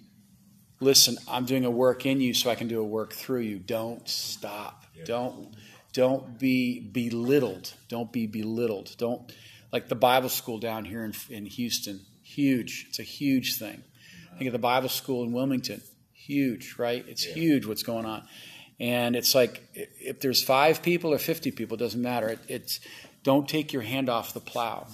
Listen, 0.80 1.18
I'm 1.28 1.45
doing 1.45 1.66
a 1.66 1.72
work 1.72 2.06
in 2.06 2.22
you 2.22 2.34
so 2.34 2.52
I 2.52 2.56
can 2.56 2.68
do 2.68 2.80
a 2.80 2.86
work 2.86 3.12
through 3.12 3.41
you. 3.41 3.58
Don't 3.58 4.08
stop. 4.08 4.86
Don't 5.06 5.56
don't 5.98 6.38
be 6.38 6.80
belittled. 6.80 7.74
Don't 7.89 8.12
be 8.12 8.28
belittled. 8.28 8.95
Don't 9.00 9.34
like 9.74 9.88
the 9.88 9.95
Bible 9.95 10.30
school 10.30 10.60
down 10.60 10.86
here 10.86 11.04
in, 11.04 11.12
in 11.32 11.48
Houston. 11.48 12.02
Huge. 12.22 12.86
It's 12.89 13.00
a 13.00 13.04
huge 13.04 13.58
thing. 13.58 13.82
Think 14.38 14.45
of 14.45 14.52
the 14.52 14.60
Bible 14.60 14.89
school 14.89 15.24
in 15.24 15.32
Wilmington. 15.32 15.82
Huge, 16.14 16.76
right? 16.78 17.04
It's 17.08 17.26
yeah. 17.26 17.34
huge 17.34 17.66
what's 17.66 17.82
going 17.82 18.06
on. 18.06 18.28
And 18.80 19.16
it's 19.16 19.34
like 19.34 19.64
if 19.74 20.20
there's 20.20 20.43
five 20.43 20.84
people 20.84 21.12
or 21.12 21.18
50 21.18 21.50
people, 21.50 21.78
it 21.78 21.80
doesn't 21.80 22.02
matter. 22.02 22.30
It, 22.30 22.39
it's 22.48 22.80
don't 23.24 23.50
take 23.50 23.74
your 23.74 23.82
hand 23.82 24.08
off 24.08 24.36
the 24.36 24.39
plow. 24.39 24.86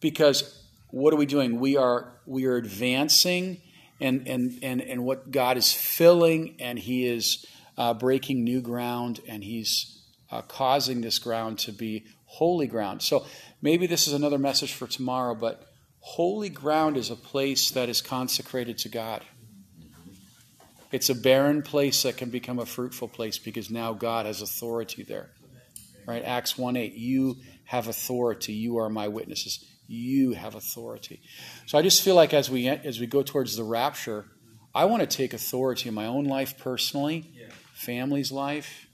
Because 0.00 0.62
what 0.90 1.14
are 1.14 1.16
we 1.16 1.24
doing? 1.24 1.58
We 1.58 1.78
are 1.78 2.12
we 2.26 2.44
are 2.44 2.56
advancing 2.56 3.62
and 3.98 4.28
and 4.28 4.58
and, 4.62 4.82
and 4.82 5.04
what 5.06 5.30
God 5.30 5.56
is 5.56 5.72
filling 5.72 6.56
and 6.60 6.78
He 6.78 7.06
is 7.06 7.46
uh, 7.78 7.94
breaking 7.94 8.44
new 8.44 8.60
ground 8.60 9.20
and 9.26 9.42
He's 9.42 9.96
uh, 10.30 10.42
causing 10.42 11.00
this 11.00 11.18
ground 11.18 11.58
to 11.60 11.72
be 11.72 12.04
holy 12.24 12.66
ground. 12.66 13.02
So 13.02 13.26
maybe 13.60 13.86
this 13.86 14.06
is 14.06 14.12
another 14.12 14.38
message 14.38 14.72
for 14.72 14.86
tomorrow, 14.86 15.34
but 15.34 15.64
holy 16.00 16.48
ground 16.48 16.96
is 16.96 17.10
a 17.10 17.16
place 17.16 17.70
that 17.72 17.88
is 17.88 18.00
consecrated 18.00 18.78
to 18.78 18.88
God. 18.88 19.22
It's 20.92 21.08
a 21.08 21.14
barren 21.14 21.62
place 21.62 22.02
that 22.02 22.16
can 22.16 22.30
become 22.30 22.58
a 22.58 22.66
fruitful 22.66 23.08
place 23.08 23.38
because 23.38 23.70
now 23.70 23.92
God 23.92 24.26
has 24.26 24.42
authority 24.42 25.02
there. 25.02 25.30
Right? 26.06 26.24
Acts 26.24 26.58
1 26.58 26.76
8, 26.76 26.94
you 26.94 27.36
have 27.64 27.86
authority. 27.86 28.52
You 28.52 28.78
are 28.78 28.88
my 28.88 29.06
witnesses. 29.06 29.64
You 29.86 30.32
have 30.32 30.54
authority. 30.54 31.20
So 31.66 31.78
I 31.78 31.82
just 31.82 32.02
feel 32.02 32.14
like 32.14 32.34
as 32.34 32.50
we 32.50 32.68
as 32.68 32.98
we 32.98 33.06
go 33.06 33.22
towards 33.22 33.56
the 33.56 33.62
rapture, 33.62 34.26
I 34.74 34.86
want 34.86 35.02
to 35.02 35.06
take 35.06 35.32
authority 35.32 35.88
in 35.88 35.94
my 35.94 36.06
own 36.06 36.24
life 36.24 36.58
personally, 36.58 37.30
yeah. 37.34 37.46
family's 37.74 38.32
life, 38.32 38.86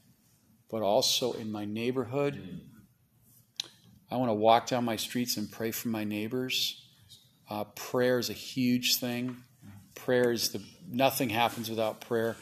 but 0.70 0.82
also 0.82 1.32
in 1.32 1.50
my 1.50 1.64
neighborhood. 1.64 2.34
Mm. 2.34 2.60
I 4.10 4.16
want 4.16 4.30
to 4.30 4.34
walk 4.34 4.68
down 4.68 4.84
my 4.84 4.96
streets 4.96 5.36
and 5.36 5.50
pray 5.50 5.70
for 5.70 5.88
my 5.88 6.04
neighbors. 6.04 6.82
Uh, 7.50 7.64
prayer 7.64 8.18
is 8.18 8.30
a 8.30 8.34
huge 8.34 8.96
thing. 8.96 9.36
Prayer 9.94 10.30
is 10.30 10.50
the 10.50 10.62
nothing 10.88 11.30
happens 11.30 11.68
without 11.68 12.00
prayer. 12.00 12.36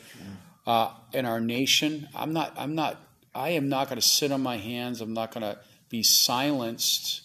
Uh, 0.66 0.90
in 1.12 1.24
our 1.24 1.40
nation, 1.40 2.08
I'm 2.14 2.32
not. 2.32 2.52
I'm 2.56 2.74
not. 2.74 3.00
I 3.34 3.50
am 3.50 3.68
not 3.68 3.88
going 3.88 4.00
to 4.00 4.06
sit 4.06 4.32
on 4.32 4.42
my 4.42 4.56
hands. 4.56 5.00
I'm 5.00 5.14
not 5.14 5.32
going 5.32 5.42
to 5.42 5.58
be 5.88 6.02
silenced. 6.02 7.22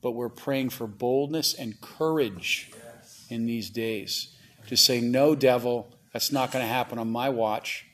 But 0.00 0.12
we're 0.12 0.28
praying 0.28 0.70
for 0.70 0.86
boldness 0.88 1.54
and 1.54 1.80
courage 1.80 2.72
in 3.30 3.46
these 3.46 3.70
days. 3.70 4.34
to 4.66 4.76
say, 4.76 5.00
no, 5.00 5.34
devil, 5.34 5.92
that's 6.12 6.32
not 6.32 6.50
going 6.50 6.64
to 6.64 6.68
happen 6.68 6.98
on 6.98 7.08
my 7.08 7.28
watch. 7.28 7.86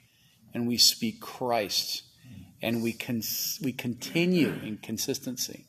And 0.55 0.67
we 0.67 0.79
speak 0.79 1.21
Christ 1.21 2.03
and 2.61 2.83
we, 2.83 2.93
con- 2.93 3.23
we 3.63 3.73
continue 3.73 4.55
in 4.63 4.79
consistency. 4.79 5.67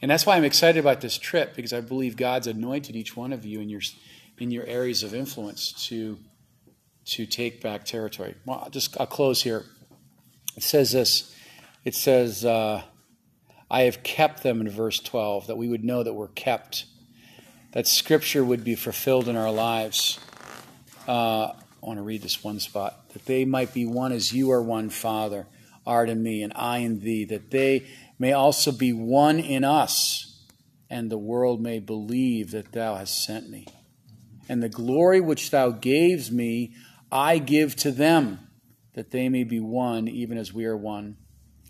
And 0.00 0.10
that's 0.10 0.26
why 0.26 0.36
I'm 0.36 0.44
excited 0.44 0.80
about 0.80 1.00
this 1.00 1.16
trip 1.16 1.54
because 1.54 1.72
I 1.72 1.80
believe 1.80 2.16
God's 2.16 2.48
anointed 2.48 2.96
each 2.96 3.16
one 3.16 3.32
of 3.32 3.44
you 3.44 3.60
in 3.60 3.68
your, 3.68 3.80
in 4.38 4.50
your 4.50 4.66
areas 4.66 5.04
of 5.04 5.14
influence 5.14 5.72
to, 5.86 6.18
to 7.06 7.24
take 7.24 7.60
back 7.60 7.84
territory. 7.84 8.34
Well, 8.44 8.62
I'll 8.64 8.70
just 8.70 8.98
I'll 9.00 9.06
close 9.06 9.42
here. 9.42 9.64
It 10.56 10.64
says 10.64 10.90
this. 10.90 11.34
It 11.84 11.94
says, 11.94 12.44
uh, 12.44 12.82
"I 13.70 13.82
have 13.82 14.02
kept 14.02 14.42
them." 14.42 14.60
In 14.60 14.68
verse 14.68 14.98
12, 14.98 15.46
that 15.46 15.56
we 15.56 15.68
would 15.68 15.84
know 15.84 16.02
that 16.02 16.14
we're 16.14 16.28
kept, 16.28 16.84
that 17.72 17.86
Scripture 17.86 18.44
would 18.44 18.62
be 18.62 18.74
fulfilled 18.74 19.28
in 19.28 19.36
our 19.36 19.50
lives. 19.50 20.20
Uh, 21.08 21.52
I 21.52 21.86
want 21.86 21.98
to 21.98 22.02
read 22.02 22.22
this 22.22 22.44
one 22.44 22.60
spot 22.60 23.08
that 23.12 23.24
they 23.26 23.44
might 23.44 23.74
be 23.74 23.84
one 23.84 24.12
as 24.12 24.32
you 24.32 24.52
are 24.52 24.62
one, 24.62 24.90
Father 24.90 25.46
art 25.86 26.08
in 26.08 26.22
me, 26.22 26.42
and 26.42 26.52
I 26.54 26.78
in 26.78 27.00
thee, 27.00 27.24
that 27.26 27.50
they 27.50 27.86
may 28.18 28.32
also 28.32 28.72
be 28.72 28.92
one 28.92 29.38
in 29.38 29.64
us, 29.64 30.44
and 30.88 31.10
the 31.10 31.18
world 31.18 31.60
may 31.60 31.78
believe 31.78 32.50
that 32.52 32.72
thou 32.72 32.96
hast 32.96 33.24
sent 33.24 33.48
me. 33.48 33.66
And 34.48 34.62
the 34.62 34.68
glory 34.68 35.20
which 35.20 35.50
thou 35.50 35.70
gavest 35.70 36.32
me, 36.32 36.74
I 37.10 37.38
give 37.38 37.76
to 37.76 37.90
them, 37.90 38.38
that 38.94 39.10
they 39.10 39.28
may 39.28 39.44
be 39.44 39.60
one, 39.60 40.08
even 40.08 40.36
as 40.36 40.52
we 40.52 40.66
are 40.66 40.76
one. 40.76 41.16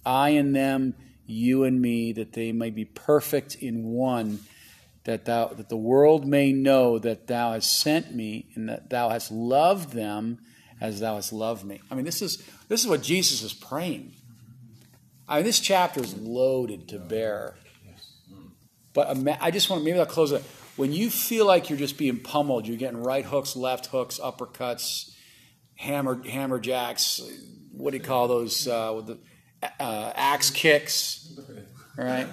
I 0.05 0.31
and 0.31 0.55
them, 0.55 0.95
you 1.27 1.65
and 1.65 1.81
me, 1.81 2.13
that 2.13 2.33
they 2.33 2.53
may 2.53 2.71
be 2.71 2.85
perfect 2.85 3.55
in 3.55 3.85
one, 3.85 4.41
that 5.05 5.25
thou 5.25 5.49
that 5.49 5.69
the 5.69 5.77
world 5.77 6.27
may 6.27 6.53
know 6.53 6.99
that 6.99 7.27
thou 7.27 7.53
hast 7.53 7.81
sent 7.81 8.15
me, 8.15 8.47
and 8.55 8.69
that 8.69 8.91
thou 8.91 9.09
hast 9.09 9.31
loved 9.31 9.93
them 9.93 10.39
as 10.83 10.99
thou 10.99 11.15
hast 11.15 11.33
loved 11.33 11.65
me. 11.65 11.81
I 11.91 11.95
mean, 11.95 12.05
this 12.05 12.21
is 12.21 12.43
this 12.69 12.83
is 12.83 12.89
what 12.89 13.03
Jesus 13.03 13.43
is 13.43 13.55
praying. 13.55 14.13
I 15.29 15.37
mean, 15.37 15.45
this 15.45 15.61
chapter 15.61 16.01
is 16.03 16.19
loaded 16.19 16.89
to 16.89 16.99
bear. 16.99 17.55
But 18.93 19.17
I 19.41 19.51
just 19.51 19.71
want 19.71 19.81
to, 19.81 19.85
maybe 19.85 19.99
I'll 19.99 20.05
close 20.05 20.33
it. 20.33 20.43
When 20.77 20.93
you 20.93 21.09
feel 21.09 21.47
like 21.47 21.71
you're 21.71 21.79
just 21.79 21.97
being 21.97 22.19
pummeled, 22.19 22.67
you're 22.67 22.77
getting 22.77 23.03
right 23.03 23.25
hooks, 23.25 23.55
left 23.57 23.87
hooks, 23.87 24.19
uppercuts, 24.19 25.15
hammer 25.77 26.21
hammer 26.25 26.59
jacks. 26.59 27.23
What 27.71 27.93
do 27.93 27.99
you 27.99 28.03
call 28.03 28.27
those? 28.27 28.67
Uh, 28.67 28.93
with 28.97 29.07
the 29.07 29.19
uh, 29.79 30.13
axe 30.17 30.51
kicks, 30.51 31.33
all 31.97 32.05
right? 32.05 32.27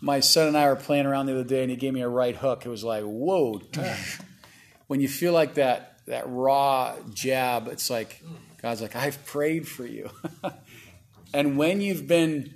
My 0.00 0.20
son 0.20 0.48
and 0.48 0.56
I 0.56 0.68
were 0.68 0.76
playing 0.76 1.06
around 1.06 1.26
the 1.26 1.32
other 1.32 1.42
day, 1.44 1.62
and 1.62 1.70
he 1.70 1.76
gave 1.76 1.94
me 1.94 2.02
a 2.02 2.08
right 2.08 2.36
hook. 2.36 2.66
It 2.66 2.68
was 2.68 2.84
like, 2.84 3.02
whoa! 3.02 3.62
when 4.88 5.00
you 5.00 5.08
feel 5.08 5.32
like 5.32 5.54
that 5.54 5.87
that 6.08 6.24
raw 6.26 6.96
jab, 7.12 7.68
it's 7.68 7.90
like 7.90 8.22
God's 8.60 8.80
like, 8.82 8.96
I've 8.96 9.24
prayed 9.26 9.68
for 9.68 9.86
you. 9.86 10.10
and 11.34 11.56
when 11.56 11.80
you've 11.80 12.06
been 12.06 12.54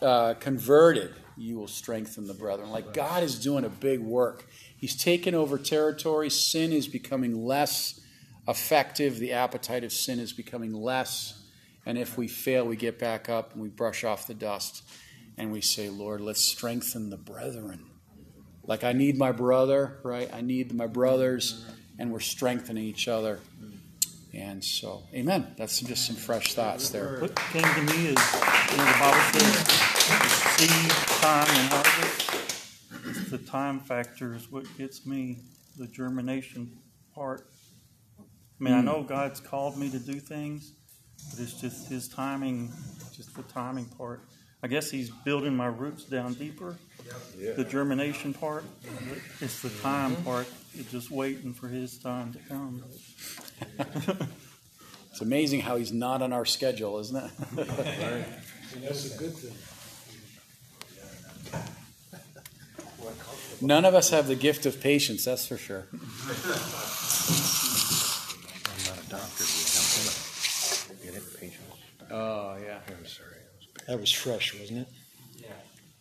uh, 0.00 0.34
converted, 0.34 1.14
you 1.36 1.56
will 1.56 1.68
strengthen 1.68 2.26
the 2.26 2.34
brethren. 2.34 2.70
Like 2.70 2.92
God 2.92 3.22
is 3.22 3.40
doing 3.40 3.64
a 3.64 3.68
big 3.68 4.00
work. 4.00 4.46
He's 4.76 4.94
taken 4.94 5.34
over 5.34 5.58
territory. 5.58 6.30
Sin 6.30 6.72
is 6.72 6.86
becoming 6.86 7.44
less 7.44 8.00
effective. 8.46 9.18
The 9.18 9.32
appetite 9.32 9.82
of 9.82 9.92
sin 9.92 10.20
is 10.20 10.32
becoming 10.32 10.74
less. 10.74 11.42
And 11.86 11.98
if 11.98 12.16
we 12.16 12.28
fail, 12.28 12.66
we 12.66 12.76
get 12.76 12.98
back 12.98 13.28
up 13.28 13.54
and 13.54 13.62
we 13.62 13.68
brush 13.68 14.04
off 14.04 14.26
the 14.26 14.34
dust 14.34 14.82
and 15.36 15.50
we 15.50 15.62
say, 15.62 15.88
Lord, 15.88 16.20
let's 16.20 16.44
strengthen 16.44 17.10
the 17.10 17.16
brethren. 17.16 17.86
Like 18.66 18.84
I 18.84 18.92
need 18.92 19.18
my 19.18 19.32
brother, 19.32 19.98
right? 20.02 20.30
I 20.32 20.42
need 20.42 20.72
my 20.74 20.86
brothers 20.86 21.64
and 21.98 22.12
we're 22.12 22.20
strengthening 22.20 22.84
each 22.84 23.08
other. 23.08 23.40
And 24.32 24.64
so, 24.64 25.04
amen. 25.14 25.54
That's 25.56 25.80
just 25.80 26.06
some 26.06 26.16
fresh 26.16 26.54
thoughts 26.54 26.90
there. 26.90 27.20
What 27.20 27.36
came 27.36 27.62
to 27.62 27.82
me 27.82 28.08
is, 28.08 28.18
you 28.70 28.76
know, 28.76 28.84
the 28.84 28.96
Bible 28.98 29.40
says 29.40 29.66
seed, 30.56 30.90
time, 31.20 31.46
and 31.48 31.72
harvest. 31.72 33.30
The 33.30 33.38
time 33.38 33.80
factor 33.80 34.34
is 34.34 34.50
what 34.50 34.66
gets 34.76 35.06
me, 35.06 35.38
the 35.76 35.86
germination 35.86 36.78
part. 37.14 37.46
I 38.18 38.22
mean, 38.58 38.74
I 38.74 38.80
hmm. 38.80 38.86
know 38.86 39.02
God's 39.02 39.40
called 39.40 39.76
me 39.76 39.88
to 39.90 39.98
do 39.98 40.14
things, 40.14 40.72
but 41.30 41.40
it's 41.40 41.60
just 41.60 41.88
His 41.88 42.08
timing, 42.08 42.72
just 43.14 43.36
the 43.36 43.42
timing 43.42 43.86
part. 43.86 44.22
I 44.64 44.66
guess 44.66 44.90
He's 44.90 45.10
building 45.10 45.54
my 45.54 45.66
roots 45.66 46.04
down 46.04 46.34
deeper 46.34 46.76
the 47.56 47.64
germination 47.64 48.34
part. 48.34 48.64
It's 49.40 49.62
the 49.62 49.70
time 49.82 50.16
part. 50.16 50.46
It's 50.76 50.90
just 50.90 51.10
waiting 51.10 51.54
for 51.54 51.68
his 51.68 51.98
time 51.98 52.32
to 52.32 52.38
come. 52.40 52.82
it's 55.10 55.20
amazing 55.20 55.60
how 55.60 55.76
he's 55.76 55.92
not 55.92 56.22
on 56.22 56.32
our 56.32 56.44
schedule, 56.44 56.98
isn't 56.98 57.16
it? 57.16 57.30
that's 58.82 59.14
a 59.14 59.18
good 59.18 59.34
thing. 59.34 59.54
None 63.60 63.84
of 63.84 63.94
us 63.94 64.10
have 64.10 64.26
the 64.26 64.34
gift 64.34 64.66
of 64.66 64.80
patience, 64.80 65.24
that's 65.24 65.46
for 65.46 65.56
sure. 65.56 65.86
I'm 65.92 65.98
not 68.84 68.98
a 68.98 69.08
doctor. 69.08 69.44
Get 71.04 71.14
it? 71.14 71.22
Patience. 71.40 71.60
Oh, 72.10 72.56
yeah. 72.62 72.80
I'm 72.88 73.06
sorry. 73.06 73.36
That 73.86 74.00
was 74.00 74.10
fresh, 74.10 74.58
wasn't 74.58 74.80
it? 74.80 74.88
Yeah. 75.36 75.46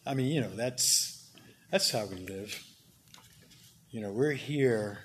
I 0.05 0.13
mean, 0.13 0.27
you 0.27 0.41
know, 0.41 0.55
that's 0.55 1.29
that's 1.69 1.91
how 1.91 2.05
we 2.05 2.17
live. 2.17 2.61
You 3.93 4.01
know, 4.01 4.11
we're 4.11 4.31
here, 4.31 4.97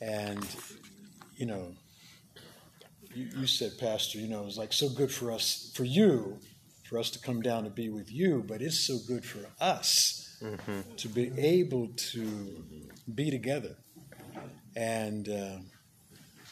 and 0.00 0.46
you 1.36 1.46
know, 1.46 1.74
you, 3.12 3.28
you 3.40 3.46
said, 3.48 3.72
Pastor, 3.76 4.18
you 4.18 4.28
know, 4.28 4.46
it's 4.46 4.56
like 4.56 4.72
so 4.72 4.88
good 4.88 5.10
for 5.10 5.32
us, 5.32 5.72
for 5.74 5.82
you, 5.82 6.38
for 6.88 7.00
us 7.00 7.10
to 7.10 7.18
come 7.18 7.42
down 7.42 7.64
to 7.64 7.70
be 7.70 7.88
with 7.88 8.12
you, 8.12 8.44
but 8.46 8.62
it's 8.62 8.86
so 8.86 8.98
good 9.08 9.24
for 9.24 9.40
us 9.60 10.38
mm-hmm. 10.40 10.94
to 10.96 11.08
be 11.08 11.32
able 11.38 11.88
to 12.12 12.64
be 13.12 13.32
together. 13.32 13.74
And, 14.76 15.28
uh, 15.28 15.58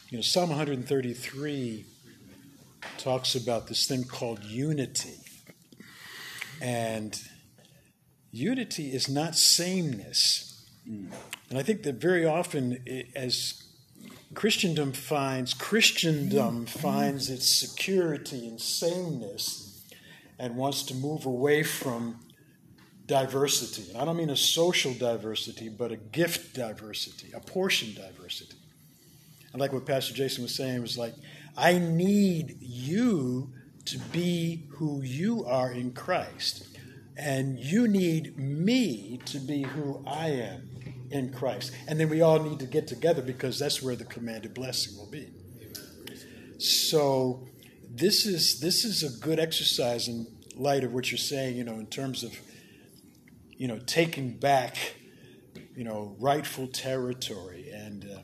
you 0.09 0.17
know, 0.17 0.21
Psalm 0.21 0.49
133 0.49 1.85
talks 2.97 3.35
about 3.35 3.67
this 3.67 3.87
thing 3.87 4.03
called 4.03 4.43
unity. 4.43 5.15
And 6.61 7.17
unity 8.33 8.91
is 8.91 9.07
not 9.07 9.37
sameness. 9.37 10.43
And 11.49 11.57
I 11.57 11.63
think 11.63 11.83
that 11.83 11.95
very 11.95 12.25
often, 12.25 12.83
as 13.15 13.63
Christendom 14.33 14.91
finds 14.91 15.53
Christendom 15.53 16.65
finds 16.65 17.29
its 17.29 17.49
security 17.49 18.47
and 18.47 18.59
sameness 18.59 19.85
and 20.37 20.55
wants 20.55 20.83
to 20.83 20.93
move 20.93 21.25
away 21.25 21.63
from 21.63 22.19
diversity. 23.05 23.89
And 23.89 24.01
I 24.01 24.05
don't 24.05 24.17
mean 24.17 24.29
a 24.29 24.35
social 24.35 24.93
diversity, 24.93 25.69
but 25.69 25.91
a 25.91 25.97
gift 25.97 26.53
diversity, 26.53 27.31
a 27.33 27.39
portion 27.39 27.95
diversity. 27.95 28.57
And 29.53 29.61
like 29.61 29.71
what 29.71 29.85
Pastor 29.85 30.13
Jason 30.13 30.43
was 30.43 30.53
saying, 30.53 30.81
was 30.81 30.97
like, 30.97 31.13
I 31.55 31.79
need 31.79 32.57
you 32.59 33.53
to 33.85 33.97
be 33.97 34.67
who 34.71 35.01
you 35.01 35.45
are 35.45 35.71
in 35.71 35.93
Christ. 35.93 36.67
And 37.15 37.57
you 37.57 37.87
need 37.87 38.37
me 38.37 39.19
to 39.25 39.39
be 39.39 39.63
who 39.63 40.03
I 40.05 40.27
am 40.27 40.76
in 41.11 41.33
Christ. 41.33 41.73
And 41.87 41.99
then 41.99 42.09
we 42.09 42.21
all 42.21 42.39
need 42.39 42.59
to 42.59 42.65
get 42.65 42.87
together 42.87 43.21
because 43.21 43.59
that's 43.59 43.81
where 43.81 43.95
the 43.95 44.05
commanded 44.05 44.53
blessing 44.53 44.97
will 44.97 45.09
be. 45.09 45.29
So 46.59 47.47
this 47.89 48.25
is 48.25 48.59
this 48.59 48.83
is 48.83 49.03
a 49.03 49.19
good 49.19 49.39
exercise 49.39 50.07
in 50.07 50.27
light 50.55 50.83
of 50.83 50.93
what 50.93 51.11
you're 51.11 51.17
saying, 51.17 51.55
you 51.55 51.63
know, 51.63 51.75
in 51.75 51.87
terms 51.87 52.23
of 52.23 52.37
you 53.49 53.67
know 53.67 53.79
taking 53.85 54.37
back 54.37 54.95
you 55.75 55.83
know 55.83 56.15
rightful 56.19 56.67
territory 56.67 57.69
and 57.71 58.05
uh, 58.05 58.19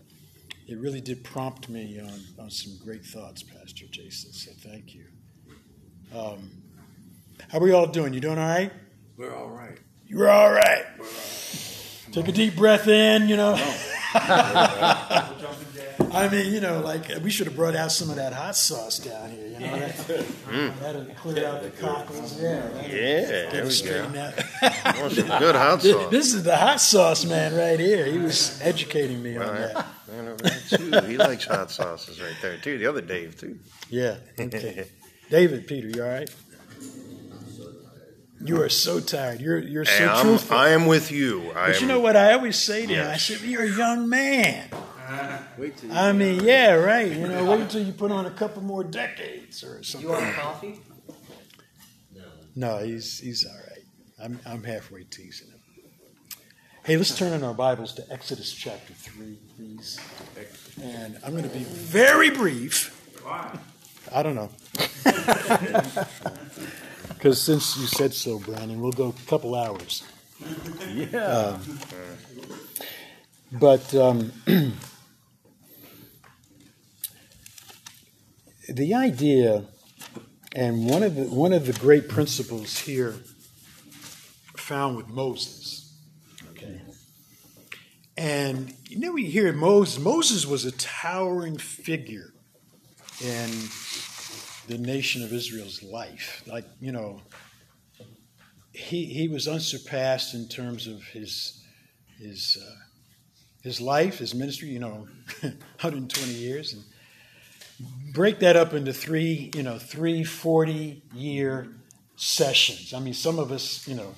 it 0.67 0.79
really 0.79 1.01
did 1.01 1.23
prompt 1.23 1.69
me 1.69 1.99
on, 1.99 2.19
on 2.39 2.49
some 2.49 2.77
great 2.84 3.05
thoughts, 3.05 3.43
Pastor 3.43 3.86
Jason. 3.91 4.31
So 4.31 4.51
thank 4.67 4.95
you. 4.95 5.05
Um, 6.15 6.63
how 7.49 7.57
are 7.57 7.61
we 7.61 7.71
all 7.71 7.88
doing? 7.88 8.13
You 8.13 8.21
doing 8.21 8.39
all 8.39 8.47
right? 8.47 8.71
We're 9.17 9.36
all 9.36 9.49
right. 9.49 9.77
You're 10.07 10.29
all 10.29 10.51
right. 10.51 10.86
We're 12.16 12.22
all 12.22 12.26
right. 12.26 12.26
Take 12.26 12.28
a 12.28 12.32
deep 12.32 12.55
breath 12.55 12.88
in, 12.88 13.28
you 13.28 13.38
know. 13.38 13.55
I 16.14 16.30
mean, 16.30 16.53
you 16.53 16.61
know, 16.61 16.82
like 16.82 17.09
we 17.24 17.32
should 17.32 17.47
have 17.47 17.55
brought 17.55 17.76
out 17.76 17.91
some 17.91 18.11
of 18.11 18.18
that 18.18 18.34
hot 18.34 18.55
sauce 18.55 18.99
down 18.99 19.32
here. 19.32 19.47
You 19.47 19.59
know, 19.59 19.80
that, 19.80 20.26
mm. 20.47 20.80
that'd 20.80 21.16
clear 21.18 21.47
out 21.47 21.64
the 21.64 21.72
cockles. 21.72 22.39
Yeah, 22.39 22.70
yeah, 22.82 23.49
there 23.49 23.66
we 23.66 23.82
go. 23.82 24.03
Out. 24.20 25.11
Some 25.11 25.39
good 25.39 25.55
hot 25.55 25.82
sauce. 25.82 26.11
This 26.11 26.34
is 26.36 26.43
the 26.43 26.55
hot 26.55 26.80
sauce 26.80 27.26
man 27.26 27.55
right 27.55 27.80
here. 27.80 28.05
He 28.05 28.20
was 28.20 28.61
educating 28.61 29.24
me 29.24 29.38
on 29.38 29.55
that. 29.55 29.88
Man 30.07 30.28
over 30.28 30.43
there 30.43 30.59
too. 30.70 31.07
He 31.07 31.18
likes 31.18 31.45
hot 31.45 31.72
sauces 31.72 32.22
right 32.22 32.36
there 32.41 32.57
too. 32.57 32.78
The 32.78 32.86
other 32.86 33.01
Dave 33.01 33.39
too. 33.39 33.57
Yeah. 33.89 34.18
Okay. 34.39 34.88
David, 35.30 35.68
Peter, 35.68 35.88
you 35.88 36.03
all 36.03 36.09
right? 36.09 36.30
You 38.41 38.61
are 38.61 38.69
so 38.69 38.99
tired. 38.99 39.39
You're 39.41 39.59
you're 39.59 39.86
so 39.86 40.07
I'm, 40.07 40.25
truthful. 40.25 40.57
I 40.57 40.69
am 40.69 40.86
with 40.86 41.11
you. 41.11 41.51
I 41.51 41.67
but 41.67 41.75
am, 41.75 41.81
you 41.81 41.88
know 41.88 41.99
what 41.99 42.15
I 42.15 42.34
always 42.34 42.57
say 42.57 42.86
to 42.86 42.91
yes. 42.91 43.05
him? 43.05 43.11
I 43.11 43.17
said, 43.17 43.41
"You're 43.47 43.63
a 43.63 43.71
young 43.71 44.09
man." 44.09 44.69
Uh, 45.07 45.38
I 45.91 46.11
mean, 46.11 46.43
yeah, 46.43 46.73
right. 46.73 47.11
You 47.11 47.27
know, 47.27 47.45
wait 47.51 47.61
until 47.61 47.84
you 47.84 47.93
put 47.93 48.11
on 48.11 48.25
a 48.25 48.31
couple 48.31 48.63
more 48.63 48.84
decades 48.84 49.63
or 49.63 49.84
something. 49.84 50.09
You 50.09 50.15
want 50.15 50.36
coffee? 50.36 50.79
No. 52.13 52.23
No, 52.55 52.77
he's 52.84 53.19
he's 53.19 53.45
all 53.45 53.55
right. 53.55 53.86
I'm 54.23 54.39
I'm 54.45 54.63
halfway 54.63 55.03
teasing 55.03 55.49
him. 55.49 55.59
Hey, 56.84 56.97
let's 56.97 57.17
turn 57.17 57.31
in 57.31 57.43
our 57.43 57.53
Bibles 57.53 57.93
to 57.93 58.11
Exodus 58.11 58.51
chapter 58.51 58.93
three, 58.93 59.39
please. 59.55 59.99
And 60.81 61.17
I'm 61.23 61.31
going 61.31 61.49
to 61.49 61.49
be 61.49 61.63
very 61.63 62.29
brief. 62.29 62.89
Why? 63.23 63.57
I 64.13 64.21
don't 64.21 64.36
know. 64.36 64.49
Because 67.24 67.41
since 67.41 67.78
you 67.78 67.88
said 67.88 68.13
so, 68.13 68.38
Brandon, 68.38 68.82
we'll 68.82 68.91
go 68.91 69.07
a 69.07 69.30
couple 69.30 69.55
hours. 69.55 70.03
Yeah. 70.93 71.55
Um, 71.55 71.80
but 73.49 73.95
um, 73.95 74.34
the 78.67 78.93
idea, 78.93 79.63
and 80.53 80.86
one 80.86 81.01
of 81.01 81.15
the 81.15 81.24
one 81.24 81.53
of 81.53 81.65
the 81.65 81.71
great 81.71 82.09
principles 82.09 82.80
here 82.80 83.15
found 84.57 84.97
with 84.97 85.07
Moses. 85.07 85.97
Okay. 86.49 86.82
And 88.17 88.74
you 88.89 88.99
know, 88.99 89.13
we 89.13 89.28
hear 89.28 89.53
Moses. 89.53 89.97
Moses 90.03 90.45
was 90.45 90.65
a 90.65 90.74
towering 90.74 91.57
figure 91.57 92.34
in 93.21 93.49
the 94.68 94.78
nation 94.78 95.24
of 95.24 95.34
Israel's 95.34 95.84
life. 95.84 96.43
Like, 96.47 96.66
you 96.80 96.91
know, 96.91 97.22
he, 98.72 99.05
he 99.05 99.28
was 99.28 99.47
unsurpassed 99.47 100.34
in 100.34 100.47
terms 100.47 100.88
of 100.88 101.03
his, 101.03 101.64
his, 102.18 102.57
uh, 102.61 102.76
his 103.61 103.80
life, 103.80 104.18
his 104.20 104.34
ministry, 104.34 104.70
you 104.70 104.80
know, 104.80 105.07
120 105.41 106.34
years. 106.34 106.74
And 106.74 106.84
break 108.14 108.39
that 108.39 108.55
up 108.55 108.74
into 108.74 108.93
three, 108.93 109.51
you 109.55 109.64
know, 109.64 109.78
three 109.78 110.24
40 110.24 111.01
year 111.14 111.68
sessions. 112.16 112.93
I 112.93 112.99
mean, 112.99 113.14
some 113.14 113.39
of 113.39 113.51
us, 113.51 113.88
you 113.88 113.95
know, 113.95 114.14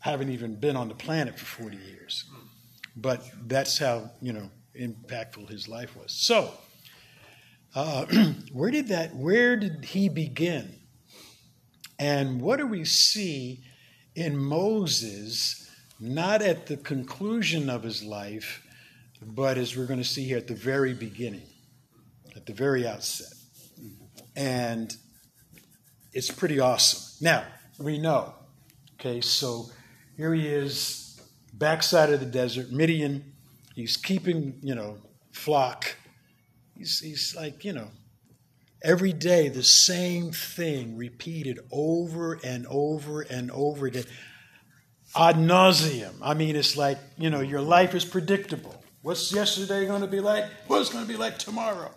haven't 0.00 0.30
even 0.30 0.54
been 0.54 0.76
on 0.76 0.88
the 0.88 0.94
planet 0.94 1.38
for 1.38 1.44
40 1.44 1.76
years. 1.76 2.24
But 2.96 3.22
that's 3.46 3.78
how, 3.78 4.10
you 4.22 4.32
know, 4.32 4.50
impactful 4.78 5.50
his 5.50 5.68
life 5.68 5.96
was. 5.96 6.12
So, 6.12 6.52
uh, 7.76 8.06
where 8.52 8.70
did 8.70 8.88
that? 8.88 9.14
Where 9.14 9.56
did 9.56 9.84
he 9.84 10.08
begin? 10.08 10.74
And 11.98 12.40
what 12.40 12.56
do 12.56 12.66
we 12.66 12.84
see 12.84 13.60
in 14.14 14.36
Moses? 14.36 15.70
Not 16.00 16.42
at 16.42 16.66
the 16.66 16.76
conclusion 16.78 17.70
of 17.70 17.82
his 17.82 18.02
life, 18.02 18.62
but 19.22 19.56
as 19.56 19.76
we're 19.76 19.86
going 19.86 20.00
to 20.00 20.04
see 20.04 20.24
here 20.24 20.38
at 20.38 20.46
the 20.46 20.54
very 20.54 20.94
beginning, 20.94 21.46
at 22.34 22.46
the 22.46 22.52
very 22.52 22.86
outset. 22.86 23.32
And 24.34 24.94
it's 26.12 26.30
pretty 26.30 26.60
awesome. 26.60 27.24
Now, 27.24 27.44
we 27.78 27.98
know, 27.98 28.34
okay, 28.94 29.20
so 29.20 29.66
here 30.16 30.34
he 30.34 30.46
is, 30.46 31.20
backside 31.54 32.10
of 32.10 32.20
the 32.20 32.26
desert, 32.26 32.70
Midian. 32.70 33.32
He's 33.74 33.96
keeping, 33.96 34.58
you 34.62 34.74
know, 34.74 34.98
flock 35.32 35.96
He's, 36.76 37.00
he's 37.00 37.34
like, 37.36 37.64
you 37.64 37.72
know, 37.72 37.88
every 38.82 39.12
day 39.12 39.48
the 39.48 39.62
same 39.62 40.32
thing 40.32 40.96
repeated 40.96 41.58
over 41.70 42.38
and 42.44 42.66
over 42.68 43.22
and 43.22 43.50
over 43.50 43.86
again 43.86 44.04
ad 45.16 45.36
nauseum. 45.36 46.14
I 46.22 46.34
mean, 46.34 46.56
it's 46.56 46.76
like, 46.76 46.98
you 47.18 47.30
know, 47.30 47.40
your 47.40 47.60
life 47.60 47.94
is 47.94 48.04
predictable. 48.04 48.82
What's 49.02 49.32
yesterday 49.32 49.86
going 49.86 50.02
to 50.02 50.06
be 50.06 50.20
like? 50.20 50.44
What's 50.66 50.90
going 50.90 51.04
to 51.04 51.08
be 51.10 51.16
like 51.16 51.38
tomorrow? 51.38 51.92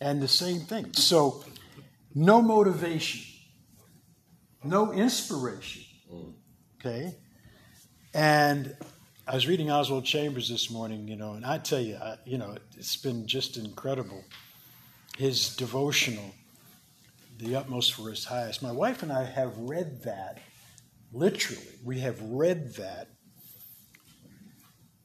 And 0.00 0.20
the 0.20 0.28
same 0.28 0.60
thing. 0.60 0.92
So, 0.94 1.44
no 2.14 2.42
motivation, 2.42 3.22
no 4.62 4.92
inspiration. 4.92 5.82
Mm. 6.12 6.34
Okay? 6.80 7.14
And 8.12 8.76
I 9.26 9.34
was 9.34 9.48
reading 9.48 9.70
Oswald 9.70 10.04
Chambers 10.04 10.50
this 10.50 10.70
morning, 10.70 11.08
you 11.08 11.16
know, 11.16 11.32
and 11.32 11.46
I 11.46 11.56
tell 11.56 11.80
you, 11.80 11.96
I, 11.96 12.16
you 12.26 12.36
know, 12.36 12.56
it's 12.76 12.96
been 12.96 13.26
just 13.26 13.56
incredible. 13.56 14.22
His 15.16 15.56
devotional, 15.56 16.34
the 17.38 17.56
utmost 17.56 17.94
for 17.94 18.10
his 18.10 18.26
highest. 18.26 18.62
My 18.62 18.72
wife 18.72 19.02
and 19.02 19.10
I 19.10 19.24
have 19.24 19.56
read 19.56 20.02
that, 20.02 20.40
literally, 21.10 21.62
we 21.82 22.00
have 22.00 22.20
read 22.20 22.74
that 22.74 23.08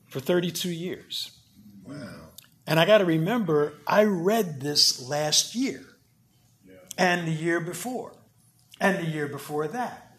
for 0.10 0.20
32 0.20 0.70
years. 0.70 1.40
Wow. 1.86 2.32
And 2.68 2.78
I 2.78 2.86
got 2.86 2.98
to 2.98 3.06
remember, 3.06 3.76
I 3.88 4.04
read 4.04 4.60
this 4.60 5.02
last 5.02 5.56
year, 5.56 5.82
yeah. 6.68 6.74
and 6.98 7.26
the 7.26 7.32
year 7.32 7.62
before, 7.62 8.18
and 8.82 8.98
the 8.98 9.10
year 9.10 9.30
before 9.30 9.70
that. 9.70 10.18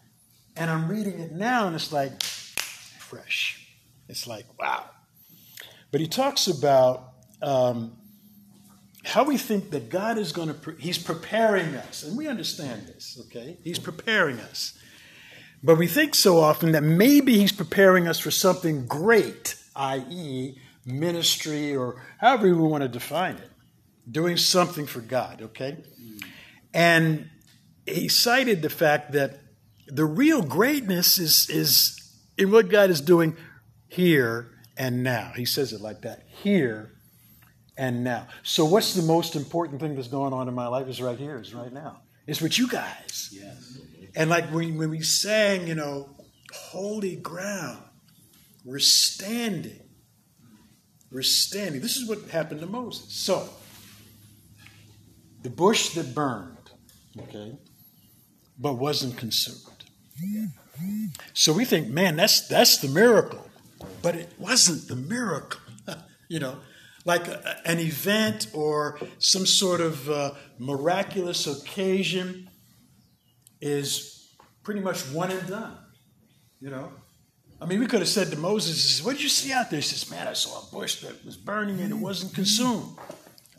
And 0.57 0.71
I'm 0.71 0.89
reading 0.89 1.19
it 1.19 1.33
now, 1.33 1.67
and 1.67 1.75
it's 1.75 1.91
like 1.91 2.23
fresh. 2.23 3.60
It's 4.11 4.27
like, 4.27 4.45
wow. 4.59 4.85
But 5.89 6.01
he 6.01 6.07
talks 6.07 6.47
about 6.47 7.13
um, 7.41 7.97
how 9.05 9.23
we 9.23 9.37
think 9.37 9.71
that 9.71 9.89
God 9.89 10.17
is 10.17 10.33
going 10.33 10.49
to, 10.49 10.53
pre- 10.53 10.75
he's 10.79 10.97
preparing 10.97 11.75
us. 11.75 12.03
And 12.03 12.17
we 12.17 12.27
understand 12.27 12.87
this, 12.87 13.17
okay? 13.25 13.57
He's 13.63 13.79
preparing 13.79 14.39
us. 14.39 14.77
But 15.63 15.77
we 15.77 15.87
think 15.87 16.13
so 16.13 16.39
often 16.39 16.73
that 16.73 16.83
maybe 16.83 17.37
he's 17.37 17.53
preparing 17.53 18.07
us 18.07 18.19
for 18.19 18.31
something 18.31 18.85
great, 18.85 19.55
i.e., 19.75 20.57
ministry 20.85 21.75
or 21.75 22.03
however 22.19 22.47
we 22.47 22.53
want 22.53 22.81
to 22.83 22.89
define 22.89 23.35
it. 23.35 23.49
doing 24.09 24.35
something 24.35 24.87
for 24.87 24.99
God, 24.99 25.41
okay? 25.41 25.77
And 26.73 27.29
he 27.85 28.09
cited 28.09 28.61
the 28.61 28.69
fact 28.69 29.13
that 29.13 29.39
the 29.87 30.05
real 30.05 30.41
greatness 30.41 31.17
is, 31.17 31.49
is 31.49 31.97
in 32.37 32.51
what 32.51 32.69
God 32.69 32.89
is 32.89 32.99
doing 32.99 33.37
here 33.91 34.51
and 34.77 35.03
now. 35.03 35.33
He 35.35 35.45
says 35.45 35.73
it 35.73 35.81
like 35.81 36.01
that 36.01 36.23
here 36.27 36.93
and 37.77 38.03
now. 38.03 38.27
So, 38.43 38.65
what's 38.65 38.93
the 38.93 39.01
most 39.01 39.35
important 39.35 39.81
thing 39.81 39.95
that's 39.95 40.07
going 40.07 40.33
on 40.33 40.47
in 40.47 40.53
my 40.53 40.67
life 40.67 40.87
is 40.87 41.01
right 41.01 41.17
here, 41.17 41.39
is 41.39 41.53
right 41.53 41.71
now. 41.71 42.01
It's 42.25 42.41
with 42.41 42.57
you 42.57 42.67
guys. 42.67 43.29
Yes. 43.31 43.79
And 44.15 44.29
like 44.29 44.45
when, 44.51 44.77
when 44.77 44.89
we 44.89 45.01
sang, 45.01 45.67
you 45.67 45.75
know, 45.75 46.09
holy 46.53 47.15
ground, 47.17 47.83
we're 48.63 48.79
standing. 48.79 49.81
We're 51.11 51.21
standing. 51.23 51.81
This 51.81 51.97
is 51.97 52.07
what 52.07 52.29
happened 52.29 52.61
to 52.61 52.67
Moses. 52.67 53.11
So, 53.13 53.49
the 55.43 55.49
bush 55.49 55.89
that 55.95 56.15
burned, 56.15 56.71
okay, 57.19 57.57
but 58.57 58.75
wasn't 58.75 59.17
consumed. 59.17 59.67
So 61.33 61.53
we 61.53 61.65
think, 61.65 61.89
man, 61.89 62.15
that's 62.15 62.47
that's 62.47 62.77
the 62.77 62.87
miracle, 62.87 63.50
but 64.01 64.15
it 64.15 64.33
wasn't 64.37 64.87
the 64.87 64.95
miracle. 64.95 65.59
you 66.29 66.39
know, 66.39 66.57
like 67.05 67.27
a, 67.27 67.61
an 67.65 67.79
event 67.79 68.47
or 68.53 68.99
some 69.19 69.45
sort 69.45 69.81
of 69.81 70.09
uh, 70.09 70.31
miraculous 70.59 71.47
occasion 71.47 72.49
is 73.59 74.33
pretty 74.63 74.79
much 74.79 75.01
one 75.09 75.31
and 75.31 75.47
done. 75.47 75.77
You 76.59 76.69
know, 76.69 76.91
I 77.59 77.65
mean, 77.65 77.79
we 77.79 77.87
could 77.87 77.99
have 77.99 78.09
said 78.09 78.29
to 78.31 78.37
Moses, 78.37 79.03
"What 79.03 79.13
did 79.13 79.23
you 79.23 79.29
see 79.29 79.51
out 79.51 79.69
there?" 79.69 79.79
He 79.79 79.85
says, 79.85 80.09
"Man, 80.09 80.27
I 80.27 80.33
saw 80.33 80.67
a 80.67 80.71
bush 80.71 81.01
that 81.01 81.25
was 81.25 81.37
burning 81.37 81.79
and 81.79 81.91
it 81.91 81.97
wasn't 81.97 82.33
consumed." 82.33 82.97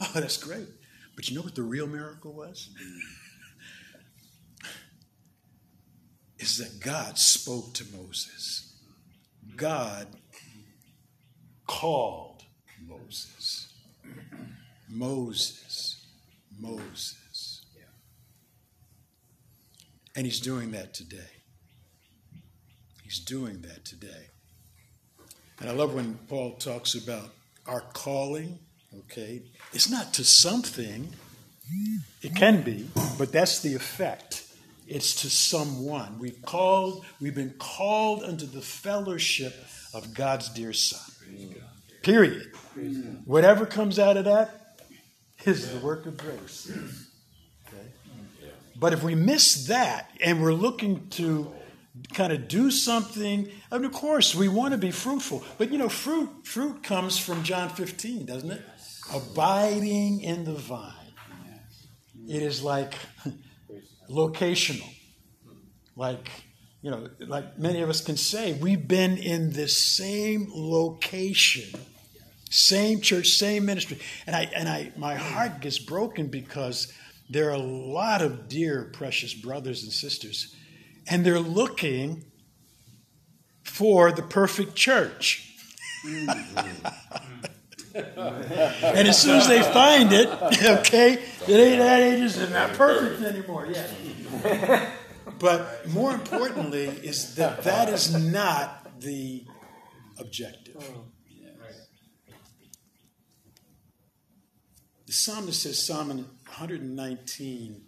Oh, 0.04 0.10
that's 0.14 0.36
great. 0.36 0.66
But 1.14 1.28
you 1.30 1.36
know 1.36 1.42
what 1.42 1.54
the 1.54 1.62
real 1.62 1.86
miracle 1.86 2.32
was? 2.32 2.70
is 6.42 6.58
that 6.58 6.80
God 6.80 7.18
spoke 7.18 7.72
to 7.74 7.84
Moses. 7.96 8.74
God 9.54 10.08
called 11.66 12.44
Moses. 12.86 13.72
Moses. 14.88 16.06
Moses. 16.58 17.62
And 20.14 20.26
he's 20.26 20.40
doing 20.40 20.72
that 20.72 20.92
today. 20.92 21.30
He's 23.02 23.18
doing 23.18 23.62
that 23.62 23.84
today. 23.84 24.28
And 25.60 25.70
I 25.70 25.72
love 25.72 25.94
when 25.94 26.14
Paul 26.28 26.52
talks 26.52 26.94
about 26.94 27.30
our 27.66 27.80
calling, 27.80 28.58
okay? 28.98 29.42
It's 29.72 29.90
not 29.90 30.12
to 30.14 30.24
something, 30.24 31.08
it 32.20 32.34
can 32.34 32.62
be, 32.62 32.88
but 33.18 33.32
that's 33.32 33.60
the 33.60 33.74
effect 33.74 34.46
it's 34.86 35.22
to 35.22 35.30
someone. 35.30 36.18
We've 36.18 36.42
called, 36.42 37.04
we've 37.20 37.34
been 37.34 37.54
called 37.58 38.24
unto 38.24 38.44
the 38.44 38.60
fellowship 38.60 39.54
of 39.94 40.12
God's 40.12 40.48
dear 40.50 40.72
Son. 40.72 41.11
Period. 42.02 42.52
Whatever 43.24 43.66
comes 43.66 43.98
out 43.98 44.16
of 44.16 44.24
that 44.24 44.78
is 45.44 45.72
the 45.72 45.78
work 45.78 46.06
of 46.06 46.16
grace. 46.16 46.70
Okay? 47.68 47.86
But 48.76 48.92
if 48.92 49.02
we 49.02 49.14
miss 49.14 49.66
that 49.66 50.10
and 50.20 50.42
we're 50.42 50.52
looking 50.52 51.08
to 51.10 51.52
kind 52.14 52.32
of 52.32 52.48
do 52.48 52.70
something, 52.70 53.48
and 53.70 53.84
of 53.84 53.92
course 53.92 54.34
we 54.34 54.48
want 54.48 54.72
to 54.72 54.78
be 54.78 54.90
fruitful. 54.90 55.44
But 55.58 55.70
you 55.70 55.78
know, 55.78 55.88
fruit 55.88 56.30
fruit 56.44 56.82
comes 56.82 57.18
from 57.18 57.42
John 57.42 57.68
15, 57.68 58.26
doesn't 58.26 58.50
it? 58.50 58.62
Abiding 59.12 60.20
in 60.22 60.44
the 60.44 60.54
vine. 60.54 60.92
It 62.28 62.42
is 62.42 62.62
like 62.62 62.94
locational. 64.10 64.88
Like, 65.96 66.30
you 66.82 66.90
know, 66.90 67.08
like 67.20 67.58
many 67.58 67.80
of 67.80 67.88
us 67.88 68.00
can 68.00 68.16
say, 68.16 68.54
we've 68.54 68.88
been 68.88 69.16
in 69.16 69.52
this 69.52 69.78
same 69.78 70.48
location, 70.52 71.78
same 72.50 73.00
church, 73.00 73.28
same 73.28 73.64
ministry. 73.64 74.00
And 74.26 74.34
I 74.34 74.50
and 74.54 74.68
I 74.68 74.92
my 74.96 75.14
heart 75.14 75.60
gets 75.60 75.78
broken 75.78 76.26
because 76.26 76.92
there 77.30 77.48
are 77.48 77.54
a 77.54 77.58
lot 77.58 78.20
of 78.20 78.48
dear, 78.48 78.90
precious 78.92 79.32
brothers 79.32 79.84
and 79.84 79.92
sisters, 79.92 80.54
and 81.08 81.24
they're 81.24 81.38
looking 81.38 82.24
for 83.62 84.10
the 84.10 84.22
perfect 84.22 84.74
church. 84.74 85.48
Mm-hmm. 86.04 86.86
and 87.94 89.06
as 89.06 89.22
soon 89.22 89.36
as 89.36 89.46
they 89.46 89.62
find 89.62 90.12
it, 90.12 90.28
okay, 90.80 91.12
it 91.46 91.48
ain't 91.48 91.78
that 91.78 92.00
ain't 92.00 92.22
just 92.22 92.50
not 92.50 92.72
perfect 92.72 93.22
anymore. 93.22 93.68
Yeah. 93.70 94.90
But 95.42 95.88
more 95.88 96.14
importantly, 96.14 96.84
is 96.84 97.34
that 97.34 97.64
that 97.64 97.88
is 97.88 98.14
not 98.14 99.00
the 99.00 99.44
objective. 100.16 100.76
Hmm. 100.76 101.00
The 105.04 105.12
psalmist 105.12 105.62
says, 105.62 105.84
Psalm 105.84 106.08
119, 106.10 107.82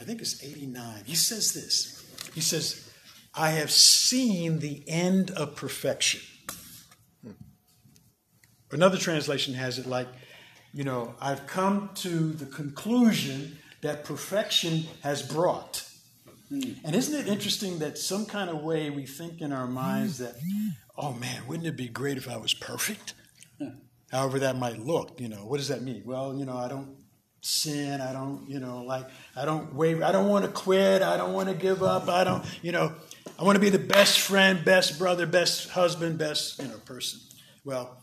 I 0.00 0.04
think 0.04 0.22
it's 0.22 0.44
89. 0.44 1.02
He 1.06 1.16
says 1.16 1.52
this. 1.52 2.04
He 2.34 2.40
says, 2.40 2.88
I 3.34 3.50
have 3.50 3.72
seen 3.72 4.60
the 4.60 4.84
end 4.86 5.32
of 5.32 5.56
perfection. 5.56 6.20
Another 8.70 8.96
translation 8.96 9.54
has 9.54 9.80
it 9.80 9.86
like, 9.86 10.08
you 10.72 10.84
know, 10.84 11.16
I've 11.20 11.48
come 11.48 11.90
to 11.96 12.30
the 12.30 12.46
conclusion 12.46 13.58
that 13.82 14.04
perfection 14.04 14.84
has 15.02 15.20
brought. 15.22 15.82
Hmm. 16.48 16.72
And 16.84 16.94
isn't 16.94 17.14
it 17.14 17.28
interesting 17.28 17.80
that 17.80 17.98
some 17.98 18.26
kind 18.26 18.50
of 18.50 18.62
way 18.62 18.90
we 18.90 19.06
think 19.06 19.40
in 19.40 19.52
our 19.52 19.66
minds 19.66 20.18
that, 20.18 20.34
oh 20.96 21.12
man, 21.12 21.46
wouldn't 21.46 21.66
it 21.66 21.76
be 21.76 21.88
great 21.88 22.16
if 22.16 22.28
I 22.28 22.36
was 22.36 22.54
perfect? 22.54 23.14
However 24.12 24.38
that 24.38 24.56
might 24.56 24.78
look, 24.78 25.20
you 25.20 25.28
know, 25.28 25.46
what 25.46 25.56
does 25.56 25.68
that 25.68 25.82
mean? 25.82 26.02
Well, 26.04 26.36
you 26.36 26.44
know, 26.44 26.56
I 26.56 26.68
don't 26.68 26.96
sin, 27.40 28.00
I 28.00 28.12
don't, 28.12 28.48
you 28.48 28.58
know, 28.58 28.82
like 28.82 29.06
I 29.36 29.44
don't 29.44 29.74
waver, 29.74 30.04
I 30.04 30.12
don't 30.12 30.28
want 30.28 30.44
to 30.44 30.50
quit, 30.50 31.02
I 31.02 31.16
don't 31.16 31.32
want 31.32 31.48
to 31.48 31.54
give 31.54 31.82
up, 31.82 32.08
I 32.08 32.24
don't, 32.24 32.44
you 32.62 32.72
know, 32.72 32.92
I 33.38 33.44
want 33.44 33.56
to 33.56 33.60
be 33.60 33.70
the 33.70 33.78
best 33.78 34.20
friend, 34.20 34.64
best 34.64 34.98
brother, 34.98 35.26
best 35.26 35.70
husband, 35.70 36.18
best, 36.18 36.60
you 36.60 36.68
know, 36.68 36.78
person. 36.78 37.20
Well, 37.64 38.02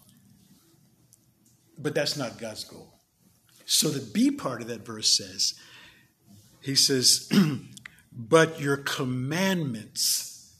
but 1.77 1.95
that's 1.95 2.15
not 2.15 2.37
God's 2.37 2.63
goal. 2.63 2.93
So 3.65 3.89
the 3.89 4.05
B 4.13 4.31
part 4.31 4.61
of 4.61 4.67
that 4.67 4.85
verse 4.85 5.17
says, 5.17 5.55
He 6.61 6.75
says, 6.75 7.29
but 8.15 8.59
your 8.59 8.77
commandments 8.77 10.55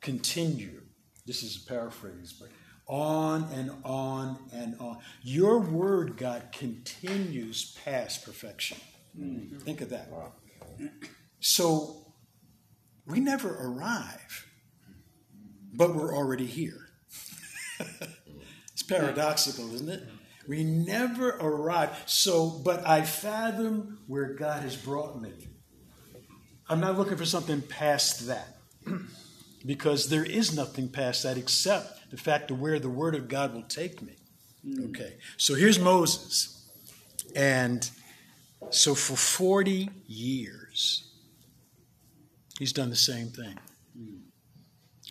continue. 0.00 0.82
This 1.26 1.42
is 1.42 1.62
a 1.62 1.68
paraphrase, 1.68 2.32
but 2.38 2.48
on 2.86 3.48
and 3.52 3.70
on 3.84 4.38
and 4.52 4.76
on. 4.78 4.98
Your 5.22 5.58
word, 5.58 6.16
God, 6.16 6.48
continues 6.52 7.76
past 7.84 8.24
perfection. 8.24 8.78
Mm-hmm. 9.18 9.58
Think 9.58 9.80
of 9.80 9.90
that. 9.90 10.10
Wow. 10.10 10.32
So 11.40 12.06
we 13.06 13.20
never 13.20 13.54
arrive, 13.54 14.46
but 15.72 15.94
we're 15.94 16.14
already 16.14 16.46
here. 16.46 16.88
it's 18.72 18.82
paradoxical, 18.82 19.74
isn't 19.74 19.88
it? 19.88 20.02
We 20.48 20.62
never 20.62 21.30
arrive. 21.30 21.90
So, 22.06 22.48
but 22.48 22.86
I 22.86 23.02
fathom 23.02 23.98
where 24.06 24.34
God 24.34 24.62
has 24.62 24.76
brought 24.76 25.20
me. 25.20 25.45
I'm 26.68 26.80
not 26.80 26.96
looking 26.98 27.16
for 27.16 27.24
something 27.24 27.62
past 27.62 28.26
that. 28.26 28.56
because 29.66 30.08
there 30.08 30.24
is 30.24 30.54
nothing 30.54 30.88
past 30.88 31.24
that 31.24 31.36
except 31.36 32.10
the 32.10 32.16
fact 32.16 32.50
of 32.50 32.60
where 32.60 32.78
the 32.78 32.88
Word 32.88 33.14
of 33.14 33.28
God 33.28 33.52
will 33.52 33.64
take 33.64 34.00
me. 34.00 34.14
Mm. 34.66 34.90
Okay, 34.90 35.14
so 35.36 35.54
here's 35.54 35.78
Moses. 35.78 36.52
And 37.34 37.88
so 38.70 38.94
for 38.94 39.16
40 39.16 39.90
years, 40.06 41.08
he's 42.58 42.72
done 42.72 42.90
the 42.90 42.96
same 42.96 43.28
thing. 43.28 43.58
Mm. 43.98 44.20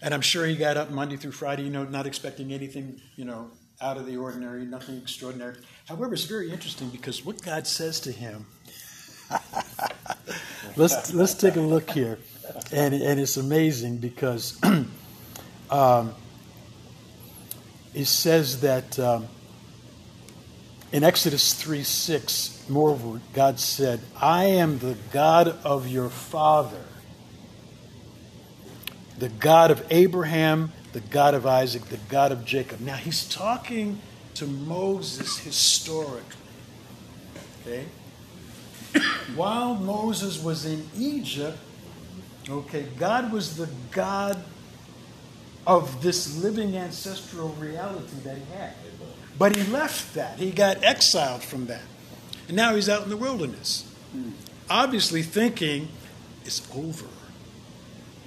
And 0.02 0.14
I'm 0.14 0.22
sure 0.22 0.46
he 0.46 0.56
got 0.56 0.78
up 0.78 0.90
Monday 0.90 1.18
through 1.18 1.34
Friday, 1.34 1.64
you 1.64 1.70
know, 1.70 1.84
not 1.84 2.08
expecting 2.08 2.54
anything, 2.54 3.02
you 3.18 3.26
know, 3.26 3.52
out 3.82 3.98
of 3.98 4.06
the 4.06 4.16
ordinary, 4.16 4.66
nothing 4.66 4.98
extraordinary. 4.98 5.58
However, 5.88 6.14
it's 6.14 6.24
very 6.24 6.50
interesting 6.50 6.90
because 6.90 7.26
what 7.26 7.42
God 7.42 7.68
says 7.68 8.00
to 8.02 8.12
him. 8.12 8.46
let's 10.76 11.14
let's 11.14 11.34
take 11.34 11.56
a 11.56 11.62
look 11.62 11.90
here, 11.92 12.20
and 12.72 12.94
and 12.94 13.20
it's 13.20 13.38
amazing 13.38 13.98
because 13.98 14.60
um, 15.70 16.14
it 17.94 18.06
says 18.06 18.62
that 18.62 18.98
um, 19.00 19.28
in 20.92 21.04
Exodus 21.04 21.54
three 21.54 21.84
six, 21.84 22.66
moreover, 22.70 23.22
God 23.34 23.60
said, 23.60 24.00
"I 24.20 24.46
am 24.46 24.80
the 24.80 24.98
God 25.12 25.48
of 25.64 25.88
your 25.88 26.10
father, 26.10 26.84
the 29.18 29.30
God 29.30 29.72
of 29.72 29.86
Abraham." 29.90 30.72
the 30.96 31.02
God 31.02 31.34
of 31.34 31.46
Isaac, 31.46 31.84
the 31.88 32.00
God 32.08 32.32
of 32.32 32.46
Jacob. 32.46 32.80
Now 32.80 32.96
he's 32.96 33.28
talking 33.28 34.00
to 34.36 34.48
Moses 34.48 35.38
historically. 35.40 36.24
Okay? 37.62 37.86
While 39.36 39.76
Moses 39.76 40.42
was 40.42 40.66
in 40.66 40.88
Egypt, 40.98 41.58
okay, 42.50 42.88
God 42.98 43.32
was 43.32 43.58
the 43.58 43.70
God 43.92 44.44
of 45.68 46.02
this 46.02 46.42
living 46.42 46.76
ancestral 46.78 47.50
reality 47.50 48.16
that 48.24 48.38
he 48.38 48.54
had. 48.54 48.74
But 49.38 49.56
he 49.56 49.64
left 49.72 50.14
that. 50.14 50.38
He 50.40 50.52
got 50.52 50.84
exiled 50.84 51.44
from 51.44 51.66
that. 51.66 51.82
And 52.48 52.56
now 52.56 52.76
he's 52.76 52.88
out 52.88 53.04
in 53.04 53.10
the 53.10 53.18
wilderness. 53.18 53.92
Obviously 54.70 55.24
thinking, 55.24 55.90
it's 56.46 56.68
over. 56.76 57.08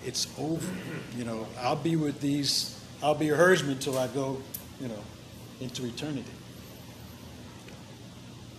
It's 0.04 0.26
over. 0.38 0.72
You 1.16 1.24
know, 1.24 1.46
I'll 1.60 1.76
be 1.76 1.96
with 1.96 2.20
these, 2.20 2.78
I'll 3.02 3.14
be 3.14 3.30
a 3.30 3.36
herdsman 3.36 3.72
until 3.72 3.98
I 3.98 4.08
go, 4.08 4.42
you 4.80 4.88
know, 4.88 5.02
into 5.60 5.86
eternity. 5.86 6.30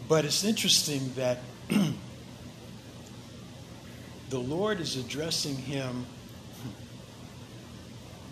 But 0.07 0.26
it's 0.26 0.43
interesting 0.43 1.14
that 1.16 1.39
the 4.30 4.39
Lord 4.39 4.80
is 4.80 4.95
addressing 4.95 5.55
him 5.55 6.05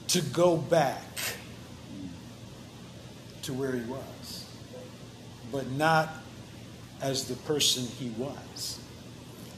to 0.07 0.21
go 0.21 0.57
back 0.57 1.03
to 3.43 3.53
where 3.53 3.73
he 3.73 3.83
was, 3.83 4.45
but 5.51 5.69
not 5.71 6.09
as 7.01 7.27
the 7.27 7.35
person 7.35 7.83
he 7.83 8.09
was. 8.17 8.79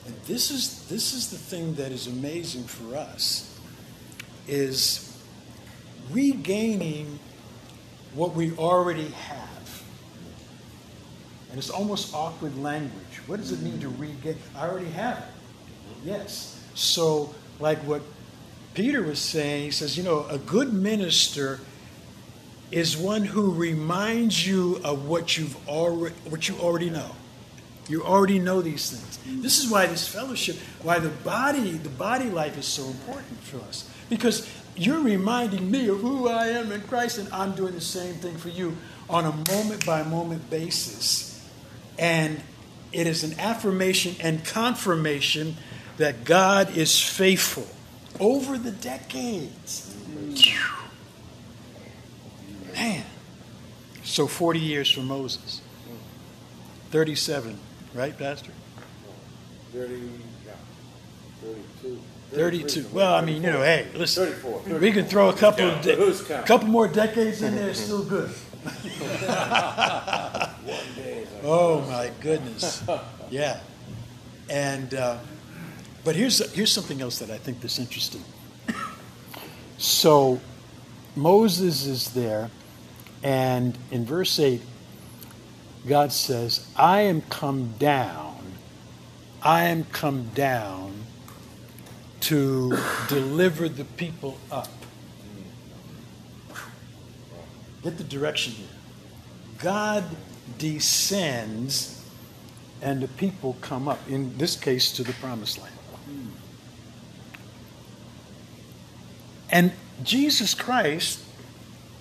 And 0.06 0.16
this 0.26 0.52
is 0.52 0.88
this 0.88 1.14
is 1.14 1.30
the 1.30 1.38
thing 1.38 1.76
that 1.76 1.92
is 1.92 2.08
amazing 2.08 2.64
for 2.64 2.96
us 2.96 3.58
is 4.48 5.06
regaining 6.12 7.20
what 8.14 8.34
we 8.34 8.52
already 8.54 9.10
have. 9.10 9.39
And 11.50 11.58
it's 11.58 11.70
almost 11.70 12.14
awkward 12.14 12.58
language. 12.58 13.22
What 13.28 13.40
does 13.40 13.52
it 13.52 13.62
mean 13.62 13.80
to 13.80 13.90
regain? 13.90 14.38
I 14.56 14.68
already 14.68 14.90
have 14.92 15.18
it. 15.18 15.24
Yes. 16.04 16.64
So, 16.76 17.34
like 17.60 17.80
what 17.80 18.02
Peter 18.74 19.02
was 19.02 19.20
saying, 19.20 19.64
he 19.64 19.72
says, 19.72 19.98
you 19.98 20.04
know, 20.04 20.26
a 20.30 20.38
good 20.38 20.74
minister 20.74 21.60
is 22.72 22.96
one 22.96 23.24
who 23.24 23.52
reminds 23.52 24.46
you 24.46 24.80
of 24.84 25.08
what 25.08 25.38
you've 25.38 25.58
already 25.68 26.16
what 26.30 26.48
you 26.48 26.56
already 26.58 26.90
know. 26.90 27.12
You 27.88 28.04
already 28.04 28.38
know 28.38 28.62
these 28.62 28.92
things. 28.92 29.42
This 29.42 29.58
is 29.58 29.72
why 29.72 29.88
this 29.88 30.08
fellowship, 30.08 30.58
why 30.84 31.00
the 31.00 31.10
body, 31.10 31.72
the 31.72 31.90
body 31.90 32.30
life 32.30 32.56
is 32.56 32.68
so 32.68 32.86
important 32.86 33.40
for 33.40 33.58
us. 33.62 33.90
Because 34.10 34.48
you're 34.76 35.00
reminding 35.00 35.70
me 35.70 35.88
of 35.88 36.00
who 36.00 36.30
I 36.30 36.50
am 36.50 36.72
in 36.72 36.82
Christ, 36.82 37.18
and 37.18 37.28
I'm 37.34 37.54
doing 37.54 37.74
the 37.74 37.82
same 37.82 38.14
thing 38.16 38.38
for 38.38 38.50
you 38.50 38.78
on 39.10 39.26
a 39.26 39.52
moment 39.52 39.86
by 39.88 40.04
moment 40.04 40.48
basis. 40.52 41.29
And 42.00 42.42
it 42.92 43.06
is 43.06 43.24
an 43.24 43.40
affirmation 43.40 44.16
and 44.22 44.44
confirmation 44.44 45.58
that 45.98 46.24
God 46.24 46.76
is 46.76 47.00
faithful 47.00 47.68
over 48.20 48.58
the 48.58 48.72
decades. 48.72 49.96
Man. 52.74 53.04
So 54.04 54.26
40 54.26 54.60
years 54.60 54.90
for 54.90 55.02
Moses. 55.02 55.62
37, 56.92 57.60
right, 57.94 58.18
Pastor? 58.18 58.52
30, 59.74 60.10
32. 61.42 62.00
32. 62.32 62.88
Well, 62.92 63.14
I 63.14 63.22
mean, 63.22 63.44
you 63.44 63.52
know, 63.52 63.62
hey, 63.62 63.88
listen. 63.94 64.28
34. 64.34 64.80
We 64.80 64.92
can 64.92 65.06
throw 65.06 65.30
a 65.30 65.34
couple 65.34 65.70
of 65.70 65.82
de- 65.82 66.44
couple 66.46 66.68
more 66.68 66.88
decades 66.88 67.42
in 67.42 67.56
there, 67.56 67.70
it's 67.70 67.80
still 67.80 68.04
good. 68.04 68.32
oh 71.44 71.86
my 71.88 72.12
goodness, 72.20 72.84
yeah. 73.30 73.60
And 74.50 74.94
uh, 74.94 75.18
but 76.04 76.16
here's 76.16 76.52
here's 76.54 76.72
something 76.72 77.02
else 77.02 77.20
that 77.20 77.30
I 77.30 77.38
think 77.38 77.62
that's 77.62 77.80
interesting. 77.80 78.24
So 79.78 80.40
Moses 81.16 81.86
is 81.86 82.14
there, 82.14 82.50
and 83.24 83.78
in 83.92 84.06
verse 84.06 84.40
eight, 84.40 84.62
God 85.88 86.12
says, 86.12 86.68
"I 86.76 87.02
am 87.02 87.22
come 87.22 87.74
down. 87.80 88.54
I 89.42 89.66
am 89.66 89.86
come 89.86 90.30
down." 90.36 91.00
to 92.22 92.78
deliver 93.08 93.70
the 93.70 93.86
people 93.86 94.38
up. 94.52 94.70
Get 97.84 97.98
the 97.98 98.04
direction 98.04 98.54
here. 98.54 98.68
God 99.60 100.04
descends 100.58 102.00
and 102.82 103.02
the 103.02 103.08
people 103.08 103.58
come 103.62 103.88
up, 103.88 104.00
in 104.08 104.38
this 104.38 104.56
case, 104.56 104.92
to 104.94 105.04
the 105.04 105.14
promised 105.14 105.62
land. 105.62 105.74
And 109.52 109.72
Jesus 110.04 110.54
Christ 110.54 111.24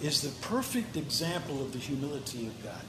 is 0.01 0.21
the 0.21 0.29
perfect 0.47 0.97
example 0.97 1.61
of 1.61 1.73
the 1.73 1.79
humility 1.79 2.47
of 2.47 2.63
God. 2.63 2.83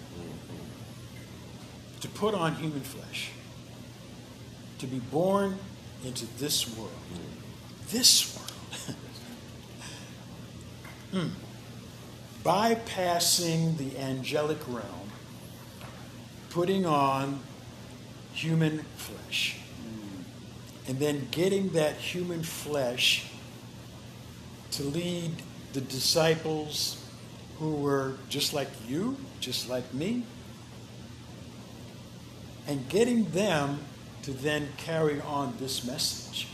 To 2.01 2.07
put 2.07 2.33
on 2.33 2.55
human 2.55 2.81
flesh, 2.81 3.31
to 4.77 4.87
be 4.87 4.99
born 4.99 5.57
into 6.05 6.25
this 6.37 6.77
world. 6.77 6.91
This 7.89 8.37
world. 8.37 8.97
hmm. 11.27 11.48
Bypassing 12.43 13.77
the 13.77 13.97
angelic 13.97 14.59
realm, 14.67 15.11
putting 16.49 16.85
on 16.85 17.39
human 18.33 18.79
flesh. 18.95 19.57
And 20.87 20.97
then 20.97 21.27
getting 21.29 21.69
that 21.69 21.97
human 21.97 22.41
flesh 22.41 23.25
to 24.71 24.83
lead 24.83 25.31
the 25.73 25.81
disciples 25.81 27.03
who 27.59 27.73
were 27.75 28.15
just 28.29 28.53
like 28.53 28.69
you, 28.87 29.17
just 29.39 29.69
like 29.69 29.93
me, 29.93 30.23
and 32.67 32.87
getting 32.89 33.29
them 33.31 33.79
to 34.23 34.31
then 34.31 34.69
carry 34.77 35.21
on 35.21 35.53
this 35.59 35.83
message. 35.83 36.47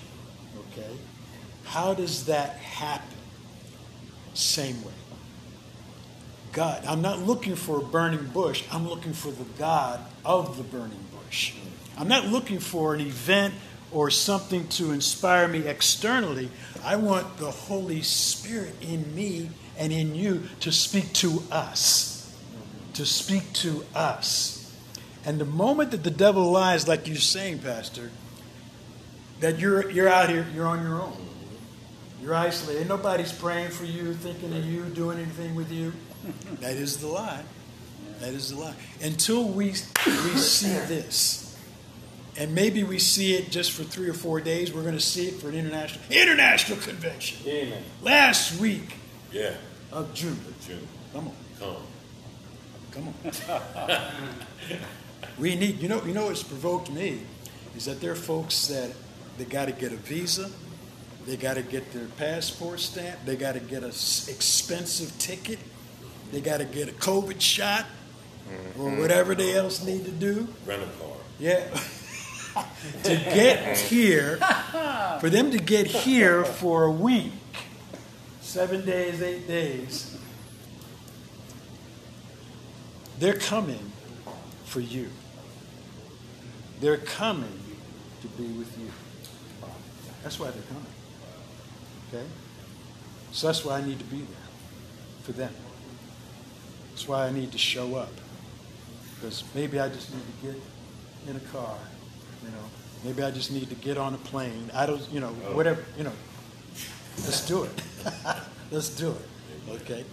Okay? 0.71 0.97
How 1.65 1.93
does 1.93 2.25
that 2.25 2.55
happen? 2.57 3.17
Same 4.33 4.83
way. 4.83 4.91
God. 6.55 6.85
I'm 6.85 7.01
not 7.01 7.19
looking 7.19 7.55
for 7.55 7.79
a 7.79 7.83
burning 7.83 8.27
bush. 8.27 8.63
I'm 8.71 8.87
looking 8.87 9.13
for 9.13 9.29
the 9.29 9.43
God 9.59 9.99
of 10.23 10.57
the 10.57 10.63
burning 10.63 11.05
bush. 11.11 11.53
I'm 11.97 12.07
not 12.07 12.27
looking 12.27 12.59
for 12.59 12.95
an 12.95 13.01
event 13.01 13.53
or 13.91 14.09
something 14.09 14.67
to 14.69 14.91
inspire 14.91 15.49
me 15.49 15.67
externally. 15.67 16.49
I 16.83 16.95
want 16.95 17.37
the 17.37 17.51
Holy 17.51 18.01
Spirit 18.01 18.73
in 18.81 19.13
me 19.13 19.49
and 19.77 19.91
in 19.91 20.15
you 20.15 20.43
to 20.61 20.71
speak 20.71 21.11
to 21.13 21.43
us. 21.51 22.33
To 22.93 23.05
speak 23.05 23.51
to 23.53 23.83
us. 23.93 24.73
And 25.25 25.39
the 25.39 25.45
moment 25.45 25.91
that 25.91 26.03
the 26.03 26.11
devil 26.11 26.51
lies, 26.51 26.87
like 26.87 27.05
you're 27.05 27.17
saying, 27.17 27.59
Pastor, 27.59 28.11
that 29.41 29.59
you're, 29.59 29.89
you're 29.91 30.07
out 30.07 30.29
here, 30.29 30.45
you're 30.55 30.67
on 30.67 30.83
your 30.83 31.01
own. 31.01 31.17
You're 32.21 32.35
isolated. 32.35 32.87
Nobody's 32.87 33.33
praying 33.33 33.71
for 33.71 33.83
you, 33.83 34.13
thinking 34.13 34.55
of 34.55 34.65
you, 34.65 34.83
doing 34.85 35.17
anything 35.17 35.53
with 35.53 35.69
you. 35.69 35.91
That 36.61 36.75
is 36.75 36.97
the 36.97 37.07
lie. 37.07 37.43
That 38.19 38.33
is 38.33 38.49
the 38.51 38.57
lie. 38.59 38.75
Until 39.01 39.43
we, 39.45 39.67
we 39.67 39.73
see 40.37 40.67
this, 40.87 41.57
and 42.37 42.53
maybe 42.55 42.83
we 42.83 42.99
see 42.99 43.35
it 43.35 43.51
just 43.51 43.71
for 43.71 43.83
three 43.83 44.09
or 44.09 44.13
four 44.13 44.39
days, 44.41 44.73
we're 44.73 44.81
going 44.83 44.95
to 44.95 44.99
see 45.01 45.27
it 45.27 45.35
for 45.35 45.49
an 45.49 45.55
international 45.55 46.03
international 46.09 46.79
convention. 46.79 47.45
Amen. 47.47 47.83
Last 48.01 48.59
week 48.59 48.95
Yeah, 49.31 49.53
of 49.91 50.13
June. 50.13 50.37
June, 50.65 50.87
Come 51.13 51.27
on. 51.27 51.33
come. 51.59 51.75
Come 52.91 53.13
on. 53.87 54.01
we 55.39 55.55
need, 55.55 55.79
you 55.79 55.89
know, 55.89 56.03
you 56.05 56.13
know 56.13 56.25
what's 56.27 56.43
provoked 56.43 56.89
me 56.91 57.19
is 57.75 57.85
that 57.85 57.99
there 58.01 58.11
are 58.11 58.15
folks 58.15 58.67
that 58.67 58.91
they 59.37 59.43
got 59.45 59.65
to 59.65 59.71
get 59.73 59.91
a 59.91 59.97
visa, 59.97 60.49
they 61.25 61.35
got 61.35 61.55
to 61.55 61.61
get 61.61 61.91
their 61.91 62.05
passport 62.17 62.79
stamped. 62.79 63.25
they 63.25 63.35
got 63.35 63.53
to 63.53 63.59
get 63.59 63.83
an 63.83 63.89
expensive 63.89 65.17
ticket, 65.19 65.59
they 66.31 66.41
got 66.41 66.57
to 66.57 66.65
get 66.65 66.89
a 66.89 66.93
COVID 66.93 67.39
shot, 67.39 67.85
or 68.77 68.89
mm-hmm. 68.89 68.99
whatever 68.99 69.35
they 69.35 69.55
else 69.55 69.83
need 69.83 70.05
to 70.05 70.11
do. 70.11 70.47
Rent 70.65 70.83
a 70.83 70.85
car. 70.85 71.17
Yeah. 71.39 71.65
to 73.03 73.15
get 73.15 73.77
here, 73.77 74.37
for 75.19 75.29
them 75.29 75.51
to 75.51 75.57
get 75.57 75.87
here 75.87 76.45
for 76.45 76.83
a 76.83 76.91
week, 76.91 77.31
seven 78.41 78.85
days, 78.85 79.21
eight 79.21 79.47
days, 79.47 80.17
they're 83.19 83.33
coming 83.37 83.91
for 84.65 84.79
you. 84.79 85.09
They're 86.81 86.97
coming 86.97 87.59
to 88.21 88.27
be 88.27 88.47
with 88.57 88.77
you. 88.77 88.91
That's 90.23 90.39
why 90.39 90.51
they're 90.51 90.63
coming. 90.63 90.85
Okay? 92.09 92.25
So 93.31 93.47
that's 93.47 93.63
why 93.63 93.79
I 93.79 93.85
need 93.85 93.99
to 93.99 94.05
be 94.05 94.17
there 94.17 94.47
for 95.23 95.31
them. 95.33 95.53
That's 96.95 97.09
why 97.09 97.27
I 97.27 97.29
need 97.29 97.51
to 97.51 97.57
show 97.57 97.95
up. 97.95 98.13
Because 99.15 99.43
maybe 99.53 99.81
I 99.81 99.89
just 99.89 100.13
need 100.13 100.23
to 100.23 100.47
get 100.47 100.61
in 101.27 101.35
a 101.35 101.51
car. 101.51 101.77
You 102.41 102.51
know, 102.51 102.63
maybe 103.03 103.21
I 103.21 103.31
just 103.31 103.51
need 103.51 103.67
to 103.67 103.75
get 103.75 103.97
on 103.97 104.13
a 104.13 104.17
plane. 104.17 104.71
I 104.73 104.85
don't, 104.85 105.01
you 105.11 105.19
know, 105.19 105.27
whatever. 105.27 105.83
You 105.97 106.05
know, 106.05 106.13
let's 107.25 107.45
do 107.45 107.63
it. 107.63 107.81
let's 108.71 108.87
do 108.87 109.11
it. 109.11 109.81
Okay. 109.81 110.05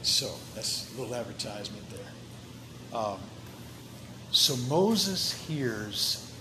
So 0.00 0.32
that's 0.54 0.90
a 0.94 0.98
little 0.98 1.14
advertisement 1.14 1.84
there. 1.90 2.98
Um, 2.98 3.18
so 4.30 4.56
Moses 4.70 5.34
hears 5.46 6.32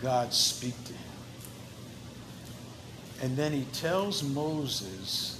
God 0.00 0.32
speak 0.32 0.82
to 0.84 0.94
him. 0.94 1.02
And 3.20 3.36
then 3.36 3.52
he 3.52 3.64
tells 3.74 4.22
Moses, 4.22 5.38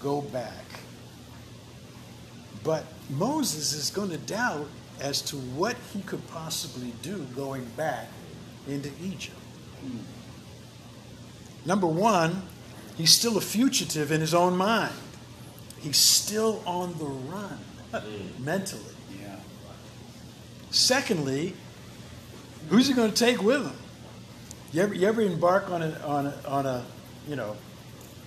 go 0.00 0.22
back. 0.22 0.64
But 2.68 2.84
Moses 3.08 3.72
is 3.72 3.88
going 3.88 4.10
to 4.10 4.18
doubt 4.18 4.68
as 5.00 5.22
to 5.22 5.36
what 5.36 5.74
he 5.94 6.02
could 6.02 6.20
possibly 6.28 6.92
do 7.00 7.26
going 7.34 7.64
back 7.78 8.08
into 8.68 8.90
Egypt. 9.02 9.38
Number 11.64 11.86
one, 11.86 12.42
he's 12.98 13.10
still 13.10 13.38
a 13.38 13.40
fugitive 13.40 14.12
in 14.12 14.20
his 14.20 14.34
own 14.34 14.54
mind. 14.54 14.92
He's 15.80 15.96
still 15.96 16.62
on 16.66 16.92
the 16.98 17.06
run 17.06 17.58
mm. 17.90 18.38
mentally. 18.38 18.82
Yeah. 19.18 19.36
Secondly, 20.70 21.54
who's 22.68 22.86
he 22.86 22.92
going 22.92 23.12
to 23.12 23.16
take 23.16 23.42
with 23.42 23.64
him? 23.64 23.76
You 24.74 24.82
ever, 24.82 24.94
you 24.94 25.08
ever 25.08 25.22
embark 25.22 25.70
on 25.70 25.80
a, 25.80 25.98
on 26.00 26.26
a, 26.26 26.34
on 26.46 26.66
a, 26.66 26.84
you 27.26 27.34
know, 27.34 27.56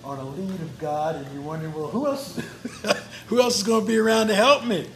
on 0.04 0.18
a 0.18 0.24
lead 0.24 0.60
of 0.60 0.78
God, 0.78 1.16
and 1.16 1.32
you're 1.32 1.42
wondering, 1.42 1.72
well, 1.72 1.88
who 1.88 2.06
else, 2.06 2.40
who 3.26 3.40
else 3.40 3.56
is 3.58 3.62
going 3.62 3.82
to 3.82 3.86
be 3.86 3.98
around 3.98 4.28
to 4.28 4.34
help 4.34 4.64
me? 4.64 4.88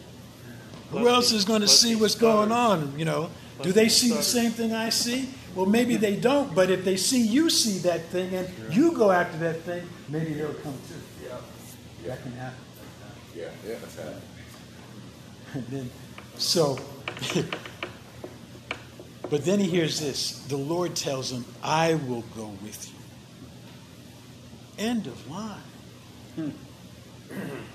Who 0.91 1.07
else 1.07 1.31
is 1.31 1.45
going 1.45 1.61
to 1.61 1.67
see 1.67 1.95
what's 1.95 2.15
going 2.15 2.51
on? 2.51 2.97
You 2.97 3.05
know, 3.05 3.29
do 3.61 3.71
they 3.71 3.89
see 3.89 4.09
the 4.09 4.23
same 4.23 4.51
thing 4.51 4.73
I 4.73 4.89
see? 4.89 5.29
Well, 5.55 5.65
maybe 5.65 5.97
they 5.97 6.15
don't, 6.15 6.53
but 6.53 6.69
if 6.69 6.85
they 6.85 6.97
see 6.97 7.21
you 7.21 7.49
see 7.49 7.79
that 7.79 8.05
thing 8.05 8.33
and 8.35 8.47
you 8.73 8.91
go 8.91 9.11
after 9.11 9.37
that 9.39 9.61
thing, 9.61 9.87
maybe 10.07 10.33
they'll 10.33 10.53
come 10.53 10.75
too. 10.87 10.93
Yeah, 11.23 11.37
yeah. 12.03 12.09
that 12.09 12.21
can 12.21 12.31
happen. 12.33 12.59
Yeah, 13.35 13.49
yeah. 13.65 13.75
that's 13.81 13.97
And 15.53 15.67
then, 15.67 15.89
so, 16.37 16.77
but 19.29 19.45
then 19.45 19.59
he 19.59 19.67
hears 19.67 19.99
this. 19.99 20.39
The 20.43 20.57
Lord 20.57 20.95
tells 20.95 21.31
him, 21.31 21.45
I 21.63 21.95
will 21.95 22.23
go 22.35 22.53
with 22.61 22.87
you. 22.91 22.96
End 24.77 25.07
of 25.07 25.29
line. 25.29 26.53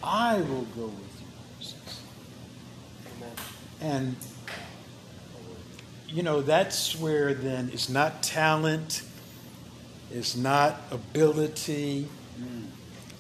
I 0.03 0.36
will 0.36 0.66
go 0.76 0.86
with 0.86 1.20
you, 1.20 1.26
Moses. 1.57 2.00
And, 3.80 4.16
you 6.09 6.22
know, 6.22 6.42
that's 6.42 6.98
where 6.98 7.34
then 7.34 7.70
it's 7.72 7.88
not 7.88 8.22
talent, 8.22 9.03
it's 10.12 10.36
not 10.36 10.80
ability, 10.90 12.07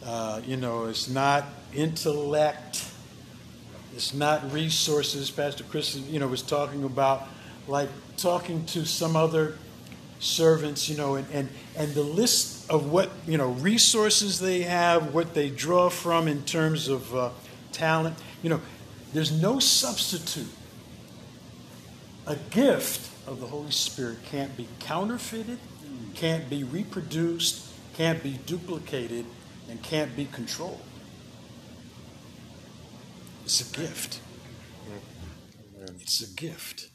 uh, 0.04 0.40
you 0.46 0.56
know, 0.56 0.86
it's 0.86 1.08
not 1.08 1.44
intellect. 1.74 2.86
It's 3.94 4.14
not 4.14 4.52
resources. 4.52 5.30
Pastor 5.30 5.64
Chris, 5.64 5.94
you 5.96 6.18
know, 6.18 6.26
was 6.26 6.42
talking 6.42 6.84
about 6.84 7.28
like 7.68 7.88
talking 8.16 8.64
to 8.66 8.84
some 8.86 9.16
other 9.16 9.58
servants, 10.18 10.88
you 10.88 10.96
know, 10.96 11.16
and, 11.16 11.26
and, 11.32 11.48
and 11.76 11.92
the 11.92 12.02
list 12.02 12.51
of 12.68 12.90
what, 12.90 13.10
you 13.26 13.36
know, 13.36 13.48
resources 13.48 14.38
they 14.38 14.62
have, 14.62 15.14
what 15.14 15.34
they 15.34 15.50
draw 15.50 15.88
from 15.88 16.28
in 16.28 16.44
terms 16.44 16.88
of 16.88 17.14
uh, 17.14 17.30
talent. 17.72 18.16
You 18.42 18.50
know, 18.50 18.60
there's 19.12 19.32
no 19.32 19.58
substitute. 19.58 20.48
A 22.26 22.36
gift 22.50 23.10
of 23.26 23.40
the 23.40 23.46
Holy 23.46 23.70
Spirit 23.70 24.18
can't 24.24 24.56
be 24.56 24.68
counterfeited, 24.78 25.58
can't 26.14 26.48
be 26.48 26.64
reproduced, 26.64 27.66
can't 27.94 28.22
be 28.22 28.38
duplicated, 28.46 29.26
and 29.68 29.82
can't 29.82 30.14
be 30.16 30.26
controlled. 30.26 30.80
It's 33.44 33.60
a 33.60 33.76
gift. 33.76 34.20
It's 36.00 36.22
a 36.22 36.34
gift. 36.34 36.88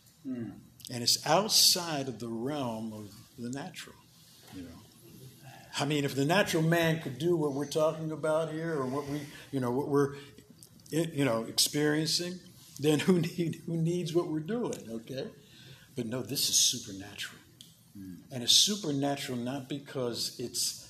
And 0.90 1.04
it's 1.04 1.26
outside 1.28 2.08
of 2.08 2.20
the 2.20 2.30
realm 2.30 2.94
of 2.94 3.12
the 3.38 3.50
natural. 3.50 3.96
You 4.56 4.64
know. 4.64 4.70
I 5.80 5.86
mean, 5.86 6.06
if 6.06 6.16
the 6.16 6.26
natural 6.26 6.64
man 6.64 7.02
could 7.02 7.20
do 7.20 7.36
what 7.36 7.54
we're 7.54 7.68
talking 7.68 8.12
about 8.12 8.52
here, 8.52 8.74
or 8.74 8.86
what 8.86 9.08
we, 9.08 9.22
you 9.52 9.60
know, 9.60 9.72
what 9.72 9.88
we're, 9.88 10.16
eh, 10.92 11.06
you 11.14 11.24
know, 11.24 11.44
experiencing, 11.44 12.40
then 12.80 13.00
who 13.00 13.20
need 13.38 13.62
who 13.66 13.78
needs 13.78 14.14
what 14.14 14.28
we're 14.28 14.40
doing? 14.40 14.80
Okay, 14.90 15.28
but 15.96 16.08
no, 16.08 16.22
this 16.22 16.50
is 16.50 16.56
supernatural, 16.56 17.40
hmm. 17.96 18.16
and 18.32 18.44
it's 18.44 18.54
supernatural 18.54 19.38
not 19.38 19.70
because 19.70 20.36
it's 20.40 20.84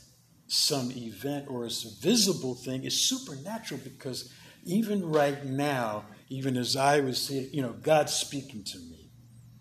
some 0.48 0.92
event 0.94 1.46
or 1.50 1.66
it's 1.66 1.84
a 1.84 2.02
visible 2.02 2.56
thing. 2.56 2.86
It's 2.86 2.96
supernatural 2.96 3.82
because 3.84 4.34
even 4.64 5.10
right 5.10 5.46
now, 5.46 6.06
even 6.30 6.56
as 6.56 6.78
I 6.78 7.02
was 7.02 7.22
saying, 7.22 7.50
you 7.52 7.62
know, 7.62 7.74
God's 7.74 8.14
speaking 8.14 8.64
to 8.64 8.78
me. 8.78 9.10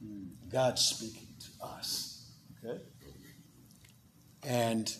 Hmm. 0.00 0.48
God's 0.48 0.82
speaking 0.82 1.28
to 1.40 1.66
us. 1.66 2.30
Okay? 2.64 2.80
And 4.44 4.96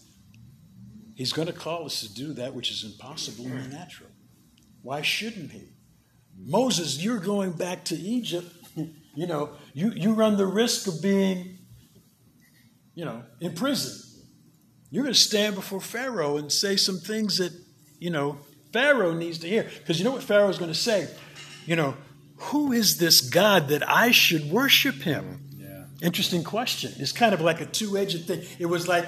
He's 1.17 1.33
going 1.33 1.49
to 1.49 1.55
call 1.55 1.87
us 1.87 2.03
to 2.03 2.15
do 2.15 2.35
that 2.35 2.55
which 2.55 2.71
is 2.71 2.85
impossible 2.85 3.47
in 3.47 3.57
the 3.59 3.69
natural. 3.69 4.11
Why 4.83 5.01
shouldn't 5.01 5.51
He? 5.51 5.63
Moses, 6.39 7.03
you're 7.03 7.19
going 7.19 7.53
back 7.53 7.85
to 7.87 7.97
Egypt. 7.97 8.53
you 8.77 9.27
know, 9.27 9.55
you, 9.73 9.93
you 9.93 10.13
run 10.13 10.37
the 10.37 10.47
risk 10.47 10.87
of 10.87 11.01
being, 11.01 11.57
you 12.95 13.07
know, 13.07 13.23
in 13.41 13.55
prison. 13.55 14.03
You're 14.91 15.05
going 15.05 15.15
to 15.15 15.19
stand 15.19 15.55
before 15.55 15.81
Pharaoh 15.81 16.37
and 16.37 16.53
say 16.53 16.77
some 16.77 16.99
things 16.99 17.39
that, 17.39 17.53
you 17.99 18.11
know, 18.11 18.39
Pharaoh 18.75 19.15
needs 19.15 19.39
to 19.39 19.49
hear. 19.49 19.71
Because 19.79 19.99
you 19.99 20.05
know 20.05 20.13
what 20.13 20.23
Pharaoh's 20.23 20.59
going 20.59 20.71
to 20.71 20.79
say? 20.79 21.09
You 21.65 21.77
know, 21.77 21.97
who 22.37 22.73
is 22.73 22.99
this 22.99 23.23
God 23.23 23.69
that 23.69 23.89
I 23.89 24.11
should 24.11 24.51
worship 24.51 24.97
him? 24.97 25.41
Yeah. 25.57 25.85
Interesting 26.03 26.45
question. 26.45 26.93
It's 26.99 27.13
kind 27.13 27.33
of 27.33 27.41
like 27.41 27.63
a 27.63 27.67
two 27.67 27.97
edged 27.97 28.27
thing. 28.27 28.43
It 28.59 28.67
was 28.67 28.87
like, 28.87 29.07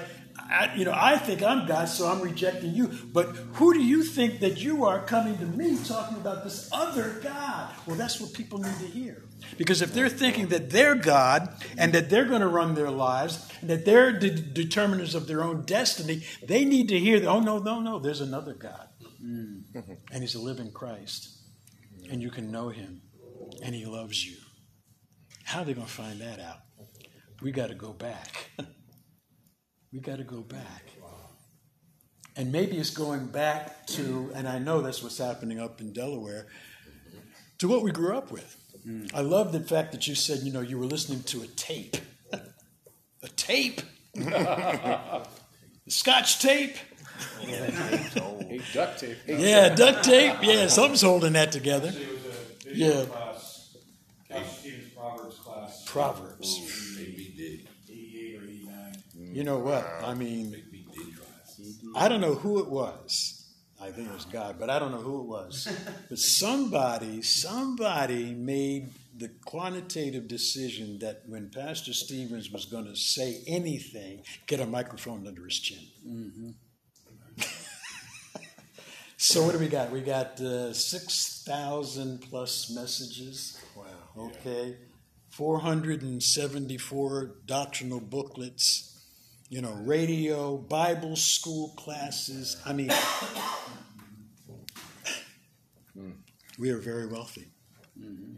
I, 0.49 0.73
you 0.75 0.83
know, 0.83 0.93
I 0.95 1.17
think 1.17 1.43
I'm 1.43 1.67
God, 1.67 1.85
so 1.85 2.07
I'm 2.07 2.21
rejecting 2.21 2.73
you. 2.73 2.87
But 2.87 3.27
who 3.53 3.73
do 3.73 3.83
you 3.83 4.03
think 4.03 4.39
that 4.39 4.59
you 4.59 4.83
are 4.83 4.99
coming 5.05 5.37
to 5.37 5.45
me 5.45 5.77
talking 5.83 6.17
about 6.17 6.43
this 6.43 6.69
other 6.71 7.19
God? 7.21 7.71
Well, 7.85 7.95
that's 7.95 8.19
what 8.19 8.33
people 8.33 8.57
need 8.57 8.77
to 8.79 8.87
hear. 8.87 9.23
Because 9.57 9.81
if 9.81 9.93
they're 9.93 10.09
thinking 10.09 10.47
that 10.47 10.71
they're 10.71 10.95
God 10.95 11.53
and 11.77 11.93
that 11.93 12.09
they're 12.09 12.25
going 12.25 12.41
to 12.41 12.47
run 12.47 12.73
their 12.73 12.89
lives 12.89 13.47
and 13.61 13.69
that 13.69 13.85
they're 13.85 14.19
the 14.19 14.31
determiners 14.31 15.13
of 15.13 15.27
their 15.27 15.43
own 15.43 15.65
destiny, 15.65 16.23
they 16.41 16.65
need 16.65 16.89
to 16.89 16.97
hear 16.97 17.19
that, 17.19 17.27
oh, 17.27 17.39
no, 17.39 17.59
no, 17.59 17.79
no, 17.79 17.99
there's 17.99 18.21
another 18.21 18.53
God. 18.53 18.87
Mm. 19.23 19.63
And 20.11 20.21
he's 20.21 20.35
a 20.35 20.41
living 20.41 20.71
Christ. 20.71 21.29
And 22.09 22.23
you 22.23 22.31
can 22.31 22.51
know 22.51 22.69
him. 22.69 23.01
And 23.63 23.75
he 23.75 23.85
loves 23.85 24.25
you. 24.25 24.37
How 25.43 25.61
are 25.61 25.65
they 25.65 25.73
going 25.73 25.87
to 25.87 25.93
find 25.93 26.19
that 26.21 26.39
out? 26.39 26.57
We 27.41 27.51
got 27.51 27.67
to 27.67 27.75
go 27.75 27.93
back. 27.93 28.49
we 29.93 29.99
got 29.99 30.17
to 30.17 30.23
go 30.23 30.41
back. 30.41 30.83
And 32.35 32.51
maybe 32.51 32.77
it's 32.77 32.91
going 32.91 33.27
back 33.27 33.85
to, 33.87 34.31
and 34.33 34.47
I 34.47 34.59
know 34.59 34.81
that's 34.81 35.03
what's 35.03 35.17
happening 35.17 35.59
up 35.59 35.81
in 35.81 35.91
Delaware, 35.91 36.47
to 37.57 37.67
what 37.67 37.81
we 37.83 37.91
grew 37.91 38.15
up 38.17 38.31
with. 38.31 38.55
Mm. 38.87 39.11
I 39.13 39.19
love 39.21 39.51
the 39.51 39.59
fact 39.59 39.91
that 39.91 40.07
you 40.07 40.15
said, 40.15 40.39
you 40.43 40.53
know, 40.53 40.61
you 40.61 40.77
were 40.79 40.85
listening 40.85 41.23
to 41.23 41.41
a 41.41 41.47
tape. 41.47 41.97
a 42.31 43.27
tape? 43.35 43.81
Scotch 45.89 46.39
tape? 46.39 46.77
Hey, 47.41 48.61
duct 48.73 48.99
tape. 48.99 49.17
Hey, 49.25 49.51
Yeah, 49.51 49.75
duct 49.75 50.05
tape. 50.05 50.35
Yeah, 50.41 50.67
something's 50.67 51.01
holding 51.01 51.33
that 51.33 51.51
together. 51.51 51.89
It 51.89 51.93
was 51.95 52.25
a 52.25 52.69
video 52.69 52.99
Yeah. 53.01 53.05
class, 53.05 53.75
Pastor 54.29 54.55
Stevens 54.61 54.93
Proverbs 54.93 55.35
class, 55.39 55.83
Proverbs. 55.85 56.28
You 59.31 59.43
know 59.43 59.59
what? 59.59 59.87
I 60.03 60.13
mean, 60.13 60.55
I 61.95 62.07
don't 62.07 62.21
know 62.21 62.35
who 62.35 62.59
it 62.59 62.67
was. 62.69 63.35
I 63.81 63.91
think 63.91 64.09
it 64.09 64.13
was 64.13 64.25
God, 64.25 64.57
but 64.59 64.69
I 64.69 64.77
don't 64.77 64.91
know 64.91 64.97
who 64.97 65.21
it 65.21 65.27
was. 65.27 65.67
But 66.09 66.19
somebody, 66.19 67.21
somebody 67.21 68.33
made 68.33 68.89
the 69.15 69.29
quantitative 69.45 70.27
decision 70.27 70.99
that 70.99 71.21
when 71.27 71.49
Pastor 71.49 71.93
Stevens 71.93 72.51
was 72.51 72.65
going 72.65 72.85
to 72.85 72.95
say 72.95 73.41
anything, 73.47 74.23
get 74.47 74.59
a 74.59 74.65
microphone 74.65 75.27
under 75.27 75.45
his 75.45 75.59
chin. 75.59 76.55
so 79.17 79.43
what 79.43 79.53
do 79.53 79.59
we 79.59 79.67
got? 79.67 79.91
We 79.91 80.01
got 80.01 80.41
uh, 80.41 80.73
six 80.73 81.43
thousand 81.45 82.21
plus 82.21 82.69
messages. 82.71 83.61
Wow. 83.75 83.85
Okay, 84.17 84.75
four 85.29 85.59
hundred 85.59 86.01
and 86.01 86.21
seventy-four 86.21 87.35
doctrinal 87.45 88.01
booklets 88.01 88.88
you 89.49 89.61
know, 89.61 89.73
radio, 89.83 90.57
Bible 90.57 91.15
school 91.15 91.73
classes. 91.75 92.61
I 92.65 92.73
mean, 92.73 92.91
we 96.59 96.69
are 96.69 96.77
very 96.77 97.07
wealthy. 97.07 97.47
Mm-hmm. 97.99 98.35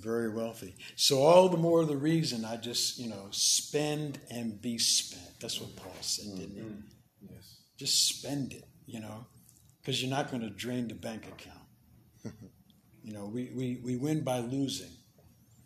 Very 0.00 0.30
wealthy. 0.30 0.76
So 0.96 1.22
all 1.22 1.48
the 1.48 1.56
more 1.56 1.84
the 1.84 1.96
reason 1.96 2.44
I 2.44 2.56
just, 2.56 2.98
you 2.98 3.08
know, 3.08 3.28
spend 3.30 4.18
and 4.30 4.60
be 4.60 4.78
spent. 4.78 5.40
That's 5.40 5.60
what 5.60 5.76
Paul 5.76 5.92
said, 6.00 6.38
didn't 6.38 6.54
he? 6.54 6.60
Mm-hmm. 6.60 7.30
Yes. 7.30 7.56
Just 7.78 8.08
spend 8.08 8.52
it, 8.52 8.64
you 8.86 9.00
know, 9.00 9.26
because 9.80 10.02
you're 10.02 10.10
not 10.10 10.30
going 10.30 10.42
to 10.42 10.50
drain 10.50 10.88
the 10.88 10.94
bank 10.94 11.26
account. 11.26 12.34
you 13.02 13.12
know, 13.12 13.26
we, 13.26 13.50
we, 13.54 13.80
we 13.82 13.96
win 13.96 14.22
by 14.22 14.38
losing. 14.38 14.90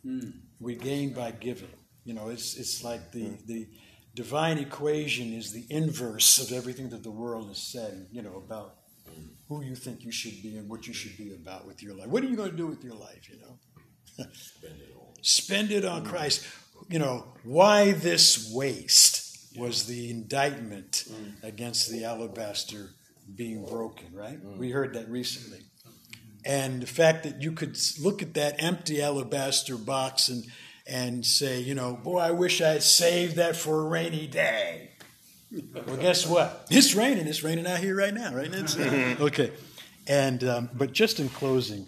Mm. 0.05 0.33
We 0.61 0.77
gain 0.77 1.13
by 1.13 1.33
giving. 1.33 1.69
You 2.05 2.13
know, 2.13 2.29
it's 2.29 2.57
it's 2.57 2.85
like 2.85 3.13
the 3.13 3.25
mm. 3.25 3.47
the 3.47 3.67
divine 4.15 4.59
equation 4.59 5.33
is 5.33 5.53
the 5.53 5.65
inverse 5.71 6.39
of 6.39 6.57
everything 6.57 6.91
that 6.91 7.03
the 7.03 7.11
world 7.11 7.49
has 7.49 7.59
said. 7.59 8.07
You 8.13 8.23
know 8.23 8.37
about 8.37 8.77
who 9.49 9.63
you 9.63 9.75
think 9.75 10.05
you 10.05 10.13
should 10.13 10.43
be 10.43 10.57
and 10.57 10.69
what 10.69 10.87
you 10.87 10.95
should 10.95 11.17
be 11.17 11.35
about 11.35 11.67
with 11.67 11.83
your 11.83 11.95
life. 11.95 12.09
What 12.09 12.23
are 12.23 12.29
you 12.29 12.37
going 12.37 12.51
to 12.51 12.57
do 12.57 12.67
with 12.67 12.83
your 12.83 12.95
life? 12.95 13.29
You 13.29 13.39
know, 13.41 14.27
spend 15.23 15.71
it 15.71 15.85
on 15.85 16.05
Christ. 16.05 16.47
You 16.89 16.99
know, 16.99 17.27
why 17.45 17.93
this 17.93 18.51
waste 18.53 19.23
was 19.57 19.87
the 19.87 20.11
indictment 20.11 21.05
against 21.43 21.91
the 21.91 22.05
alabaster 22.05 22.91
being 23.35 23.65
broken. 23.67 24.09
Right? 24.13 24.39
We 24.43 24.71
heard 24.71 24.95
that 24.95 25.09
recently. 25.09 25.61
And 26.47 26.83
the 26.83 26.87
fact 26.87 27.23
that 27.23 27.41
you 27.41 27.53
could 27.53 27.79
look 28.01 28.21
at 28.21 28.35
that 28.35 28.63
empty 28.63 29.01
alabaster 29.01 29.79
box 29.79 30.29
and 30.29 30.45
and 30.87 31.25
say, 31.25 31.61
you 31.61 31.75
know, 31.75 31.95
boy, 31.95 32.19
I 32.19 32.31
wish 32.31 32.61
I 32.61 32.71
had 32.71 32.83
saved 32.83 33.37
that 33.37 33.57
for 33.57 33.81
a 33.81 33.89
rainy 33.89 34.27
day. 34.27 34.91
Well, 35.87 35.97
guess 35.97 36.27
what? 36.27 36.67
It's 36.71 36.95
raining. 36.95 37.27
It's 37.27 37.43
raining 37.43 37.67
out 37.67 37.79
here 37.79 37.97
right 37.97 38.13
now, 38.13 38.35
right? 38.35 38.53
It's, 38.53 38.77
okay. 38.77 39.53
And 40.07 40.45
um, 40.45 40.71
but 40.75 40.93
just 40.93 41.21
in 41.21 41.29
closing, 41.29 41.87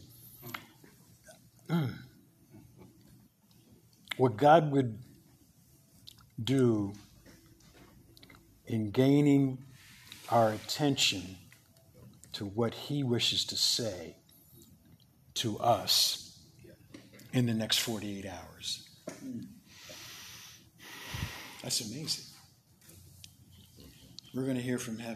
what 4.17 4.37
God 4.37 4.71
would 4.71 4.99
do 6.43 6.93
in 8.67 8.91
gaining 8.91 9.59
our 10.31 10.53
attention 10.53 11.37
to 12.33 12.45
what 12.45 12.75
He 12.75 13.03
wishes 13.03 13.45
to 13.47 13.57
say 13.57 14.17
to 15.35 15.59
us 15.59 16.39
in 17.33 17.47
the 17.47 17.55
next 17.55 17.79
48 17.79 18.27
hours. 18.27 18.46
That's 21.63 21.81
amazing. 21.81 22.25
We're 24.35 24.45
going 24.45 24.57
to 24.57 24.63
hear 24.63 24.79
from 24.79 24.99
heaven. 24.99 25.15